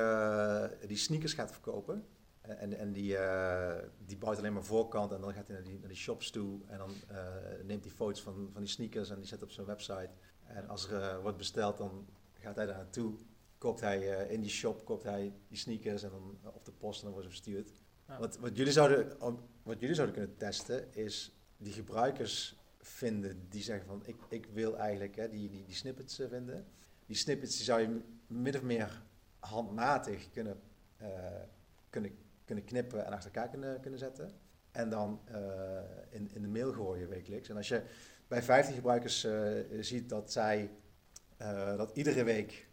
die 0.88 0.98
sneakers 0.98 1.34
gaat 1.34 1.52
verkopen. 1.52 2.06
En, 2.44 2.78
en 2.78 2.92
die, 2.92 3.18
eh, 3.18 3.90
die 4.06 4.18
bouwt 4.18 4.38
alleen 4.38 4.54
maar 4.54 4.64
voorkant 4.64 5.12
en 5.12 5.22
dan 5.22 5.34
gaat 5.34 5.48
hij 5.48 5.56
naar 5.56 5.66
die, 5.66 5.80
naar 5.80 5.88
die 5.88 5.98
shops 5.98 6.32
toe 6.32 6.60
en 6.68 6.78
dan 6.78 6.92
eh, 7.08 7.26
neemt 7.64 7.84
hij 7.84 7.94
foto's 7.94 8.22
van, 8.22 8.50
van 8.52 8.62
die 8.62 8.72
sneakers 8.72 9.10
en 9.10 9.16
die 9.16 9.28
zet 9.28 9.44
op 9.44 9.52
zijn 9.52 9.66
website. 9.66 10.10
En 10.44 10.68
als 10.68 10.90
er 10.90 11.02
eh, 11.02 11.22
wordt 11.22 11.38
besteld, 11.38 11.78
dan 11.78 12.08
gaat 12.34 12.56
hij 12.56 12.66
daar 12.66 12.76
naartoe, 12.76 13.16
koopt 13.58 13.80
hij 13.80 14.28
in 14.28 14.42
die 14.42 14.50
shop 14.50 14.86
koopt 14.86 15.04
hij 15.04 15.34
die 15.48 15.58
sneakers 15.58 16.04
en 16.04 16.10
dan 16.10 16.54
op 16.54 16.66
de 16.66 16.72
post 16.72 17.00
en 17.00 17.04
dan 17.04 17.14
worden 17.14 17.32
ze 17.32 17.38
verstuurd. 17.38 17.72
Ja. 18.08 18.20
Wat, 18.20 18.38
wat, 18.38 18.58
jullie 18.58 18.74
zouden, 18.74 19.18
wat 19.64 19.80
jullie 19.80 19.96
zouden 19.96 20.16
kunnen 20.16 20.38
testen 20.38 20.94
is 20.94 21.36
die 21.58 21.74
gebruikers 21.74 22.58
vinden 22.78 23.50
die 23.50 23.62
zeggen 23.62 23.88
van 23.88 24.02
ik, 24.06 24.16
ik 24.30 24.46
wil 24.46 24.78
eigenlijk 24.78 25.16
hè, 25.16 25.30
die, 25.30 25.50
die, 25.50 25.64
die 25.64 25.76
snippets 25.76 26.16
vinden. 26.16 26.66
Die 27.06 27.16
snippets 27.16 27.56
die 27.56 27.66
zou 27.66 27.82
je 27.82 28.02
min 28.28 28.56
of 28.56 28.62
meer 28.62 29.04
handmatig 29.40 30.32
kunnen, 30.32 30.62
kunnen, 31.90 32.12
kunnen 32.46 32.64
knippen 32.64 33.06
en 33.06 33.12
achter 33.12 33.32
elkaar 33.32 33.50
kunnen, 33.50 33.80
kunnen 33.80 34.00
zetten. 34.00 34.32
En 34.74 34.90
dan 34.90 35.22
eh, 35.26 35.40
in, 36.10 36.30
in 36.34 36.42
de 36.42 36.48
mail 36.48 36.74
gooien 36.74 37.10
wekelijks. 37.10 37.50
En 37.50 37.58
als 37.58 37.68
je 37.68 37.84
bij 38.28 38.42
15 38.42 38.76
gebruikers 38.76 39.24
eh, 39.24 39.52
ziet 39.80 40.10
dat 40.10 40.32
zij 40.32 40.72
eh, 41.38 41.78
dat 41.78 41.98
iedere 41.98 42.24
week 42.24 42.68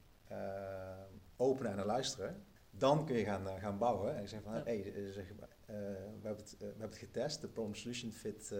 openen 1.36 1.78
en 1.78 1.84
luisteren, 1.84 2.44
dan 2.70 3.06
kun 3.06 3.16
je 3.16 3.24
gaan, 3.24 3.46
gaan 3.58 3.78
bouwen. 3.78 4.16
En 4.16 4.22
je 4.22 4.28
zegt 4.28 4.42
van, 4.42 4.54
Ja. 4.54 4.62
hey, 4.64 4.92
zeg, 5.12 5.28
we, 5.66 5.76
hebben 6.22 6.44
het, 6.44 6.56
we 6.58 6.64
hebben 6.64 6.88
het 6.88 6.96
getest, 6.96 7.40
de 7.40 7.48
problem 7.48 7.74
solution 7.74 8.12
fit 8.12 8.54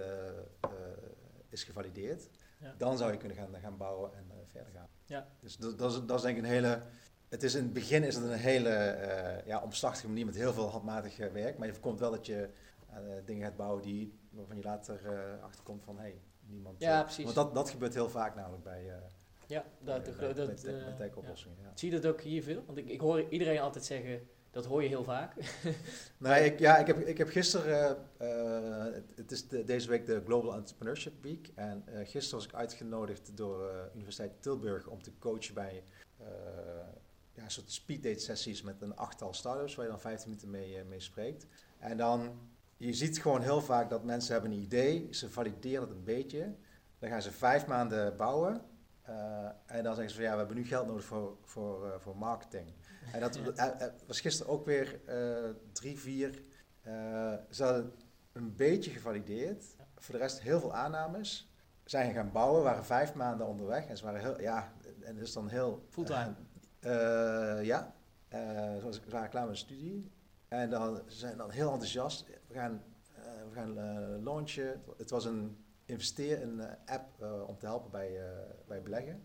is 1.49 1.65
gevalideerd. 1.65 2.29
Ja. 2.59 2.75
Dan 2.79 2.99
zou 2.99 3.13
je 3.13 3.19
kunnen 3.19 3.37
gaan, 3.37 3.55
gaan 3.61 3.77
bouwen 3.77 4.15
en 4.15 4.25
verder 4.47 4.73
gaan. 4.73 4.89
Ja. 5.05 5.29
Dus 5.41 5.57
dat, 5.57 5.79
dat, 5.79 5.93
is, 5.93 6.07
dat 6.07 6.17
is 6.17 6.23
denk 6.23 6.37
ik 6.37 6.43
een 6.43 6.49
hele... 6.49 6.83
Het 7.31 7.43
is 7.43 7.55
in 7.55 7.63
het 7.63 7.73
begin 7.73 8.03
is 8.05 8.15
het 8.15 8.25
een 8.25 8.33
hele 8.33 8.69
eh, 8.69 9.47
ja, 9.47 9.63
omslachtige 9.63 10.07
manier 10.09 10.27
met 10.27 10.35
heel 10.35 10.53
veel 10.53 10.69
handmatig 10.71 11.19
eh, 11.19 11.33
werk. 11.33 11.59
Maar 11.59 11.67
je 11.67 11.73
voorkomt 11.73 12.01
wel 12.01 12.11
dat 12.11 12.27
je 12.27 12.49
eh, 12.91 12.97
dingen 13.25 13.45
gaat 13.47 13.57
bouwen 13.57 13.83
die, 13.83 14.19
waarvan 14.31 14.57
je 14.57 14.63
later 14.63 15.01
achterkomt 15.43 15.85
van... 15.85 15.99
Hey, 15.99 16.21
niemand, 16.47 16.81
Ja, 16.81 17.03
precies. 17.03 17.25
Want 17.25 17.37
dat, 17.37 17.55
dat 17.55 17.71
gebeurt 17.71 17.95
heel 17.95 18.11
vaak 18.11 18.35
namelijk 18.35 18.63
bij, 18.63 18.85
Ja, 19.47 19.65
dat, 19.79 20.03
bij, 20.03 20.13
dat, 20.13 20.17
bij, 20.17 20.33
dat, 20.47 20.63
bij, 20.63 20.73
bij 20.73 20.89
ja. 20.89 20.95
tech-oplossingen. 20.97 21.57
Ja. 21.63 21.71
Zie 21.75 21.91
je 21.91 22.01
dat 22.01 22.13
ook 22.13 22.21
hier 22.21 22.43
veel? 22.43 22.63
Want 22.67 22.79
ik, 22.79 22.89
ik 22.89 23.01
hoor 23.01 23.29
iedereen 23.29 23.61
altijd 23.61 23.85
zeggen, 23.85 24.29
dat 24.51 24.67
hoor 24.67 24.83
je 24.83 24.89
heel 24.89 25.05
vaak. 25.05 25.35
Nee, 26.19 26.45
ik, 26.45 26.59
ja, 26.59 26.77
ik 26.79 26.87
heb, 26.87 26.99
ik 26.99 27.19
heb 27.19 27.29
gisteren, 27.29 27.97
het- 28.93 29.17
het 29.17 29.31
is 29.33 29.49
de- 29.49 29.65
deze 29.65 29.89
week 29.89 30.07
de 30.07 30.23
Global 30.27 30.55
Entrepreneurship 30.55 31.23
Week. 31.23 31.51
En 31.55 31.85
gisteren 32.05 32.39
was 32.39 32.45
ik 32.49 32.55
uitgenodigd 32.55 33.37
door 33.37 33.69
eh, 33.69 33.75
Universiteit 33.95 34.43
Tilburg 34.43 34.87
om 34.87 35.03
te 35.03 35.13
coachen 35.19 35.55
bij 35.55 35.83
ja, 37.41 37.47
een 37.47 37.51
soort 37.51 37.71
speeddate 37.73 38.19
sessies 38.19 38.63
met 38.63 38.83
een 38.83 38.97
achttal 38.97 39.35
startups 39.35 39.75
waar 39.75 39.85
je 39.85 39.91
dan 39.91 40.01
15 40.01 40.29
minuten 40.29 40.51
mee, 40.51 40.77
eh, 40.79 40.85
mee 40.85 41.01
spreekt. 41.01 41.47
En 41.79 41.97
dan, 41.97 42.39
je 42.77 42.93
ziet 42.93 43.19
gewoon 43.23 43.43
heel 43.43 43.61
vaak 43.61 43.91
dat 43.91 44.05
mensen 44.05 44.33
hebben 44.33 44.51
een 44.51 44.61
idee, 44.63 45.09
ze 45.11 45.31
valideren 45.31 45.81
het 45.81 45.91
een 45.91 46.05
beetje. 46.05 46.55
Dan 46.99 47.11
gaan 47.11 47.23
ze 47.23 47.31
vijf 47.33 47.67
maanden 47.67 48.17
bouwen. 48.17 48.61
eh, 49.03 49.45
en 49.67 49.83
dan 49.85 49.95
zeggen 49.95 50.09
ze 50.11 50.15
van 50.15 50.25
ja, 50.25 50.31
we 50.33 50.39
hebben 50.39 50.57
nu 50.57 50.65
geld 50.65 50.87
nodig 50.87 51.05
voor, 51.05 51.37
voor, 51.45 51.87
eh, 51.87 51.99
voor 51.99 52.17
marketing. 52.17 52.73
En 53.13 53.21
dat 53.21 53.41
Ja. 53.55 53.93
was 54.07 54.21
gisteren 54.21 54.53
ook 54.53 54.65
weer 54.65 55.01
drie, 55.73 55.99
vier. 55.99 56.43
ze 57.51 57.63
hadden 57.65 57.93
een 58.33 58.57
beetje 58.57 58.91
gevalideerd. 58.91 59.65
Voor 59.97 60.15
de 60.15 60.21
rest 60.21 60.41
heel 60.41 60.61
veel 60.61 60.75
aannames. 60.75 61.49
zijn 61.85 62.15
gaan 62.15 62.33
bouwen, 62.33 62.63
waren 62.63 62.85
vijf 62.85 63.15
maanden 63.15 63.47
onderweg 63.47 63.87
en 63.87 63.97
ze 63.97 64.05
waren 64.05 64.21
heel, 64.21 64.41
ja, 64.41 64.73
en 65.01 65.15
dat 65.15 65.25
is 65.25 65.33
dan 65.33 65.49
heel... 65.49 65.85
Fulltime. 65.89 66.35
Eh, 66.81 67.65
ja, 67.65 67.95
Eh, 68.31 68.77
zoals 68.79 68.97
ik- 68.97 69.03
ze 69.05 69.11
waren 69.11 69.29
klaar 69.31 69.45
met 69.47 69.53
de 69.55 69.59
studie. 69.61 70.11
En 70.49 70.71
dan 70.71 70.97
ze 71.07 71.19
zijn 71.19 71.37
dan 71.37 71.51
heel 71.51 71.71
enthousiast. 71.71 72.27
We 72.47 72.55
gaan, 72.55 72.83
eh, 73.15 73.23
we 73.49 73.55
gaan 73.55 73.75
launchen. 74.23 74.83
Het 74.97 75.11
was 75.11 75.25
een 75.25 75.65
investeer, 75.85 76.43
een 76.43 76.61
app 76.87 77.23
om 77.47 77.59
te 77.59 77.67
helpen 77.67 77.91
bij, 77.91 78.21
bij 78.67 78.83
beleggen. 78.83 79.25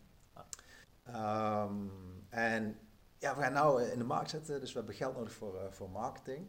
Ehm, 1.04 1.88
en 2.30 2.78
ja, 3.18 3.36
we 3.36 3.41
gaan 3.41 3.54
nou 3.54 3.84
in 3.84 3.98
de 3.98 4.04
markt 4.04 4.30
zetten, 4.30 4.60
dus 4.60 4.72
we 4.72 4.78
hebben 4.78 4.96
geld 4.96 5.15
nodig 5.15 5.34
voor, 5.34 5.68
voor 5.74 5.89
marketing. 5.89 6.48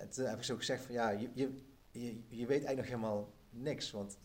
En 0.00 0.08
toen 0.10 0.24
heb 0.26 0.36
ik 0.38 0.44
zo 0.44 0.56
gezegd 0.56 0.82
van 0.84 0.94
ja, 0.94 1.08
je, 1.10 1.30
je, 1.34 1.62
je, 1.90 2.22
je 2.28 2.46
weet 2.46 2.64
eigenlijk 2.64 2.76
nog 2.76 2.86
helemaal 2.86 3.32
niks, 3.50 3.90
want 3.90 4.18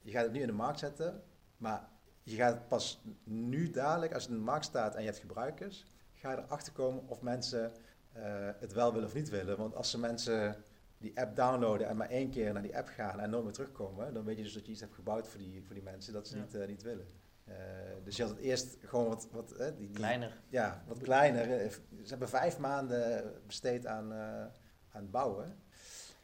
je 0.00 0.10
gaat 0.10 0.22
het 0.22 0.32
nu 0.32 0.40
in 0.40 0.46
de 0.46 0.52
markt 0.52 0.78
zetten, 0.78 1.22
maar 1.56 1.88
je 2.24 2.36
gaat 2.36 2.68
pas 2.68 3.00
nu 3.24 3.70
dadelijk, 3.70 4.12
als 4.14 4.22
het 4.22 4.32
in 4.32 4.38
de 4.38 4.44
markt 4.44 4.64
staat 4.64 4.94
en 4.94 5.00
je 5.00 5.06
hebt 5.06 5.18
gebruikers, 5.20 5.86
ga 6.14 6.30
je 6.30 6.36
erachter 6.38 6.72
komen 6.72 7.02
of 7.08 7.20
mensen 7.20 7.72
eh, 8.12 8.22
het 8.58 8.72
wel 8.72 8.92
willen 8.92 9.08
of 9.08 9.14
niet 9.14 9.28
willen. 9.28 9.56
Want 9.56 9.74
als 9.74 9.90
ze 9.90 9.98
mensen 9.98 10.56
die 10.98 11.20
app 11.20 11.36
downloaden 11.36 11.88
en 11.88 11.96
maar 11.96 12.08
één 12.10 12.30
keer 12.30 12.52
naar 12.52 12.62
die 12.62 12.76
app 12.76 12.88
gaan 12.88 13.20
en 13.20 13.30
nooit 13.30 13.44
meer 13.44 13.52
terugkomen, 13.52 14.14
dan 14.14 14.24
weet 14.24 14.36
je 14.36 14.42
dus 14.42 14.52
dat 14.52 14.64
je 14.66 14.72
iets 14.72 14.80
hebt 14.80 14.94
gebouwd 14.94 15.28
voor 15.28 15.38
die, 15.38 15.62
voor 15.64 15.74
die 15.74 15.84
mensen 15.84 16.12
dat 16.12 16.28
ze 16.28 16.36
Ja. 16.36 16.42
niet, 16.42 16.54
eh, 16.54 16.66
niet 16.66 16.82
willen. 16.82 17.06
Eh, 17.44 17.54
dus 18.04 18.16
je 18.16 18.22
had 18.22 18.30
het 18.32 18.40
eerst 18.40 18.76
gewoon 18.80 19.08
wat, 19.08 19.28
wat 19.30 19.52
eh, 19.52 19.66
die, 19.66 19.86
die- 19.86 19.96
Kleiner. 19.96 20.40
ja, 20.48 20.82
wat 20.86 20.98
kleiner. 20.98 21.70
Ze 22.02 22.08
hebben 22.08 22.28
vijf 22.28 22.58
maanden 22.58 23.32
besteed 23.46 23.86
aan, 23.86 24.12
aan 24.12 24.50
het 25.02 25.10
bouwen. 25.10 25.56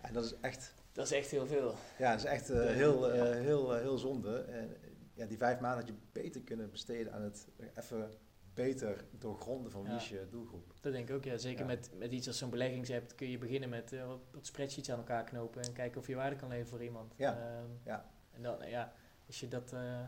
En 0.00 0.12
dat 0.12 0.24
is 0.24 0.34
echt, 0.40 0.74
Dat 0.92 1.04
is 1.04 1.12
echt 1.12 1.30
heel 1.30 1.46
veel. 1.46 1.74
ja, 1.98 2.10
dat 2.10 2.18
is 2.18 2.24
echt 2.24 2.48
heel, 2.48 3.10
heel, 3.10 3.74
heel 3.74 3.98
zonde. 3.98 4.44
Ja, 5.20 5.26
die 5.26 5.38
vijf 5.38 5.60
maanden 5.60 5.78
had 5.80 5.88
je 5.88 5.94
beter 6.12 6.40
kunnen 6.40 6.70
besteden 6.70 7.12
aan 7.12 7.22
het 7.22 7.48
even 7.74 8.10
beter 8.54 9.04
doorgronden 9.18 9.72
van 9.72 9.82
wie 9.84 9.94
is 9.94 10.08
je 10.08 10.26
doelgroep. 10.30 10.72
Dat 10.80 10.92
denk 10.92 11.08
ik 11.08 11.14
ook, 11.14 11.24
ja. 11.24 11.36
Zeker 11.36 11.60
Ja. 11.60 11.66
Met, 11.66 11.90
met 11.98 12.12
iets 12.12 12.26
als 12.26 12.38
zo'n 12.38 12.50
beleggingsapp 12.50 13.12
kun 13.16 13.30
je 13.30 13.38
beginnen 13.38 13.68
met 13.68 13.92
eh, 13.92 14.06
wat, 14.06 14.18
wat 14.32 14.46
spreadsheets 14.46 14.90
aan 14.90 14.98
elkaar 14.98 15.24
knopen 15.24 15.62
en 15.62 15.72
kijken 15.72 16.00
of 16.00 16.06
je 16.06 16.14
waarde 16.14 16.36
kan 16.36 16.48
leveren 16.48 16.68
voor 16.70 16.82
iemand. 16.82 17.14
Ja. 17.16 17.32
Ehm, 17.38 17.70
Ja. 17.84 18.04
En 18.32 18.42
dan, 18.42 18.56
ja, 18.68 18.92
als 19.26 19.40
je 19.40 19.48
dat... 19.48 19.72
eh, 19.72 20.00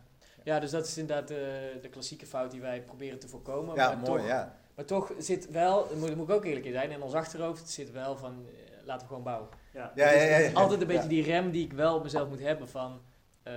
ja, 0.45 0.61
dus 0.61 0.71
dat 0.71 0.87
is 0.87 0.99
inderdaad 0.99 1.31
eh, 1.31 1.37
de 1.83 1.89
klassieke 1.91 2.27
fout 2.27 2.51
die 2.51 2.61
wij 2.61 2.83
proberen 2.83 3.19
te 3.19 3.29
voorkomen. 3.29 3.75
Ja, 3.75 3.89
maar 3.89 3.99
mooi, 3.99 4.21
toch, 4.21 4.29
ja. 4.31 4.59
Maar 4.75 4.85
toch 4.85 5.13
zit 5.19 5.51
wel, 5.51 5.89
daar 5.89 5.97
moet, 5.99 6.17
moet 6.17 6.29
ik 6.29 6.35
ook 6.35 6.45
eerlijk 6.45 6.67
in 6.67 6.73
zijn, 6.73 6.91
in 6.91 7.03
ons 7.03 7.15
achterhoofd 7.15 7.69
zit 7.69 7.91
wel 7.91 8.17
van, 8.17 8.47
eh, 8.47 8.85
laten 8.85 9.01
we 9.03 9.07
gewoon 9.07 9.23
bouwen. 9.23 9.49
Ja, 9.73 9.93
Ja, 9.95 10.11
ja, 10.11 10.23
ja, 10.23 10.37
ja. 10.37 10.53
Altijd 10.53 10.81
een 10.81 10.87
beetje 10.87 11.03
Ja. 11.03 11.09
die 11.09 11.23
rem 11.23 11.51
die 11.51 11.65
ik 11.65 11.73
wel 11.73 11.97
op 11.97 12.03
mezelf 12.03 12.29
moet 12.29 12.41
hebben 12.41 12.69
van... 12.69 13.03
eh, 13.43 13.53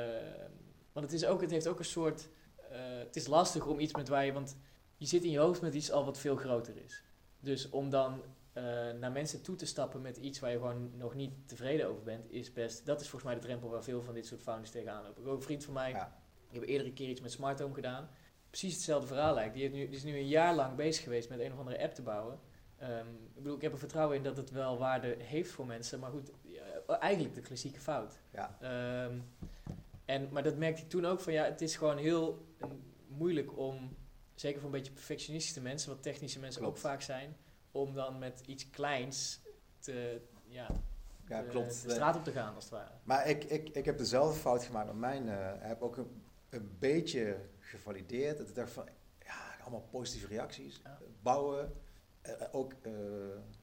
want 0.96 1.12
het, 1.12 1.22
is 1.22 1.26
ook, 1.26 1.42
het 1.42 1.52
heeft 1.52 1.68
ook 1.68 1.80
een 1.80 1.86
soort... 1.86 2.30
eh, 2.70 2.78
het 2.98 3.16
is 3.16 3.28
lastig 3.28 3.66
om 3.66 3.80
iets 3.80 3.94
met 3.96 4.08
waar 4.08 4.26
je... 4.26 4.34
Want 4.34 4.58
je 4.98 5.06
zit 5.06 5.24
in 5.24 5.32
je 5.32 5.40
hoofd 5.40 5.62
met 5.62 5.74
iets 5.74 5.92
al 5.92 6.06
wat 6.06 6.18
veel 6.18 6.36
groter 6.36 6.78
is. 6.86 7.04
Dus 7.40 7.70
om 7.70 7.90
dan 7.90 8.22
eh, 8.54 8.64
naar 9.00 9.12
mensen 9.12 9.42
toe 9.42 9.56
te 9.56 9.66
stappen 9.66 10.02
met 10.02 10.18
iets 10.18 10.40
waar 10.40 10.52
je 10.52 10.58
gewoon 10.58 10.98
nog 10.98 11.14
niet 11.16 11.32
tevreden 11.46 11.88
over 11.88 12.04
bent, 12.04 12.32
is 12.32 12.54
best... 12.54 12.86
Dat 12.86 13.02
is 13.02 13.10
volgens 13.10 13.32
mij 13.32 13.40
de 13.42 13.48
drempel 13.48 13.70
waar 13.70 13.84
veel 13.84 14.02
van 14.02 14.14
dit 14.14 14.26
soort 14.26 14.42
founders 14.42 14.72
tegenaan 14.72 15.04
lopen. 15.04 15.18
Ik 15.18 15.24
heb 15.24 15.28
ook 15.28 15.38
een 15.38 15.44
vriend 15.44 15.64
van 15.64 15.74
mij, 15.74 15.90
Ja. 15.92 16.16
die 16.50 16.60
heeft 16.60 16.72
eerder 16.72 16.88
een 16.88 16.94
keer 16.94 17.10
iets 17.10 17.22
met 17.22 17.32
Smart 17.32 17.60
Home 17.60 17.74
gedaan. 17.74 18.10
Precies 18.50 18.74
hetzelfde 18.74 19.08
verhaal 19.08 19.34
lijkt. 19.34 19.54
Die, 19.54 19.62
heeft 19.62 19.74
nu, 19.76 19.86
die 19.88 19.96
is 19.96 20.04
nu 20.04 20.18
een 20.18 20.28
jaar 20.28 20.56
lang 20.56 20.76
bezig 20.76 21.04
geweest 21.04 21.30
met 21.30 21.40
een 21.40 21.52
of 21.52 21.60
andere 21.60 21.82
app 21.84 21.94
te 21.94 22.02
bouwen. 22.02 22.40
Ehm, 22.78 23.08
ik 23.10 23.36
bedoel, 23.36 23.56
ik 23.56 23.62
heb 23.62 23.72
er 23.72 23.78
vertrouwen 23.80 24.18
in 24.18 24.24
dat 24.24 24.38
het 24.38 24.52
wel 24.52 24.78
waarde 24.78 25.16
heeft 25.20 25.52
voor 25.52 25.66
mensen. 25.66 26.00
Maar 26.00 26.12
goed, 26.12 26.32
ja, 26.42 26.64
eigenlijk 27.00 27.36
de 27.36 27.42
klassieke 27.42 27.80
fout. 27.80 28.20
Ja. 28.34 28.58
Ehm, 28.62 29.18
en, 30.06 30.30
maar 30.32 30.44
dat 30.44 30.58
merkte 30.58 30.82
ik 30.82 30.90
toen 30.90 31.06
ook 31.06 31.20
van 31.20 31.34
ja, 31.34 31.44
het 31.44 31.62
is 31.62 31.76
gewoon 31.76 31.98
heel 31.98 32.46
eh, 32.60 32.68
moeilijk 33.08 33.58
om, 33.58 33.96
zeker 34.36 34.60
voor 34.60 34.70
een 34.70 34.76
beetje 34.76 34.92
perfectionistische 34.92 35.62
mensen, 35.62 35.90
wat 35.90 36.04
technische 36.04 36.40
mensen 36.40 36.62
Klopt. 36.62 36.76
ook 36.76 36.84
vaak 36.84 37.02
zijn, 37.02 37.38
om 37.72 37.94
dan 37.94 38.20
met 38.20 38.42
iets 38.46 38.70
kleins 38.70 39.42
te, 39.80 40.22
ja, 40.48 40.68
Ja, 41.28 41.42
de, 41.42 41.48
klopt. 41.48 41.84
de 41.84 41.90
straat 41.90 42.16
op 42.16 42.24
te 42.24 42.32
gaan 42.32 42.56
als 42.56 42.64
het 42.64 42.74
ware. 42.74 42.92
Maar 43.04 43.28
ik, 43.30 43.44
ik, 43.44 43.70
ik 43.70 43.86
heb 43.86 43.98
dezelfde 43.98 44.40
fout 44.40 44.64
gemaakt 44.64 44.88
met 44.88 44.96
mijn 44.96 45.30
eh 45.30 45.70
app. 45.70 45.82
Ook 45.82 45.98
een, 45.98 46.24
een 46.50 46.76
beetje 46.80 47.38
gevalideerd. 47.60 48.38
Dat 48.38 48.50
ik 48.50 48.56
dacht 48.56 48.72
van, 48.72 48.88
ja, 49.20 49.56
allemaal 49.62 49.88
positieve 49.92 50.28
reacties. 50.28 50.82
Ja. 50.84 50.98
Bouwen. 51.22 51.74
Eh, 52.22 52.34
ook, 52.52 52.74
eh, 52.82 52.92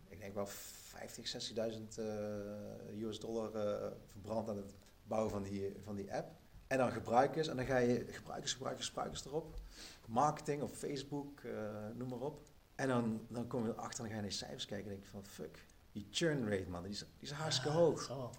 ik 0.09 0.21
denk 0.21 0.35
wel 0.35 0.47
50, 0.47 1.27
60.000 1.29 1.99
eh 1.99 3.03
US 3.03 3.21
dollar 3.21 3.55
eh, 3.55 3.91
verbrand 4.07 4.49
aan 4.49 4.57
het 4.57 4.75
bouwen 5.13 5.31
van 5.31 5.43
die, 5.43 5.77
van 5.85 5.95
die 5.97 6.15
app. 6.15 6.31
En 6.67 6.79
dan 6.79 6.93
gebruikers. 6.93 7.49
En 7.49 7.57
dan 7.57 7.67
ga 7.67 7.77
je 7.77 8.07
gebruikers, 8.11 8.53
gebruikers, 8.53 8.87
gebruikers 8.87 9.25
erop. 9.25 9.61
Marketing 10.07 10.63
op 10.63 10.75
Facebook, 10.75 11.41
eh, 11.41 11.53
noem 11.95 12.09
maar 12.09 12.21
op. 12.21 12.41
En 12.75 12.89
dan, 12.89 13.27
dan 13.29 13.47
kom 13.47 13.67
je 13.67 13.73
erachter 13.73 13.91
en 13.91 13.97
dan 13.97 14.07
ga 14.07 14.15
je 14.15 14.21
naar 14.21 14.31
die 14.31 14.39
cijfers 14.39 14.67
kijken 14.67 14.87
en 14.87 14.93
denk 14.93 15.05
je 15.05 15.11
van, 15.11 15.25
fuck. 15.25 15.59
Die 15.93 16.09
churn 16.11 16.49
rate, 16.49 16.71
man, 16.71 16.83
die 16.83 16.93
is, 16.93 16.99
die 16.99 17.07
is 17.19 17.31
hartstikke 17.31 17.71
Ja, 17.71 17.75
hoog. 17.75 18.31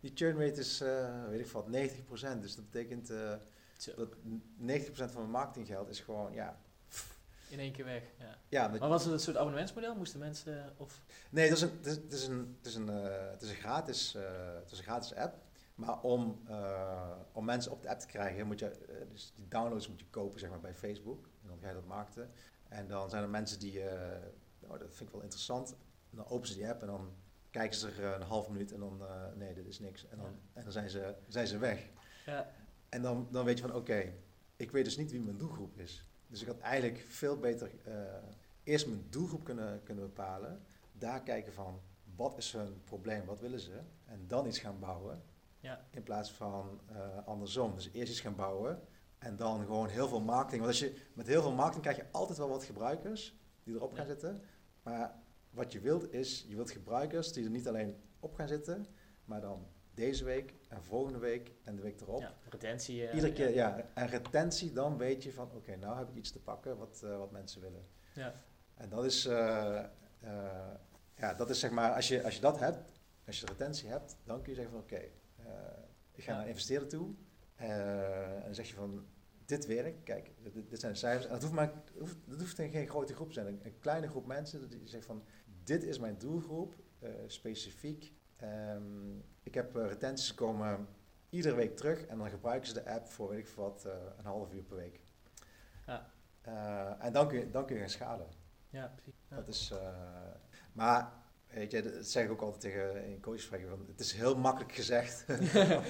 Die 0.00 0.12
churn 0.14 0.38
rate 0.38 0.60
is, 0.60 0.80
eh, 0.80 1.28
weet 1.28 1.40
ik 1.40 1.46
wat, 1.46 1.68
90%. 1.68 2.42
Dus 2.42 2.54
dat 2.54 2.70
betekent 2.70 3.10
eh, 3.10 3.34
dat 3.96 4.16
90% 4.56 5.12
van 5.12 5.20
mijn 5.20 5.30
marketinggeld 5.30 5.88
is 5.88 6.00
gewoon, 6.00 6.32
ja. 6.32 6.60
in 7.48 7.58
één 7.58 7.72
keer 7.72 7.84
weg. 7.84 8.02
Ja. 8.48 8.68
Maar 8.68 8.88
was 8.88 9.04
het 9.04 9.12
een 9.12 9.20
soort 9.20 9.36
abonnementsmodel? 9.36 9.94
Moesten 9.94 10.20
mensen, 10.20 10.72
of... 10.76 11.00
nee, 11.30 11.48
dat 11.48 11.56
is 11.56 11.62
een, 11.62 11.70
het 11.76 11.86
is, 11.86 11.94
het 11.94 12.12
is 12.12 12.26
een, 12.26 12.56
het 12.58 12.66
is 12.66 12.74
een, 12.74 12.88
eh, 12.88 13.30
het 13.30 13.42
is 13.42 13.48
een, 13.48 13.56
gratis, 13.56 14.14
eh, 14.14 14.22
het 14.54 14.72
is 14.72 14.78
een 14.78 14.84
gratis 14.84 15.14
app. 15.14 15.34
Maar 15.74 16.00
om, 16.00 16.40
eh, 16.46 17.16
om 17.32 17.44
mensen 17.44 17.72
op 17.72 17.82
de 17.82 17.88
app 17.88 18.00
te 18.00 18.06
krijgen, 18.06 18.46
moet 18.46 18.58
je, 18.58 18.68
eh, 18.68 18.96
dus 19.10 19.32
die 19.36 19.48
downloads 19.48 19.88
moet 19.88 20.00
je 20.00 20.06
kopen 20.10 20.40
zeg 20.40 20.50
maar, 20.50 20.60
bij 20.60 20.74
Facebook. 20.74 21.24
En 21.42 21.48
dan 21.48 21.58
ga 21.60 21.68
je 21.68 21.74
dat 21.74 21.86
markten. 21.86 22.30
En 22.68 22.88
dan 22.88 23.10
zijn 23.10 23.22
er 23.22 23.28
mensen 23.28 23.58
die, 23.58 23.80
nou, 24.58 24.78
dat 24.78 24.88
vind 24.94 25.00
ik 25.08 25.10
wel 25.14 25.22
interessant. 25.22 25.70
En 26.10 26.16
dan 26.16 26.24
openen 26.26 26.46
ze 26.48 26.54
die 26.54 26.68
app 26.68 26.80
en 26.80 26.86
dan 26.86 27.12
kijken 27.50 27.78
ze 27.78 27.90
er 27.90 28.14
een 28.14 28.22
half 28.22 28.48
minuut 28.48 28.72
en 28.72 28.80
dan, 28.80 29.02
nee, 29.36 29.54
dit 29.54 29.66
is 29.66 29.78
niks. 29.78 30.08
En 30.08 30.16
dan, 30.18 30.26
Ja. 30.26 30.32
en 30.52 30.62
dan 30.62 30.72
zijn, 30.72 30.90
ze, 30.90 31.14
zijn 31.28 31.46
ze 31.46 31.58
weg. 31.58 31.88
Ja, 32.26 32.50
En 32.88 33.02
dan, 33.02 33.28
dan 33.30 33.44
weet 33.44 33.58
je 33.58 33.64
van, 33.66 33.74
oké, 33.74 34.12
ik 34.56 34.70
weet 34.70 34.84
dus 34.84 34.96
niet 34.96 35.10
wie 35.10 35.20
mijn 35.20 35.38
doelgroep 35.38 35.78
is. 35.78 36.04
Dus 36.26 36.40
ik 36.40 36.46
had 36.46 36.58
eigenlijk 36.58 36.98
veel 37.08 37.38
beter 37.38 37.70
eerst 38.62 38.86
mijn 38.86 39.06
doelgroep 39.10 39.44
kunnen, 39.44 39.82
kunnen 39.82 40.04
bepalen. 40.04 40.62
Daar 40.92 41.22
kijken 41.22 41.52
van, 41.52 41.80
wat 42.16 42.36
is 42.36 42.52
hun 42.52 42.82
probleem, 42.84 43.24
wat 43.24 43.40
willen 43.40 43.60
ze? 43.60 43.80
En 44.04 44.24
dan 44.26 44.46
iets 44.46 44.58
gaan 44.58 44.78
bouwen. 44.78 45.22
Ja. 45.62 45.86
In 45.90 46.02
plaats 46.02 46.32
van 46.32 46.80
eh, 46.86 47.26
andersom. 47.26 47.74
Dus 47.74 47.90
eerst 47.92 48.10
iets 48.12 48.20
gaan 48.20 48.34
bouwen 48.36 48.80
en 49.18 49.36
dan 49.36 49.60
gewoon 49.60 49.88
heel 49.88 50.08
veel 50.08 50.20
marketing. 50.20 50.62
Want 50.62 50.72
als 50.72 50.78
je, 50.90 51.00
met 51.14 51.26
heel 51.26 51.42
veel 51.42 51.52
marketing 51.52 51.82
krijg 51.82 51.96
je 51.96 52.06
altijd 52.10 52.38
wel 52.38 52.48
wat 52.48 52.64
gebruikers 52.64 53.36
die 53.62 53.74
erop 53.74 53.94
gaan 53.94 54.06
zitten. 54.06 54.42
Maar 54.82 55.14
wat 55.50 55.72
je 55.72 55.80
wilt 55.80 56.12
is, 56.12 56.44
je 56.48 56.54
wilt 56.54 56.70
gebruikers 56.70 57.32
die 57.32 57.44
er 57.44 57.50
niet 57.50 57.68
alleen 57.68 57.96
op 58.20 58.34
gaan 58.34 58.48
zitten, 58.48 58.86
maar 59.24 59.40
dan 59.40 59.66
deze 59.94 60.24
week 60.24 60.54
en 60.68 60.82
volgende 60.84 61.18
week 61.18 61.52
en 61.62 61.76
de 61.76 61.82
week 61.82 62.00
erop. 62.00 62.20
ja, 62.20 62.34
retentie. 62.48 63.06
eh, 63.06 63.14
Iedere 63.14 63.32
keer, 63.32 63.54
ja. 63.54 63.86
En 63.94 64.06
retentie, 64.06 64.72
dan 64.72 64.96
weet 64.96 65.22
je 65.22 65.32
van, 65.32 65.50
oké, 65.54 65.76
nou 65.76 65.96
heb 65.98 66.08
ik 66.08 66.14
iets 66.16 66.30
te 66.30 66.40
pakken 66.40 66.76
wat, 66.78 67.00
eh, 67.04 67.18
wat 67.18 67.30
mensen 67.30 67.60
willen. 67.60 67.86
Ja. 68.14 68.34
En 68.74 68.88
dat 68.88 69.04
is, 69.04 69.22
ja, 71.16 71.34
dat 71.36 71.50
is 71.50 71.60
zeg 71.60 71.70
maar, 71.70 71.94
als 71.94 72.08
je, 72.08 72.24
als 72.24 72.34
je 72.34 72.40
dat 72.40 72.58
hebt, 72.58 72.92
als 73.26 73.40
je 73.40 73.46
retentie 73.46 73.88
hebt, 73.88 74.16
dan 74.24 74.42
kun 74.42 74.50
je 74.50 74.54
zeggen 74.58 74.74
van, 74.74 74.82
oké, 74.82 75.00
ik 76.12 76.24
ga 76.24 76.32
naar 76.32 76.42
een 76.42 76.48
investeerder 76.48 76.88
toe. 76.88 77.14
eh, 77.56 78.36
en 78.36 78.42
dan 78.44 78.54
zeg 78.54 78.68
je 78.68 78.74
van, 78.74 79.06
dit 79.44 79.66
werkt, 79.66 80.02
kijk, 80.02 80.30
dit, 80.42 80.70
dit 80.70 80.80
zijn 80.80 80.92
de 80.92 80.98
cijfers. 80.98 81.26
En 81.26 81.32
dat 81.32 81.42
hoeft, 81.42 81.54
maar, 81.54 81.72
hoeft, 81.98 82.16
dat 82.24 82.38
hoeft 82.40 82.54
geen 82.54 82.88
grote 82.88 83.14
groep 83.14 83.28
te 83.28 83.34
zijn. 83.34 83.46
Een, 83.46 83.60
een 83.62 83.78
kleine 83.78 84.08
groep 84.08 84.26
mensen 84.26 84.68
die 84.70 84.80
zegt 84.88 85.04
van, 85.06 85.24
dit 85.64 85.84
is 85.84 85.98
mijn 85.98 86.18
doelgroep, 86.18 86.74
eh, 86.98 87.10
specifiek. 87.26 88.12
Ehm, 88.36 89.18
ik 89.42 89.54
heb 89.54 89.76
eh, 89.76 89.86
retenties 89.86 90.34
komen 90.34 90.88
iedere 91.30 91.54
week 91.54 91.76
terug 91.76 92.06
en 92.06 92.18
dan 92.18 92.30
gebruiken 92.30 92.68
ze 92.68 92.74
de 92.74 92.90
app 92.90 93.06
voor, 93.06 93.28
weet 93.28 93.38
ik 93.38 93.48
wat, 93.48 93.84
eh, 93.84 93.92
een 94.18 94.24
half 94.24 94.52
uur 94.52 94.62
per 94.62 94.76
week. 94.76 95.00
Ja. 95.86 96.10
Eh, 96.42 97.04
en 97.04 97.12
dan 97.12 97.28
kun, 97.28 97.38
je, 97.38 97.50
dan 97.50 97.66
kun 97.66 97.74
je 97.74 97.80
gaan 97.80 97.90
schalen. 97.90 98.26
Ja, 98.70 98.86
precies. 98.94 99.14
Ja. 99.28 99.36
Dat 99.36 99.48
is, 99.48 99.70
eh, 99.70 100.34
maar, 100.72 101.12
weet 101.54 101.70
je, 101.70 101.82
dat 101.82 102.06
zeg 102.06 102.24
ik 102.24 102.30
ook 102.30 102.40
altijd 102.40 102.60
tegen 102.60 103.04
in 103.04 103.20
coachgesprekken, 103.20 103.68
van, 103.68 103.84
het 103.88 104.00
is 104.00 104.12
heel 104.12 104.36
makkelijk 104.36 104.72
gezegd. 104.72 105.24
Ja. 105.54 105.82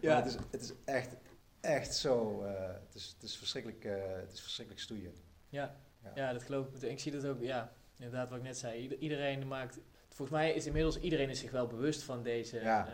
ja. 0.00 0.16
het, 0.22 0.26
is, 0.26 0.36
het 0.50 0.62
is 0.62 0.72
echt, 0.84 1.16
echt 1.60 1.94
zo, 1.94 2.42
eh, 2.42 2.68
het, 2.86 2.94
is, 2.94 3.12
het, 3.14 3.22
is 3.22 3.36
verschrikkelijk, 3.36 3.84
eh, 3.84 4.16
het 4.20 4.32
is 4.32 4.40
verschrikkelijk 4.40 4.84
stoeien. 4.84 5.12
Ja. 5.48 5.76
Ja. 6.02 6.12
ja, 6.14 6.32
dat 6.32 6.42
geloof 6.42 6.66
ik. 6.74 6.82
Ik 6.82 6.98
zie 7.00 7.12
dat 7.12 7.24
ook, 7.26 7.40
ja, 7.40 7.72
inderdaad 7.96 8.28
wat 8.28 8.38
ik 8.38 8.44
net 8.44 8.58
zei. 8.58 8.80
Ieder- 8.82 8.98
iedereen 8.98 9.46
maakt, 9.48 9.78
volgens 10.08 10.30
mij 10.38 10.52
is 10.52 10.66
inmiddels 10.66 11.00
iedereen 11.00 11.28
is 11.30 11.38
zich 11.38 11.50
wel 11.50 11.66
bewust 11.66 12.02
van 12.02 12.22
deze, 12.22 12.60
Ja. 12.60 12.86
eh, 12.86 12.92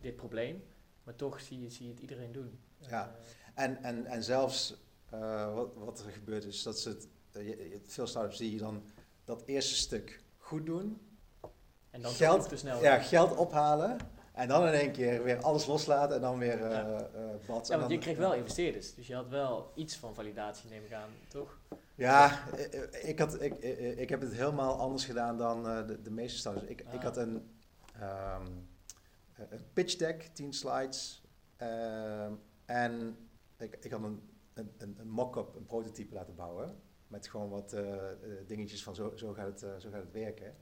dit 0.00 0.16
probleem. 0.16 0.62
Maar 1.02 1.14
toch 1.16 1.40
zie 1.40 1.60
je, 1.62 1.70
zie 1.70 1.86
je 1.86 1.92
het 1.92 2.00
iedereen 2.00 2.32
doen. 2.32 2.58
Ja. 2.78 3.16
En, 3.54 3.82
en, 3.82 4.06
en 4.06 4.22
zelfs 4.22 4.76
wat, 5.54 5.74
wat 5.74 6.04
er 6.04 6.10
gebeurt 6.12 6.44
is 6.44 6.62
dat 6.62 6.80
ze 6.80 6.88
het, 6.88 7.08
veel 7.86 8.06
startups 8.06 8.36
zie 8.36 8.52
je 8.52 8.58
dan 8.58 8.82
dat 9.24 9.42
eerste 9.46 9.74
stuk 9.74 10.20
goed 10.38 10.66
doen, 10.66 11.00
en 11.96 12.02
dan 12.02 12.12
Geld- 12.12 12.48
te 12.48 12.56
snel. 12.56 12.82
ja, 12.82 12.98
geld 12.98 13.36
ophalen 13.36 13.96
En 14.32 14.48
dan 14.48 14.66
in 14.66 14.72
één 14.72 14.92
keer 14.92 15.22
weer 15.22 15.42
alles 15.42 15.66
loslaten 15.66 16.16
en 16.16 16.20
dan 16.22 16.38
weer 16.38 16.60
uh, 16.60 16.70
Ja. 16.70 16.88
uh, 17.14 17.30
bats. 17.46 17.68
Ja, 17.68 17.74
en 17.74 17.80
want 17.80 17.80
dan- 17.80 17.90
je 17.90 17.98
kreeg 17.98 18.16
wel 18.16 18.34
investeerders, 18.34 18.94
dus 18.94 19.06
je 19.06 19.14
had 19.14 19.28
wel 19.28 19.72
iets 19.74 19.96
van 19.96 20.14
validatie, 20.14 20.70
neem 20.70 20.84
ik 20.84 20.92
aan, 20.92 21.08
toch? 21.28 21.58
Ja, 21.94 22.48
eh, 22.54 22.82
eh, 22.82 23.08
ik, 23.08 23.18
had, 23.18 23.40
ik, 23.42 23.54
eh, 23.54 23.98
ik 23.98 24.08
heb 24.08 24.20
het 24.20 24.32
helemaal 24.32 24.78
anders 24.78 25.04
gedaan 25.04 25.38
dan 25.38 25.68
eh, 25.68 25.86
de, 25.86 26.02
de 26.02 26.10
meeste 26.10 26.38
starters. 26.38 26.64
Ik, 26.66 26.80
ik 26.80 26.86
Ah. 26.98 27.02
had 27.02 27.16
een, 27.16 27.50
ehm, 28.00 28.46
eh, 29.34 29.44
een 29.50 29.72
pitch 29.72 29.96
deck, 29.96 30.22
10 30.32 30.52
slides. 30.52 31.22
ehm, 31.56 32.32
en 32.66 33.16
ik, 33.58 33.76
ik 33.80 33.90
had 33.90 34.02
een, 34.02 34.30
een, 34.54 34.72
een, 34.78 35.08
mock-up, 35.08 35.54
een 35.54 35.66
prototype 35.66 36.14
laten 36.14 36.34
bouwen. 36.34 36.80
Met 37.06 37.28
gewoon 37.28 37.48
wat 37.48 37.72
eh, 37.72 37.94
eh, 38.10 38.12
dingetjes 38.46 38.82
van 38.82 38.94
zo, 38.94 39.12
zo, 39.16 39.32
gaat 39.32 39.46
het, 39.46 39.62
eh, 39.62 39.70
zo 39.78 39.90
gaat 39.90 40.02
het 40.02 40.12
werken. 40.12 40.54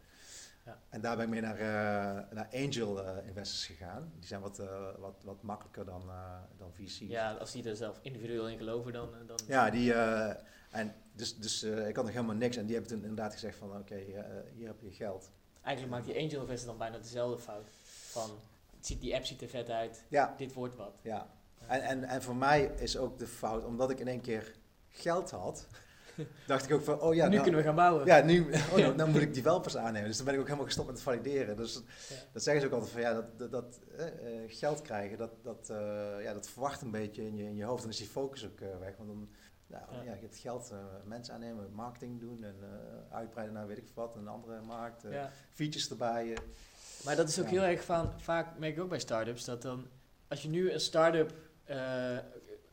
Ja. 0.65 0.79
En 0.89 1.01
daar 1.01 1.17
ben 1.17 1.25
ik 1.25 1.31
mee 1.31 1.41
naar, 1.41 1.59
eh, 1.59 2.33
naar 2.35 2.49
angel 2.53 3.05
eh, 3.05 3.27
investors 3.27 3.67
gegaan. 3.67 4.13
Die 4.19 4.27
zijn 4.27 4.41
wat, 4.41 4.59
eh, 4.59 4.89
wat, 4.99 5.23
wat 5.25 5.43
makkelijker 5.43 5.85
dan, 5.85 6.03
dan 6.59 6.73
VC's. 6.73 6.99
Ja, 6.99 7.33
als 7.33 7.53
die 7.53 7.69
er 7.69 7.77
zelf 7.77 7.99
individueel 8.03 8.49
in 8.49 8.59
geloven, 8.59 8.93
dan... 8.93 9.09
dan 9.27 9.39
Ja, 9.47 9.71
die, 9.71 9.95
en 10.71 10.95
dus, 11.13 11.37
dus 11.37 11.63
ik 11.63 11.97
had 11.97 12.05
nog 12.05 12.15
helemaal 12.15 12.35
niks. 12.35 12.57
En 12.57 12.67
die 12.67 12.75
hebben 12.75 12.93
toen 12.93 13.03
inderdaad 13.03 13.33
gezegd 13.33 13.59
van, 13.59 13.79
oké, 13.79 13.97
hier 14.55 14.67
heb 14.67 14.81
je 14.81 14.91
geld. 14.93 15.31
Eigenlijk 15.63 15.97
maakt 15.97 16.07
die 16.07 16.23
angel 16.23 16.41
investor 16.41 16.69
dan 16.69 16.79
bijna 16.79 16.99
dezelfde 16.99 17.43
fout. 17.43 17.71
Van, 18.11 18.31
het 18.77 18.87
ziet, 18.87 19.01
die 19.01 19.15
app 19.15 19.25
ziet 19.25 19.43
er 19.43 19.49
vet 19.49 19.71
uit, 19.71 20.05
Ja, 20.09 20.35
dit 20.37 20.53
wordt 20.53 20.77
wat. 20.77 21.01
ja. 21.03 21.27
En, 21.67 21.83
en, 21.83 22.05
en 22.05 22.23
voor 22.23 22.37
mij 22.37 22.65
is 22.65 22.97
ook 22.97 23.19
de 23.19 23.27
fout, 23.27 23.65
omdat 23.65 23.91
ik 23.91 24.01
in 24.01 24.09
één 24.09 24.21
keer 24.21 24.55
geld 24.89 25.31
had, 25.31 25.67
dacht 26.47 26.65
ik 26.65 26.73
ook 26.75 26.83
van, 26.83 27.01
oh 27.01 27.15
ja, 27.15 27.25
nu 27.25 27.31
nou, 27.31 27.43
kunnen 27.43 27.61
we 27.61 27.67
gaan 27.67 27.77
bouwen. 27.77 28.07
ja, 28.07 28.21
nu, 28.21 28.41
oh, 28.73 28.77
nou, 28.77 28.95
nou 28.95 29.11
moet 29.11 29.21
ik 29.21 29.35
developers 29.35 29.77
aannemen. 29.77 30.09
Dus 30.09 30.17
dan 30.17 30.25
ben 30.25 30.35
ik 30.35 30.41
ook 30.41 30.47
helemaal 30.47 30.67
gestopt 30.67 30.87
met 30.87 30.97
het 30.97 31.05
valideren. 31.05 31.57
Dus 31.57 31.75
Ja. 32.09 32.15
dat 32.33 32.43
zeggen 32.43 32.63
ze 32.63 32.69
ook 32.69 32.75
altijd 32.75 32.93
van, 32.93 33.01
ja, 33.01 33.13
dat, 33.13 33.39
dat, 33.39 33.51
dat 33.51 33.81
eh, 33.97 34.07
eh, 34.07 34.43
geld 34.47 34.83
krijgen, 34.83 35.19
dat, 35.19 35.31
dat, 35.43 35.71
eh, 35.71 36.23
ja, 36.23 36.33
dat 36.33 36.49
verwacht 36.49 36.83
een 36.83 36.91
beetje 36.91 37.27
in 37.27 37.37
je, 37.37 37.45
in 37.45 37.57
je 37.57 37.65
hoofd. 37.65 37.83
Dan 37.83 37.91
is 37.91 37.97
die 37.97 38.07
focus 38.07 38.45
ook 38.45 38.61
eh, 38.61 38.79
weg, 38.79 38.97
want 38.97 39.09
dan... 39.09 39.29
Nou, 39.67 39.83
Ja. 39.93 40.03
ja. 40.03 40.15
je 40.15 40.21
hebt 40.21 40.37
geld, 40.37 40.73
mensen 41.05 41.35
aannemen, 41.35 41.73
marketing 41.73 42.21
doen 42.21 42.45
en 42.45 42.55
uitbreiden 43.11 43.55
naar 43.55 43.67
weet 43.67 43.79
ik 43.79 43.89
wat, 43.95 44.17
een 44.17 44.29
andere 44.29 44.61
markt. 44.61 45.03
Ja. 45.11 45.31
features 45.53 45.91
erbij. 45.91 46.37
Maar 47.05 47.17
dat 47.17 47.29
is 47.29 47.41
ook 47.41 47.47
heel 47.47 47.63
erg 47.63 47.85
van, 47.85 48.13
vaak 48.21 48.59
merk 48.59 48.77
ik 48.77 48.83
ook 48.83 48.89
bij 48.89 48.99
start-ups, 48.99 49.45
dat 49.45 49.63
dan, 49.63 49.87
als 50.29 50.43
je 50.43 50.49
nu 50.49 50.71
een 50.73 50.81
start-up, 50.81 51.33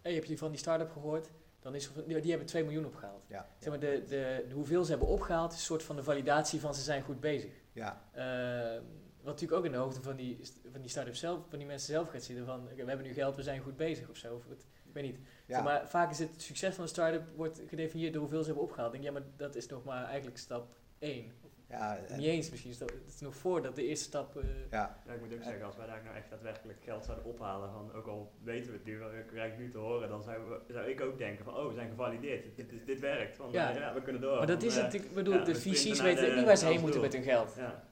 hey, 0.02 0.14
heb 0.14 0.26
je 0.26 0.38
van 0.38 0.50
die 0.50 0.60
start-up 0.60 0.92
gehoord? 0.92 1.30
Dan 1.60 1.76
is 1.76 1.90
die 2.06 2.30
hebben 2.30 2.46
2 2.48 2.64
miljoen 2.64 2.86
opgehaald. 2.86 3.21
Ja, 3.32 3.48
Zeg 3.60 3.70
maar, 3.70 3.80
de, 3.80 4.04
de, 4.08 4.46
de 4.48 4.54
hoeveel 4.54 4.84
ze 4.84 4.90
hebben 4.92 5.08
opgehaald 5.08 5.52
is 5.52 5.58
een 5.58 5.64
soort 5.64 5.84
van 5.84 5.96
de 5.96 6.04
validatie 6.04 6.60
van 6.60 6.76
ze 6.76 6.82
zijn 6.82 7.04
goed 7.04 7.20
bezig. 7.20 7.52
ja, 7.72 8.02
Eh, 8.12 8.82
wat 9.18 9.34
natuurlijk 9.34 9.60
ook 9.60 9.66
in 9.66 9.72
de 9.72 9.78
hoofden 9.78 10.04
van 10.04 10.16
die, 10.16 10.40
van 10.72 10.82
die 10.82 10.90
start-up 10.90 11.16
zelf, 11.16 11.40
van 11.50 11.58
die 11.58 11.68
mensen 11.68 11.94
zelf 11.94 12.10
gaat 12.10 12.24
zitten 12.24 12.46
van, 12.46 12.68
we 12.76 12.84
hebben 12.86 13.06
nu 13.06 13.14
geld, 13.14 13.36
we 13.36 13.44
zijn 13.44 13.62
goed 13.62 13.78
bezig 13.78 14.10
of 14.10 14.18
zo. 14.18 14.36
Of 14.36 14.50
het, 14.50 14.66
ik 14.88 14.94
weet 14.94 15.04
niet. 15.04 15.18
ja. 15.46 15.56
Zeg 15.56 15.64
maar 15.64 15.90
vaak 15.90 16.12
is 16.12 16.20
het 16.20 16.42
succes 16.42 16.74
van 16.76 16.84
een 16.84 16.90
start-up 16.90 17.24
wordt 17.36 17.62
gedefinieerd 17.68 18.14
door 18.14 18.22
hoeveel 18.22 18.40
ze 18.40 18.46
hebben 18.46 18.64
opgehaald. 18.64 18.94
Ik 18.94 19.02
denk, 19.02 19.14
ja, 19.14 19.20
maar 19.20 19.30
dat 19.38 19.56
is 19.56 19.68
nog 19.68 19.84
maar 19.84 20.06
eigenlijk 20.06 20.38
stap 20.38 20.76
1. 21.00 21.32
Ja, 21.72 21.98
en- 21.98 22.18
Niet 22.18 22.28
eens 22.28 22.50
misschien, 22.50 22.72
is 22.72 22.78
dat, 22.78 22.90
dat 22.90 22.98
is 23.08 23.20
nog 23.20 23.36
voordat 23.36 23.76
de 23.76 23.86
eerste 23.88 24.06
stap... 24.06 24.38
eh, 24.38 24.44
ja, 24.72 25.00
Ja, 25.06 25.14
ik 25.14 25.20
moet 25.22 25.34
ook 25.34 25.44
zeggen, 25.44 25.66
als 25.66 25.76
wij 25.76 25.88
daar 25.88 26.02
nou 26.04 26.16
echt 26.16 26.30
daadwerkelijk 26.30 26.80
geld 26.84 27.06
zouden 27.06 27.26
ophalen, 27.26 27.72
van, 27.72 27.94
ook 27.94 28.08
al 28.08 28.32
weten 28.44 28.72
we 28.72 28.78
het 28.78 28.86
nu, 28.86 28.98
wel, 28.98 29.14
ik 29.14 29.28
krijg 29.28 29.52
het 29.52 29.60
nu 29.60 29.70
te 29.70 29.78
horen, 29.78 30.10
dan 30.10 30.24
zou, 30.24 30.50
we- 30.50 30.74
zou 30.74 30.90
ik 30.90 31.02
ook 31.02 31.18
denken 31.18 31.46
van, 31.46 31.56
oh, 31.56 31.68
we 31.68 31.74
zijn 31.74 31.90
gevalideerd, 31.90 32.44
dit, 32.56 32.70
dit, 32.70 32.86
dit 32.86 33.00
werkt, 33.00 33.36
van, 33.36 33.52
Ja. 33.52 33.70
ja. 33.70 33.94
we 33.94 34.02
kunnen 34.02 34.22
door. 34.22 34.38
Maar 34.38 34.48
dat 34.48 34.62
Want, 34.62 34.72
is 34.72 34.78
eh, 34.78 34.84
natuurlijk, 34.84 35.10
ik 35.10 35.16
bedoel, 35.18 35.34
ja, 35.34 35.44
de 35.44 35.54
we 35.54 35.60
VC's 35.60 36.02
weten 36.02 36.30
ook 36.30 36.36
niet 36.36 36.46
waar 36.46 36.58
ze 36.58 36.66
heen 36.66 36.82
moeten 36.82 37.02
met 37.02 37.14
hun 37.14 37.24
geld. 37.24 37.54
Ja. 37.58 37.90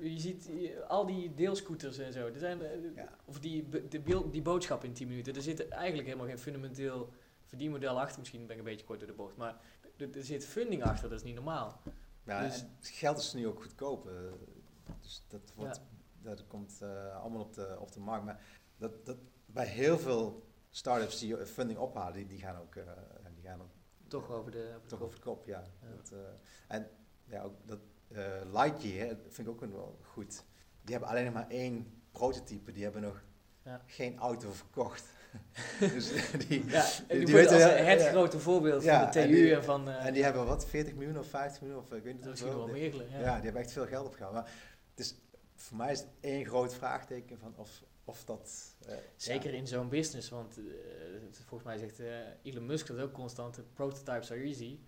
Je 0.00 0.18
ziet 0.18 0.50
al 0.88 1.06
die 1.06 1.34
deelscooters 1.34 1.98
en 1.98 2.12
zo, 2.12 2.26
er 2.26 2.38
zijn, 2.38 2.62
eh, 2.62 2.70
Ja. 2.96 3.08
of 3.24 3.38
die, 3.40 3.68
de, 3.88 4.02
die 4.30 4.42
boodschap 4.42 4.84
in 4.84 4.92
10 4.92 5.08
minuten, 5.08 5.34
er 5.34 5.42
zit 5.42 5.68
eigenlijk 5.68 6.06
helemaal 6.06 6.26
geen 6.28 6.38
fundamenteel 6.38 7.12
verdienmodel 7.44 8.00
achter. 8.00 8.18
Misschien 8.18 8.40
ben 8.46 8.50
ik 8.52 8.58
een 8.58 8.64
beetje 8.68 8.86
kort 8.86 8.98
door 8.98 9.08
de 9.08 9.14
bocht, 9.14 9.36
maar 9.36 9.56
er, 9.96 10.08
er 10.16 10.24
zit 10.24 10.46
funding 10.46 10.82
achter, 10.82 11.08
dat 11.08 11.18
is 11.18 11.24
niet 11.24 11.34
normaal. 11.34 11.82
Ja 12.28 12.42
Dus- 12.42 12.60
het 12.76 12.88
geld 12.88 13.18
is 13.18 13.32
nu 13.32 13.46
ook 13.46 13.62
goedkoop. 13.62 14.08
eh, 14.08 14.14
dus 15.00 15.24
dat, 15.28 15.52
wordt, 15.54 15.80
dat 16.22 16.46
komt 16.46 16.82
eh, 16.82 17.16
allemaal 17.20 17.40
op 17.42 17.54
de, 17.54 17.76
op 17.80 17.92
de 17.92 18.00
markt. 18.00 18.24
Maar 18.24 18.40
dat, 18.76 19.06
dat, 19.06 19.16
bij 19.46 19.66
heel 19.66 19.98
veel 19.98 20.46
start-ups 20.70 21.18
die 21.18 21.36
funding 21.46 21.78
ophalen, 21.78 22.12
die, 22.12 22.26
die 22.26 22.38
gaan 22.38 22.56
ook 22.56 22.74
eh, 22.74 22.84
die 23.34 23.44
gaan 23.44 23.60
ook 23.60 23.70
Toch 24.08 24.30
over 24.30 24.50
de, 24.50 24.58
over 24.76 24.80
de 24.82 24.86
toch 24.88 24.98
kop. 24.98 25.06
over 25.08 25.18
de 25.18 25.24
kop. 25.24 25.46
Ja. 25.46 25.62
Ja. 25.82 25.88
Dat, 25.96 26.12
en 26.68 26.90
ja, 27.24 27.42
ook 27.42 27.54
dat 27.64 27.78
Lightyear 28.52 29.16
vind 29.28 29.48
ik 29.48 29.48
ook 29.48 29.60
wel 29.72 29.98
goed. 30.02 30.44
Die 30.82 30.90
hebben 30.94 31.08
alleen 31.08 31.24
nog 31.24 31.34
maar 31.34 31.48
één 31.48 32.02
prototype. 32.12 32.72
Die 32.72 32.82
hebben 32.82 33.02
nog 33.02 33.22
geen 33.86 34.18
auto 34.18 34.52
verkocht. 34.52 35.04
dus 35.94 36.10
die, 36.48 36.66
Ja, 36.66 36.86
die 37.08 37.24
die 37.24 37.34
weten 37.34 37.52
als 37.54 37.62
het 37.62 38.00
ja. 38.00 38.08
grote 38.10 38.38
voorbeeld 38.38 38.82
Ja, 38.82 39.02
van 39.02 39.12
de 39.12 39.18
en 39.20 39.28
TU 39.28 39.34
die- 39.34 39.54
en 39.54 39.64
van... 39.64 39.88
eh, 39.88 40.06
en 40.06 40.12
die 40.12 40.22
hebben 40.24 40.46
wat, 40.46 40.66
40 40.66 40.94
miljoen 40.94 41.18
of 41.18 41.26
50 41.26 41.60
miljoen 41.62 41.78
of 41.80 41.90
eh, 41.90 41.96
ik 41.96 42.02
weet 42.04 42.14
niet 42.14 42.24
misschien 42.24 42.54
wel 42.56 42.66
meer. 42.66 42.94
Ja. 42.94 43.18
Ja. 43.18 43.34
die 43.34 43.44
hebben 43.44 43.62
echt 43.62 43.72
veel 43.72 43.86
geld 43.86 44.06
opgehaald. 44.06 44.34
Maar 44.34 44.50
het 44.90 45.00
is, 45.00 45.14
voor 45.54 45.76
mij 45.76 45.92
is 45.92 45.98
het 45.98 46.08
één 46.20 46.44
groot 46.46 46.74
vraagteken 46.74 47.38
van 47.38 47.52
of, 47.56 47.82
of 48.04 48.24
dat... 48.24 48.74
eh, 48.86 48.94
Zeker 49.16 49.54
in 49.54 49.66
zo'n 49.66 49.88
business, 49.88 50.28
want 50.28 50.58
volgens 51.30 51.62
mij 51.62 51.78
zegt 51.78 52.00
Elon 52.42 52.66
Musk 52.66 52.86
dat 52.86 52.98
ook 52.98 53.12
constant, 53.12 53.60
prototypes 53.74 54.30
are 54.30 54.40
easy, 54.40 54.78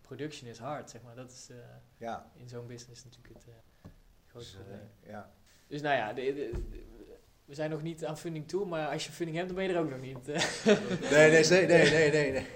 production 0.00 0.48
is 0.50 0.58
hard, 0.58 0.90
zeg 0.90 1.02
maar. 1.02 1.14
Dat 1.14 1.30
is 1.30 1.48
ja, 1.96 2.30
in 2.34 2.48
zo'n 2.48 2.66
business 2.66 3.04
natuurlijk 3.04 3.34
het 3.34 3.44
grote 4.26 4.44
dus, 4.46 4.54
probleem. 4.54 4.88
ja. 5.02 5.30
Dus 5.66 5.80
nou 5.80 5.96
ja, 5.96 6.12
de, 6.12 6.22
de- 6.22 6.50
de- 6.70 6.84
we 7.46 7.54
zijn 7.54 7.70
nog 7.70 7.82
niet 7.82 8.04
aan 8.04 8.18
funding 8.18 8.48
toe, 8.48 8.66
maar 8.66 8.88
als 8.88 9.06
je 9.06 9.12
funding 9.12 9.36
hebt, 9.36 9.48
dan 9.48 9.56
ben 9.58 9.66
je 9.66 9.72
er 9.74 9.80
ook 9.80 9.90
nog 9.90 10.00
niet. 10.00 10.26
Nee, 10.26 11.30
nee, 11.30 11.44
nee, 11.44 11.66
nee, 11.66 11.90
nee, 11.90 12.10
nee. 12.10 12.30
nee. 12.32 12.46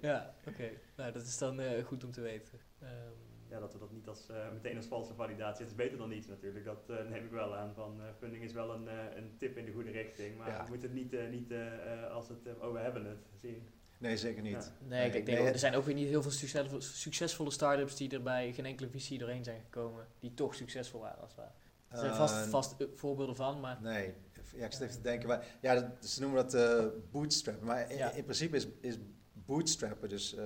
Ja. 0.00 0.34
oké. 0.48 0.68
Nou, 0.96 1.12
dat 1.12 1.22
is 1.22 1.38
dan 1.38 1.60
eh, 1.60 1.84
goed 1.84 2.04
om 2.04 2.10
te 2.12 2.20
weten. 2.20 2.58
Ehm, 2.80 2.90
Ja, 3.48 3.60
dat 3.60 3.72
we 3.72 3.78
dat 3.78 3.92
niet 3.92 4.08
als, 4.08 4.28
eh, 4.28 4.36
meteen 4.52 4.76
als 4.76 4.86
valse 4.86 5.14
validatie. 5.14 5.60
Het 5.62 5.70
is 5.70 5.76
beter 5.76 5.98
dan 5.98 6.08
niets 6.08 6.26
natuurlijk. 6.26 6.64
Dat 6.64 6.82
eh, 6.88 6.96
neem 7.10 7.24
ik 7.24 7.30
wel 7.30 7.56
aan. 7.56 7.74
Van, 7.74 8.00
eh, 8.00 8.06
funding 8.18 8.42
is 8.44 8.52
wel 8.52 8.74
een, 8.74 8.88
eh, 8.88 8.94
een 9.16 9.34
tip 9.38 9.56
in 9.56 9.64
de 9.64 9.72
goede 9.72 9.90
richting. 9.90 10.36
Maar 10.38 10.48
Ja. 10.48 10.62
we 10.64 10.68
moeten 10.68 10.88
het 10.88 10.98
niet, 10.98 11.12
eh, 11.12 11.28
niet 11.28 11.52
als 12.12 12.28
het, 12.28 12.38
oh 12.60 12.72
we 12.72 12.78
hebben 12.78 13.04
het, 13.04 13.18
zien. 13.40 13.68
Nee, 13.98 14.16
zeker 14.16 14.42
niet. 14.42 14.52
Ja. 14.80 14.86
Nee, 14.88 15.06
ik 15.06 15.12
denk, 15.26 15.38
nee, 15.38 15.48
er 15.48 15.58
zijn 15.58 15.74
ook 15.74 15.84
weer 15.84 15.94
niet 15.94 16.08
heel 16.08 16.22
veel 16.22 16.30
succesvolle, 16.30 16.80
succesvolle 16.80 17.50
start-ups 17.50 17.96
die 17.96 18.10
er 18.10 18.22
bij 18.22 18.52
geen 18.52 18.66
enkele 18.66 18.88
VC 18.90 19.18
doorheen 19.18 19.44
zijn 19.44 19.60
gekomen, 19.60 20.06
die 20.18 20.34
toch 20.34 20.54
succesvol 20.54 21.00
waren 21.00 21.20
als 21.20 21.30
het 21.30 21.38
ware. 21.38 21.50
Er 21.90 21.98
zijn 21.98 22.14
vast, 22.14 22.34
vast 22.34 22.74
voorbeelden 22.94 23.36
van, 23.36 23.60
maar 23.60 23.78
Nee, 23.82 24.14
ja, 24.54 24.64
ik 24.66 24.72
zit 24.72 24.80
even 24.80 24.94
te 24.96 25.00
denken. 25.02 25.28
Maar, 25.28 25.46
ja, 25.60 25.74
dat, 25.74 25.84
ze 26.10 26.20
noemen 26.20 26.48
dat 26.48 26.92
bootstrappen. 27.10 27.66
Maar 27.66 27.90
in, 27.90 27.96
Ja. 27.96 28.10
in 28.10 28.22
principe 28.24 28.56
is, 28.56 28.66
is 28.80 28.96
bootstrappen, 29.32 30.08
dus 30.08 30.34
eh 30.34 30.44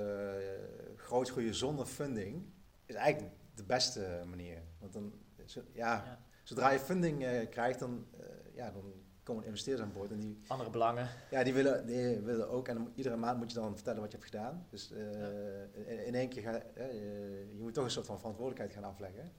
groot 0.97 1.30
groeien 1.30 1.55
zonder 1.55 1.86
funding, 1.86 2.45
is 2.86 2.95
eigenlijk 2.95 3.34
de 3.55 3.64
beste 3.64 4.22
manier. 4.28 4.62
Want 4.78 4.92
dan, 4.92 5.12
zo- 5.45 5.62
ja, 5.72 5.95
Ja. 6.07 6.18
zodra 6.42 6.70
je 6.70 6.78
funding 6.78 7.24
eh, 7.24 7.49
krijgt, 7.51 7.78
dan, 7.78 8.07
ja, 8.55 8.70
dan 8.70 8.92
komen 9.22 9.45
investeerders 9.45 9.86
aan 9.86 9.92
boord. 9.95 10.11
En 10.11 10.20
die, 10.20 10.40
andere 10.47 10.70
belangen. 10.70 11.09
ja, 11.30 11.42
die, 11.42 11.53
willen, 11.55 11.86
die 11.86 12.18
willen 12.18 12.49
ook, 12.49 12.68
en 12.68 12.92
iedere 12.95 13.16
maand 13.16 13.38
moet 13.38 13.53
je 13.53 13.59
dan 13.59 13.74
vertellen 13.74 14.01
wat 14.01 14.12
je 14.12 14.16
hebt 14.18 14.30
gedaan. 14.30 14.66
Dus 14.70 14.90
in, 14.90 16.05
in 16.07 16.14
één 16.14 16.28
keer 16.28 16.42
ga 16.42 16.53
je 16.76 17.57
moet 17.59 17.74
toch 17.74 17.84
een 17.84 17.90
soort 17.90 18.07
van 18.07 18.18
verantwoordelijkheid 18.18 18.72
gaan 18.72 18.90
afleggen. 18.90 19.32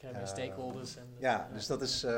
Krijg 0.00 0.14
je 0.16 0.20
Eh, 0.22 0.26
stakeholders. 0.28 0.96
En, 0.96 1.06
Ja, 1.18 1.48
dus 1.52 1.66
dat 1.66 1.82
is, 1.82 2.02
eh, 2.04 2.10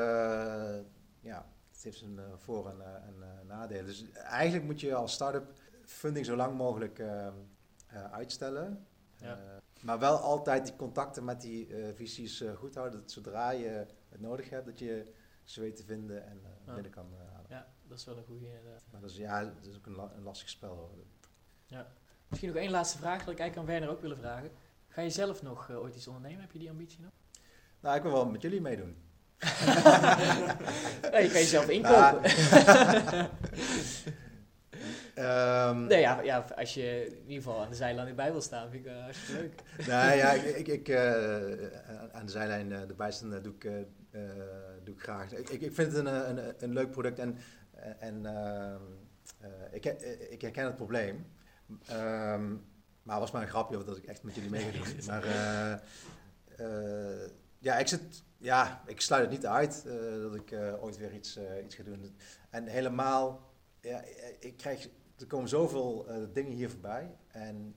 ja, 1.19 1.45
het 1.71 1.83
heeft 1.83 1.97
zijn 1.97 2.19
eh, 2.19 2.25
voor- 2.37 2.69
en, 2.69 2.81
eh, 2.81 2.93
en 3.07 3.15
eh, 3.21 3.45
nadelen. 3.47 3.85
Dus 3.85 4.11
eigenlijk 4.11 4.65
moet 4.65 4.79
je 4.81 4.95
als 4.95 5.13
start-up 5.13 5.51
funding 5.85 6.25
zo 6.25 6.35
lang 6.35 6.57
mogelijk 6.57 6.99
eh, 6.99 7.27
eh, 7.27 7.33
uitstellen. 8.11 8.85
Ja. 9.17 9.37
Eh, 9.37 9.57
maar 9.81 9.99
wel 9.99 10.17
altijd 10.17 10.65
die 10.65 10.75
contacten 10.75 11.23
met 11.23 11.41
die 11.41 11.67
eh 11.67 12.41
eh, 12.41 12.55
goed 12.57 12.75
houden. 12.75 12.99
Dat 12.99 13.11
zodra 13.11 13.49
je 13.51 13.85
het 14.09 14.19
nodig 14.21 14.49
hebt, 14.49 14.65
dat 14.65 14.79
je 14.79 15.13
ze 15.43 15.61
weet 15.61 15.75
te 15.75 15.83
vinden 15.83 16.25
en 16.25 16.39
eh, 16.43 16.49
Ja. 16.65 16.73
binnen 16.73 16.91
kan 16.91 17.07
eh, 17.13 17.31
halen. 17.33 17.45
Ja, 17.49 17.67
dat 17.87 17.97
is 17.97 18.05
wel 18.05 18.17
een 18.17 18.23
goede 18.25 18.45
inderdaad. 18.47 18.83
Maar 18.91 19.01
dat 19.01 19.09
is, 19.09 19.17
ja, 19.17 19.43
dat 19.43 19.65
is 19.65 19.75
ook 19.75 19.85
een, 19.85 19.95
la- 19.95 20.11
een 20.15 20.23
lastig 20.23 20.49
spel. 20.49 20.75
Hoor. 20.75 20.89
Misschien 22.27 22.49
nog 22.53 22.61
één 22.61 22.71
laatste 22.71 22.97
vraag, 22.97 23.23
dat 23.23 23.33
ik 23.33 23.39
eigenlijk 23.39 23.57
aan 23.57 23.65
Werner 23.75 23.89
ook 23.95 24.01
willen 24.01 24.17
vragen. 24.17 24.51
Ga 24.87 25.01
je 25.01 25.09
zelf 25.09 25.41
nog 25.41 25.69
eh, 25.69 25.79
ooit 25.79 25.95
iets 25.95 26.07
ondernemen? 26.07 26.41
Heb 26.41 26.51
je 26.51 26.59
die 26.59 26.69
ambitie 26.69 27.01
nog? 27.01 27.11
Nou, 27.83 27.95
ik 27.95 28.01
wil 28.01 28.11
wel 28.11 28.25
met 28.25 28.41
jullie 28.41 28.61
meedoen. 28.61 28.95
je 31.03 31.29
kan 31.31 31.31
jezelf 31.31 31.69
inkopen. 31.69 32.21
Ehm, 35.13 35.85
nee, 35.85 35.99
ja, 35.99 36.21
ja, 36.21 36.45
als 36.55 36.73
je 36.73 37.05
in 37.05 37.21
ieder 37.27 37.43
geval 37.43 37.61
aan 37.61 37.69
de 37.69 37.75
zijlijn 37.75 38.07
erbij 38.07 38.31
wil 38.31 38.41
staan, 38.41 38.69
vind 38.69 38.85
ik 38.85 38.91
uh, 38.91 39.01
hartstikke 39.01 39.41
leuk. 39.41 39.61
Nee, 39.87 40.17
ja, 40.17 40.31
ik, 40.31 40.43
ik, 40.43 40.67
ik, 40.67 40.87
eh, 40.87 42.11
aan 42.11 42.25
de 42.25 42.31
zijlijn 42.31 42.71
eh, 42.71 42.89
erbij 42.89 43.11
staan 43.11 43.33
eh, 43.33 43.43
doe, 43.43 43.53
ik, 43.53 43.63
eh, 43.63 43.79
eh, 44.11 44.29
doe 44.83 44.95
ik 44.95 45.01
graag. 45.01 45.31
Ik, 45.31 45.49
ik, 45.49 45.73
vind 45.73 45.91
het 45.93 46.05
een, 46.05 46.29
een, 46.37 46.53
een 46.59 46.73
leuk 46.73 46.91
product 46.91 47.19
en, 47.19 47.37
en 47.99 48.25
ehm, 48.25 48.81
eh, 49.39 49.49
ik, 49.71 49.85
ik 50.29 50.41
herken 50.41 50.65
het 50.65 50.75
probleem. 50.75 51.25
Ehm, 51.87 52.49
maar 53.03 53.15
het 53.15 53.19
was 53.19 53.31
maar 53.31 53.41
een 53.41 53.47
grapje 53.47 53.83
dat 53.83 53.97
ik 53.97 54.05
echt 54.05 54.23
met 54.23 54.35
jullie 54.35 54.49
mee 54.49 54.61
ga 54.63 54.71
doen. 54.71 55.05
Maar 55.05 55.23
eh, 55.23 55.73
eh, 56.57 57.29
ja, 57.63 57.77
ik 57.77 57.87
zit, 57.87 58.23
ja, 58.37 58.83
ik 58.85 59.01
sluit 59.01 59.21
het 59.21 59.31
niet 59.31 59.45
uit 59.45 59.83
eh, 59.87 60.21
dat 60.21 60.35
ik 60.35 60.51
eh, 60.51 60.83
ooit 60.83 60.97
weer 60.97 61.13
iets, 61.13 61.35
eh, 61.35 61.63
iets 61.63 61.75
ga 61.75 61.83
doen. 61.83 62.15
En 62.49 62.67
helemaal, 62.67 63.53
ja, 63.81 64.03
ik 64.39 64.57
krijg, 64.57 64.89
er 65.19 65.27
komen 65.27 65.49
zoveel 65.49 66.05
dingen 66.33 66.51
hier 66.51 66.69
voorbij. 66.69 67.15
En 67.27 67.75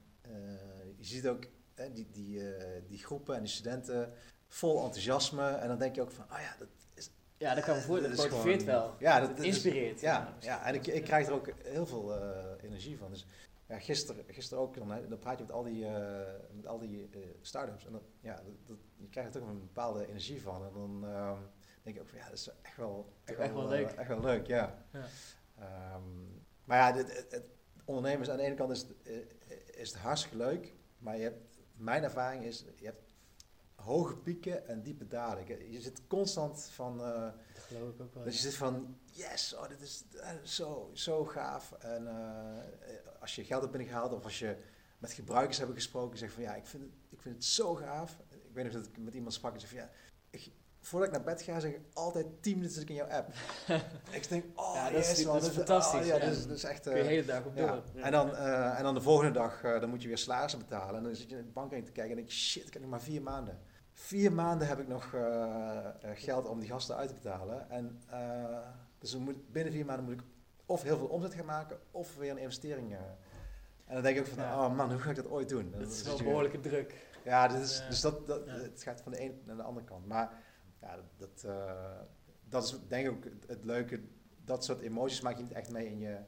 je 0.96 1.04
ziet 1.04 1.26
ook 1.28 1.46
die, 1.92 2.08
die, 2.12 2.42
die 2.88 2.98
groepen 2.98 3.34
en 3.34 3.40
die 3.42 3.50
studenten 3.52 4.12
vol 4.48 4.84
enthousiasme. 4.84 5.48
En 5.48 5.68
dan 5.68 5.78
denk 5.78 5.94
je 5.94 6.02
ook 6.02 6.10
van, 6.10 6.24
oh 6.24 6.38
ja, 6.40 6.56
dat 6.58 6.68
is... 6.94 7.10
Ja, 7.36 7.54
dat 7.54 7.64
kan 7.64 7.76
me 7.76 7.82
voor, 7.82 8.00
dat 8.00 8.16
motiveert 8.16 8.62
gewoon- 8.62 8.64
wel. 8.66 8.94
Ja, 8.98 9.20
dat, 9.20 9.38
is- 9.38 9.44
inspireert. 9.44 10.00
Ja, 10.00 10.34
ja, 10.40 10.64
en 10.66 10.74
ik, 10.74 10.86
ik 10.86 11.04
krijg 11.04 11.26
er 11.26 11.32
ook 11.32 11.48
heel 11.64 11.86
veel 11.86 12.14
energie 12.62 12.98
van. 12.98 13.10
Dus 13.10 13.26
ja, 13.68 13.78
gisteren, 13.78 14.24
gisteren 14.28 14.62
ook, 14.62 14.74
dan, 14.76 14.88
dan 15.08 15.18
praat 15.18 15.38
je 15.38 15.44
met 15.44 15.52
al 15.52 15.62
die, 15.62 15.86
eh, 15.86 16.32
met 16.52 16.66
al 16.66 16.78
die 16.78 17.08
eh, 17.12 17.20
start-ups. 17.40 17.86
En 17.86 17.92
dan, 17.92 18.02
ja, 18.20 18.34
dat, 18.34 18.66
dat- 18.66 18.76
je 18.96 19.08
krijgt 19.08 19.34
er 19.34 19.40
toch 19.40 19.50
een 19.50 19.60
bepaalde 19.60 20.06
energie 20.06 20.42
van. 20.42 20.64
En 20.66 20.72
dan 20.72 21.06
ehm, 21.06 21.38
denk 21.82 21.96
ik 21.96 22.02
ook 22.02 22.08
van, 22.08 22.18
ja, 22.18 22.24
dat 22.24 22.32
is 22.38 22.50
echt 22.62 22.76
wel, 22.76 23.12
Echt 23.24 23.38
wel 23.52 23.62
eh, 23.62 23.68
leuk. 23.68 23.90
echt 23.90 24.08
wel 24.08 24.20
leuk, 24.20 24.46
ja. 24.46 24.84
Ja. 24.92 25.04
Ehm, 25.58 26.02
maar 26.64 26.78
ja, 26.78 26.92
dit- 26.92 27.16
het, 27.16 27.30
het 27.32 27.44
ondernemers 27.84 28.30
aan 28.30 28.36
de 28.36 28.42
ene 28.42 28.54
kant 28.54 28.70
is, 28.70 28.80
het, 28.80 28.94
eh, 29.02 29.80
is 29.80 29.88
het 29.92 29.98
hartstikke 30.00 30.36
leuk. 30.36 30.74
Maar 30.98 31.16
je 31.16 31.22
hebt, 31.22 31.58
mijn 31.76 32.02
ervaring 32.02 32.44
is, 32.44 32.64
je 32.76 32.84
hebt 32.84 33.05
hoge 33.86 34.16
pieken 34.16 34.68
en 34.68 34.82
diepe 34.82 35.06
dalen. 35.06 35.46
Je- 35.70 35.80
zit 35.80 36.00
constant 36.06 36.68
van... 36.72 37.00
eh, 37.04 37.20
Dat 37.54 37.62
geloof 37.66 37.88
ik 37.94 38.00
ook 38.00 38.14
wel. 38.14 38.24
dat 38.24 38.34
je 38.34 38.40
zit 38.40 38.54
van, 38.54 38.96
yes, 39.12 39.54
oh, 39.54 39.68
dit 39.68 39.80
is 39.80 40.04
eh, 40.20 40.28
zo, 40.42 40.90
zo 40.92 41.24
gaaf. 41.24 41.72
En 41.72 42.06
eh, 42.06 43.20
als 43.20 43.34
je 43.34 43.44
geld 43.44 43.60
hebt 43.60 43.72
binnengehaald 43.72 44.12
of 44.12 44.24
als 44.24 44.38
je 44.38 44.56
met 44.98 45.12
gebruikers 45.12 45.58
hebben 45.58 45.76
gesproken, 45.76 46.18
zeg 46.18 46.32
van 46.32 46.42
ja, 46.42 46.54
ik 46.54 46.66
vind 46.66 46.82
het, 46.82 46.92
ik 47.10 47.20
vind 47.20 47.34
het 47.34 47.44
zo 47.44 47.74
gaaf. 47.74 48.18
Ik 48.30 48.52
weet 48.52 48.64
nog 48.64 48.72
dat 48.72 48.86
ik 48.86 48.98
met 48.98 49.14
iemand 49.14 49.34
sprak 49.34 49.52
en 49.54 49.60
zei 49.60 49.72
van 49.72 49.80
ja, 49.80 49.90
ik, 50.30 50.50
voordat 50.80 51.08
ik 51.08 51.14
naar 51.14 51.24
bed 51.34 51.42
ga, 51.42 51.60
zeg 51.60 51.70
ik 51.72 51.80
altijd 51.92 52.26
10 52.42 52.54
minuten 52.54 52.74
zit 52.74 52.82
ik 52.82 52.88
in 52.88 52.94
jouw 52.94 53.08
app. 53.08 53.28
ik 54.10 54.28
denk, 54.28 54.44
oh, 54.58 54.74
Ja, 54.74 54.90
dat 54.90 55.00
is- 55.00 55.08
yes, 55.08 55.16
dat 55.16 55.26
man, 55.26 55.36
is 55.36 55.48
fantastisch, 55.48 56.00
oh, 56.00 56.06
ja, 56.06 56.14
ja. 56.14 56.20
dat, 56.24 56.36
is, 56.36 56.46
dat 56.46 56.56
is 56.56 56.64
echt... 56.64 56.80
Kun 56.82 56.90
je 56.92 56.96
de 56.98 57.02
eh, 57.04 57.08
hele 57.10 57.24
dag 57.24 57.44
op 57.44 57.56
ja. 57.56 57.82
En, 57.94 58.12
dan, 58.12 58.36
en 58.36 58.82
dan 58.82 58.94
de 58.94 59.00
volgende 59.00 59.32
dag, 59.32 59.60
dan 59.60 59.88
moet 59.88 60.02
je 60.02 60.08
weer 60.08 60.18
salarissen 60.18 60.58
betalen. 60.60 60.96
En 60.96 61.02
dan 61.02 61.14
zit 61.14 61.30
je 61.30 61.36
in 61.36 61.44
de 61.44 61.50
bankrekening 61.52 61.86
te 61.86 61.92
kijken 62.00 62.10
en 62.10 62.16
denk 62.16 62.28
je, 62.30 62.36
shit, 62.36 62.66
ik 62.66 62.72
heb 62.72 62.82
nog 62.82 62.90
maar 62.90 63.00
vier 63.00 63.22
maanden. 63.22 63.58
Vier 63.98 64.32
maanden 64.32 64.68
heb 64.68 64.78
ik 64.78 64.88
nog 64.88 65.14
eh, 65.14 65.86
eh, 65.86 65.92
geld 66.14 66.46
om 66.48 66.58
die 66.60 66.68
gasten 66.68 66.96
uit 66.96 67.08
te 67.08 67.14
betalen. 67.14 67.70
En 67.70 68.02
eh, 68.08 68.58
dus 68.98 69.16
moet, 69.16 69.52
binnen 69.52 69.72
vier 69.72 69.84
maanden 69.84 70.04
moet 70.04 70.14
ik 70.14 70.22
of 70.66 70.82
heel 70.82 70.96
veel 70.96 71.06
omzet 71.06 71.34
gaan 71.34 71.44
maken, 71.44 71.78
of 71.90 72.16
weer 72.16 72.30
een 72.30 72.38
investering. 72.38 72.94
en 73.84 73.94
dan 73.94 74.02
denk 74.02 74.16
ik 74.16 74.22
ook 74.22 74.28
van, 74.28 74.42
Ja. 74.44 74.64
oh 74.66 74.76
man, 74.76 74.90
hoe 74.90 74.98
ga 75.00 75.10
ik 75.10 75.16
dat 75.16 75.28
ooit 75.30 75.48
doen? 75.48 75.70
Dat 75.78 75.90
is 75.92 76.02
wel 76.02 76.16
behoorlijke 76.16 76.60
druk. 76.60 77.06
Ja, 77.24 77.48
dus, 77.48 77.60
is, 77.62 77.86
dus 77.88 78.00
dat, 78.00 78.26
dat, 78.26 78.46
Ja. 78.46 78.52
het 78.52 78.82
gaat 78.82 79.00
van 79.02 79.12
de 79.12 79.18
ene 79.18 79.34
naar 79.44 79.56
de 79.56 79.62
andere 79.62 79.86
kant. 79.86 80.06
Maar 80.06 80.32
ja, 80.80 80.96
dat, 81.16 81.40
dat, 81.40 81.54
dat 82.48 82.64
is 82.64 82.78
denk 82.88 83.06
ik 83.06 83.12
ook 83.12 83.24
het, 83.24 83.44
het 83.46 83.64
leuke. 83.64 84.00
Dat 84.44 84.64
soort 84.64 84.80
emoties 84.80 85.20
maak 85.20 85.36
je 85.36 85.42
niet 85.42 85.52
echt 85.52 85.70
mee 85.70 85.86
in 85.86 85.98
je... 85.98 86.18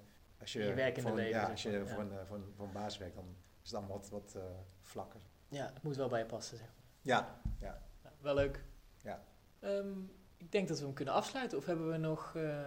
Als 0.40 0.52
je, 0.52 0.60
In 0.60 0.66
je 0.66 0.74
werkende 0.74 1.08
voor 1.08 1.18
een- 1.18 1.24
leven, 1.24 1.40
Ja, 1.40 1.50
als 1.50 1.62
je 1.62 1.86
voor, 1.86 2.00
een, 2.00 2.26
voor, 2.26 2.36
een, 2.36 2.52
voor 2.56 2.66
een 2.66 2.72
baas 2.72 2.98
werkt, 2.98 3.14
dan 3.14 3.36
is 3.62 3.70
het 3.70 3.78
allemaal 3.78 3.96
wat, 3.96 4.08
wat 4.10 4.36
vlakker. 4.80 5.20
Ja, 5.48 5.70
het 5.74 5.82
moet 5.82 5.96
wel 5.96 6.08
bij 6.08 6.18
je 6.18 6.26
passen, 6.26 6.56
zeg 6.56 6.66
maar. 6.66 6.76
Ja, 7.08 7.40
Ja, 7.60 7.80
wel 8.20 8.34
leuk. 8.34 8.62
Ja. 9.02 9.24
Ehm, 9.60 9.88
ik 10.36 10.52
denk 10.52 10.68
dat 10.68 10.78
we 10.78 10.84
hem 10.84 10.94
kunnen 10.94 11.14
afsluiten. 11.14 11.58
Of 11.58 11.66
hebben 11.66 11.90
we 11.90 11.96
nog... 11.96 12.32
eh, 12.36 12.58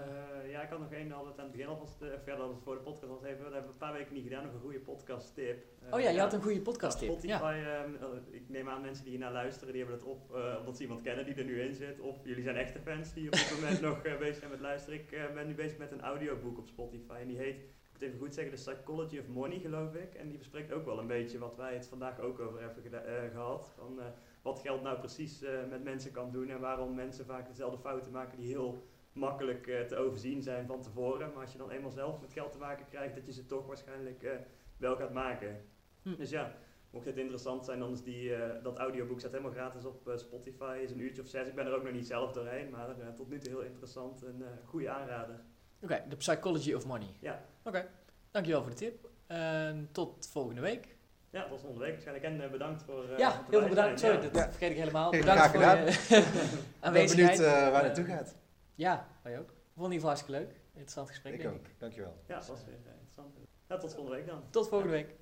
Eh, 0.41 0.51
ja, 0.51 0.61
ik 0.61 0.69
had 0.69 0.79
nog 0.79 0.91
één, 0.91 1.11
hadden 1.11 1.25
we 1.25 1.31
het 1.31 1.39
aan 1.39 1.43
het 1.45 1.51
begin 1.55 1.67
alvast, 1.69 2.01
eh, 2.01 2.07
verder 2.07 2.27
hadden 2.29 2.47
we 2.47 2.53
het 2.53 2.63
voor 2.63 2.75
de 2.75 2.81
podcast 2.81 3.11
al 3.11 3.25
even, 3.25 3.43
dat 3.43 3.53
hebben 3.53 3.61
we 3.63 3.71
een 3.71 3.77
paar 3.87 3.93
weken 3.93 4.13
niet 4.13 4.23
gedaan, 4.23 4.43
nog 4.43 4.53
een 4.53 4.59
goede 4.59 4.79
podcast 4.79 5.33
tip. 5.33 5.63
oh 5.91 5.99
ja, 5.99 6.09
je 6.09 6.19
had 6.19 6.33
een 6.33 6.41
goede 6.41 6.61
podcast 6.61 6.97
tip. 6.99 7.09
Spotify, 7.09 7.27
Ja. 7.63 7.83
ehm, 7.83 7.95
eh, 7.95 8.07
ik 8.35 8.49
neem 8.49 8.69
aan 8.69 8.81
mensen 8.81 9.03
die 9.03 9.11
hiernaar 9.13 9.31
luisteren, 9.31 9.73
die 9.73 9.81
hebben 9.81 9.99
het 9.99 10.07
op 10.09 10.35
eh, 10.35 10.55
omdat 10.59 10.75
ze 10.77 10.81
iemand 10.81 11.01
kennen 11.01 11.25
die 11.25 11.35
er 11.35 11.45
nu 11.45 11.61
in 11.61 11.73
zit. 11.73 11.99
Of 11.99 12.17
jullie 12.25 12.43
zijn 12.43 12.55
echte 12.55 12.79
fans 12.79 13.13
die 13.13 13.25
op 13.25 13.31
dit 13.33 13.51
moment 13.59 13.81
nog 13.81 14.01
eh, 14.05 14.17
bezig 14.17 14.35
zijn 14.37 14.51
met 14.51 14.59
luisteren. 14.59 14.99
Ik 14.99 15.11
eh, 15.11 15.33
ben 15.33 15.47
nu 15.47 15.53
bezig 15.55 15.77
met 15.77 15.91
een 15.91 16.01
audioboek 16.01 16.57
op 16.57 16.67
Spotify 16.67 17.17
en 17.21 17.27
die 17.27 17.37
heet, 17.37 17.55
ik 17.55 17.91
moet 17.93 18.01
even 18.01 18.19
goed 18.19 18.33
zeggen, 18.33 18.55
The 18.55 18.71
Psychology 18.71 19.17
of 19.19 19.27
Money 19.27 19.59
geloof 19.59 19.93
ik. 19.95 20.13
En 20.13 20.29
die 20.29 20.37
bespreekt 20.37 20.71
ook 20.71 20.85
wel 20.85 20.99
een 20.99 21.07
beetje 21.07 21.37
wat 21.37 21.55
wij 21.55 21.73
het 21.73 21.87
vandaag 21.87 22.19
ook 22.19 22.39
over 22.39 22.61
hebben 22.61 23.05
eh, 23.05 23.31
gehad. 23.31 23.71
Van, 23.77 23.99
eh, 23.99 24.05
wat 24.41 24.59
geld 24.59 24.81
nou 24.81 24.97
precies 24.97 25.41
eh, 25.41 25.51
met 25.69 25.83
mensen 25.83 26.11
kan 26.11 26.31
doen 26.31 26.49
en 26.49 26.59
waarom 26.59 26.95
mensen 26.95 27.25
vaak 27.25 27.47
dezelfde 27.47 27.77
fouten 27.77 28.11
maken 28.11 28.37
die 28.37 28.47
heel 28.47 28.87
makkelijk 29.13 29.67
eh, 29.67 29.81
te 29.81 29.95
overzien 29.95 30.41
zijn 30.41 30.65
van 30.65 30.81
tevoren. 30.81 31.31
Maar 31.33 31.41
als 31.41 31.51
je 31.51 31.57
dan 31.57 31.71
eenmaal 31.71 31.91
zelf 31.91 32.21
met 32.21 32.33
geld 32.33 32.51
te 32.51 32.57
maken 32.57 32.85
krijgt, 32.85 33.15
dat 33.15 33.25
je 33.25 33.33
ze 33.33 33.45
toch 33.45 33.67
waarschijnlijk 33.67 34.23
eh, 34.23 34.31
wel 34.77 34.95
gaat 34.95 35.13
maken. 35.13 35.65
Hm. 36.01 36.15
Dus 36.15 36.29
ja, 36.29 36.55
mocht 36.89 37.05
dit 37.05 37.17
interessant 37.17 37.65
zijn, 37.65 37.79
dan 37.79 37.91
is 37.91 38.03
die, 38.03 38.33
dat 38.63 38.77
audioboek 38.77 39.19
staat 39.19 39.31
helemaal 39.31 39.51
gratis 39.51 39.85
op 39.85 40.13
Spotify. 40.15 40.79
Is 40.83 40.91
een 40.91 40.99
uurtje 40.99 41.21
of 41.21 41.27
zes. 41.27 41.47
Ik 41.47 41.55
ben 41.55 41.65
er 41.65 41.75
ook 41.75 41.83
nog 41.83 41.93
niet 41.93 42.07
zelf 42.07 42.31
doorheen, 42.31 42.69
maar 42.69 43.13
tot 43.15 43.29
nu 43.29 43.39
toe 43.39 43.49
heel 43.49 43.61
interessant. 43.61 44.21
Een 44.21 44.41
eh 44.41 44.47
goede 44.65 44.89
aanrader. 44.89 45.43
Oké, 45.81 46.03
The 46.09 46.15
Psychology 46.15 46.73
of 46.73 46.85
Money. 46.85 47.15
Ja. 47.19 47.45
Oké, 47.63 47.89
dankjewel 48.31 48.61
voor 48.61 48.69
de 48.69 48.77
tip. 48.77 49.09
En 49.27 49.89
tot 49.91 50.27
volgende 50.27 50.61
week. 50.61 50.95
Ja, 51.31 51.41
tot 51.47 51.59
volgende 51.59 51.79
week 51.85 51.91
waarschijnlijk. 51.93 52.25
En 52.25 52.51
bedankt 52.51 52.83
voor. 52.83 53.03
eh, 53.09 53.17
ja, 53.17 53.31
heel 53.49 53.59
veel 53.59 53.69
bedankt. 53.69 53.99
Sorry, 53.99 54.15
Ja. 54.15 54.21
dat 54.21 54.35
Ja. 54.35 54.49
vergeet 54.49 54.71
ik 54.71 54.77
helemaal. 54.77 55.11
Bedankt 55.11 55.41
graag 55.41 55.51
voor 55.51 55.59
gedaan. 55.61 55.85
je 55.85 55.91
ik 56.17 56.25
ben 56.25 56.63
aanwezigheid. 56.79 57.37
benieuwd 57.37 57.53
eh, 57.55 57.71
waar 57.71 57.83
het 57.83 57.97
Eh, 57.97 58.05
naartoe 58.05 58.05
gaat. 58.05 58.35
Ja, 58.75 59.07
wij 59.21 59.39
ook. 59.39 59.47
Vond 59.47 59.55
in 59.87 59.93
ieder 59.93 59.93
geval 59.93 60.09
hartstikke 60.09 60.39
leuk. 60.39 60.55
Interessant 60.71 61.07
gesprek, 61.09 61.33
Ik 61.33 61.41
denk 61.41 61.53
ook, 61.53 61.65
ik. 61.65 61.73
dankjewel. 61.79 62.17
Ja, 62.27 62.35
dat 62.35 62.47
was 62.47 62.65
weer 62.65 62.75
interessant. 62.75 63.35
Ja, 63.67 63.77
tot 63.77 63.93
volgende 63.93 64.17
week 64.17 64.27
dan. 64.27 64.43
Tot 64.49 64.67
volgende 64.69 64.93
week. 64.93 65.15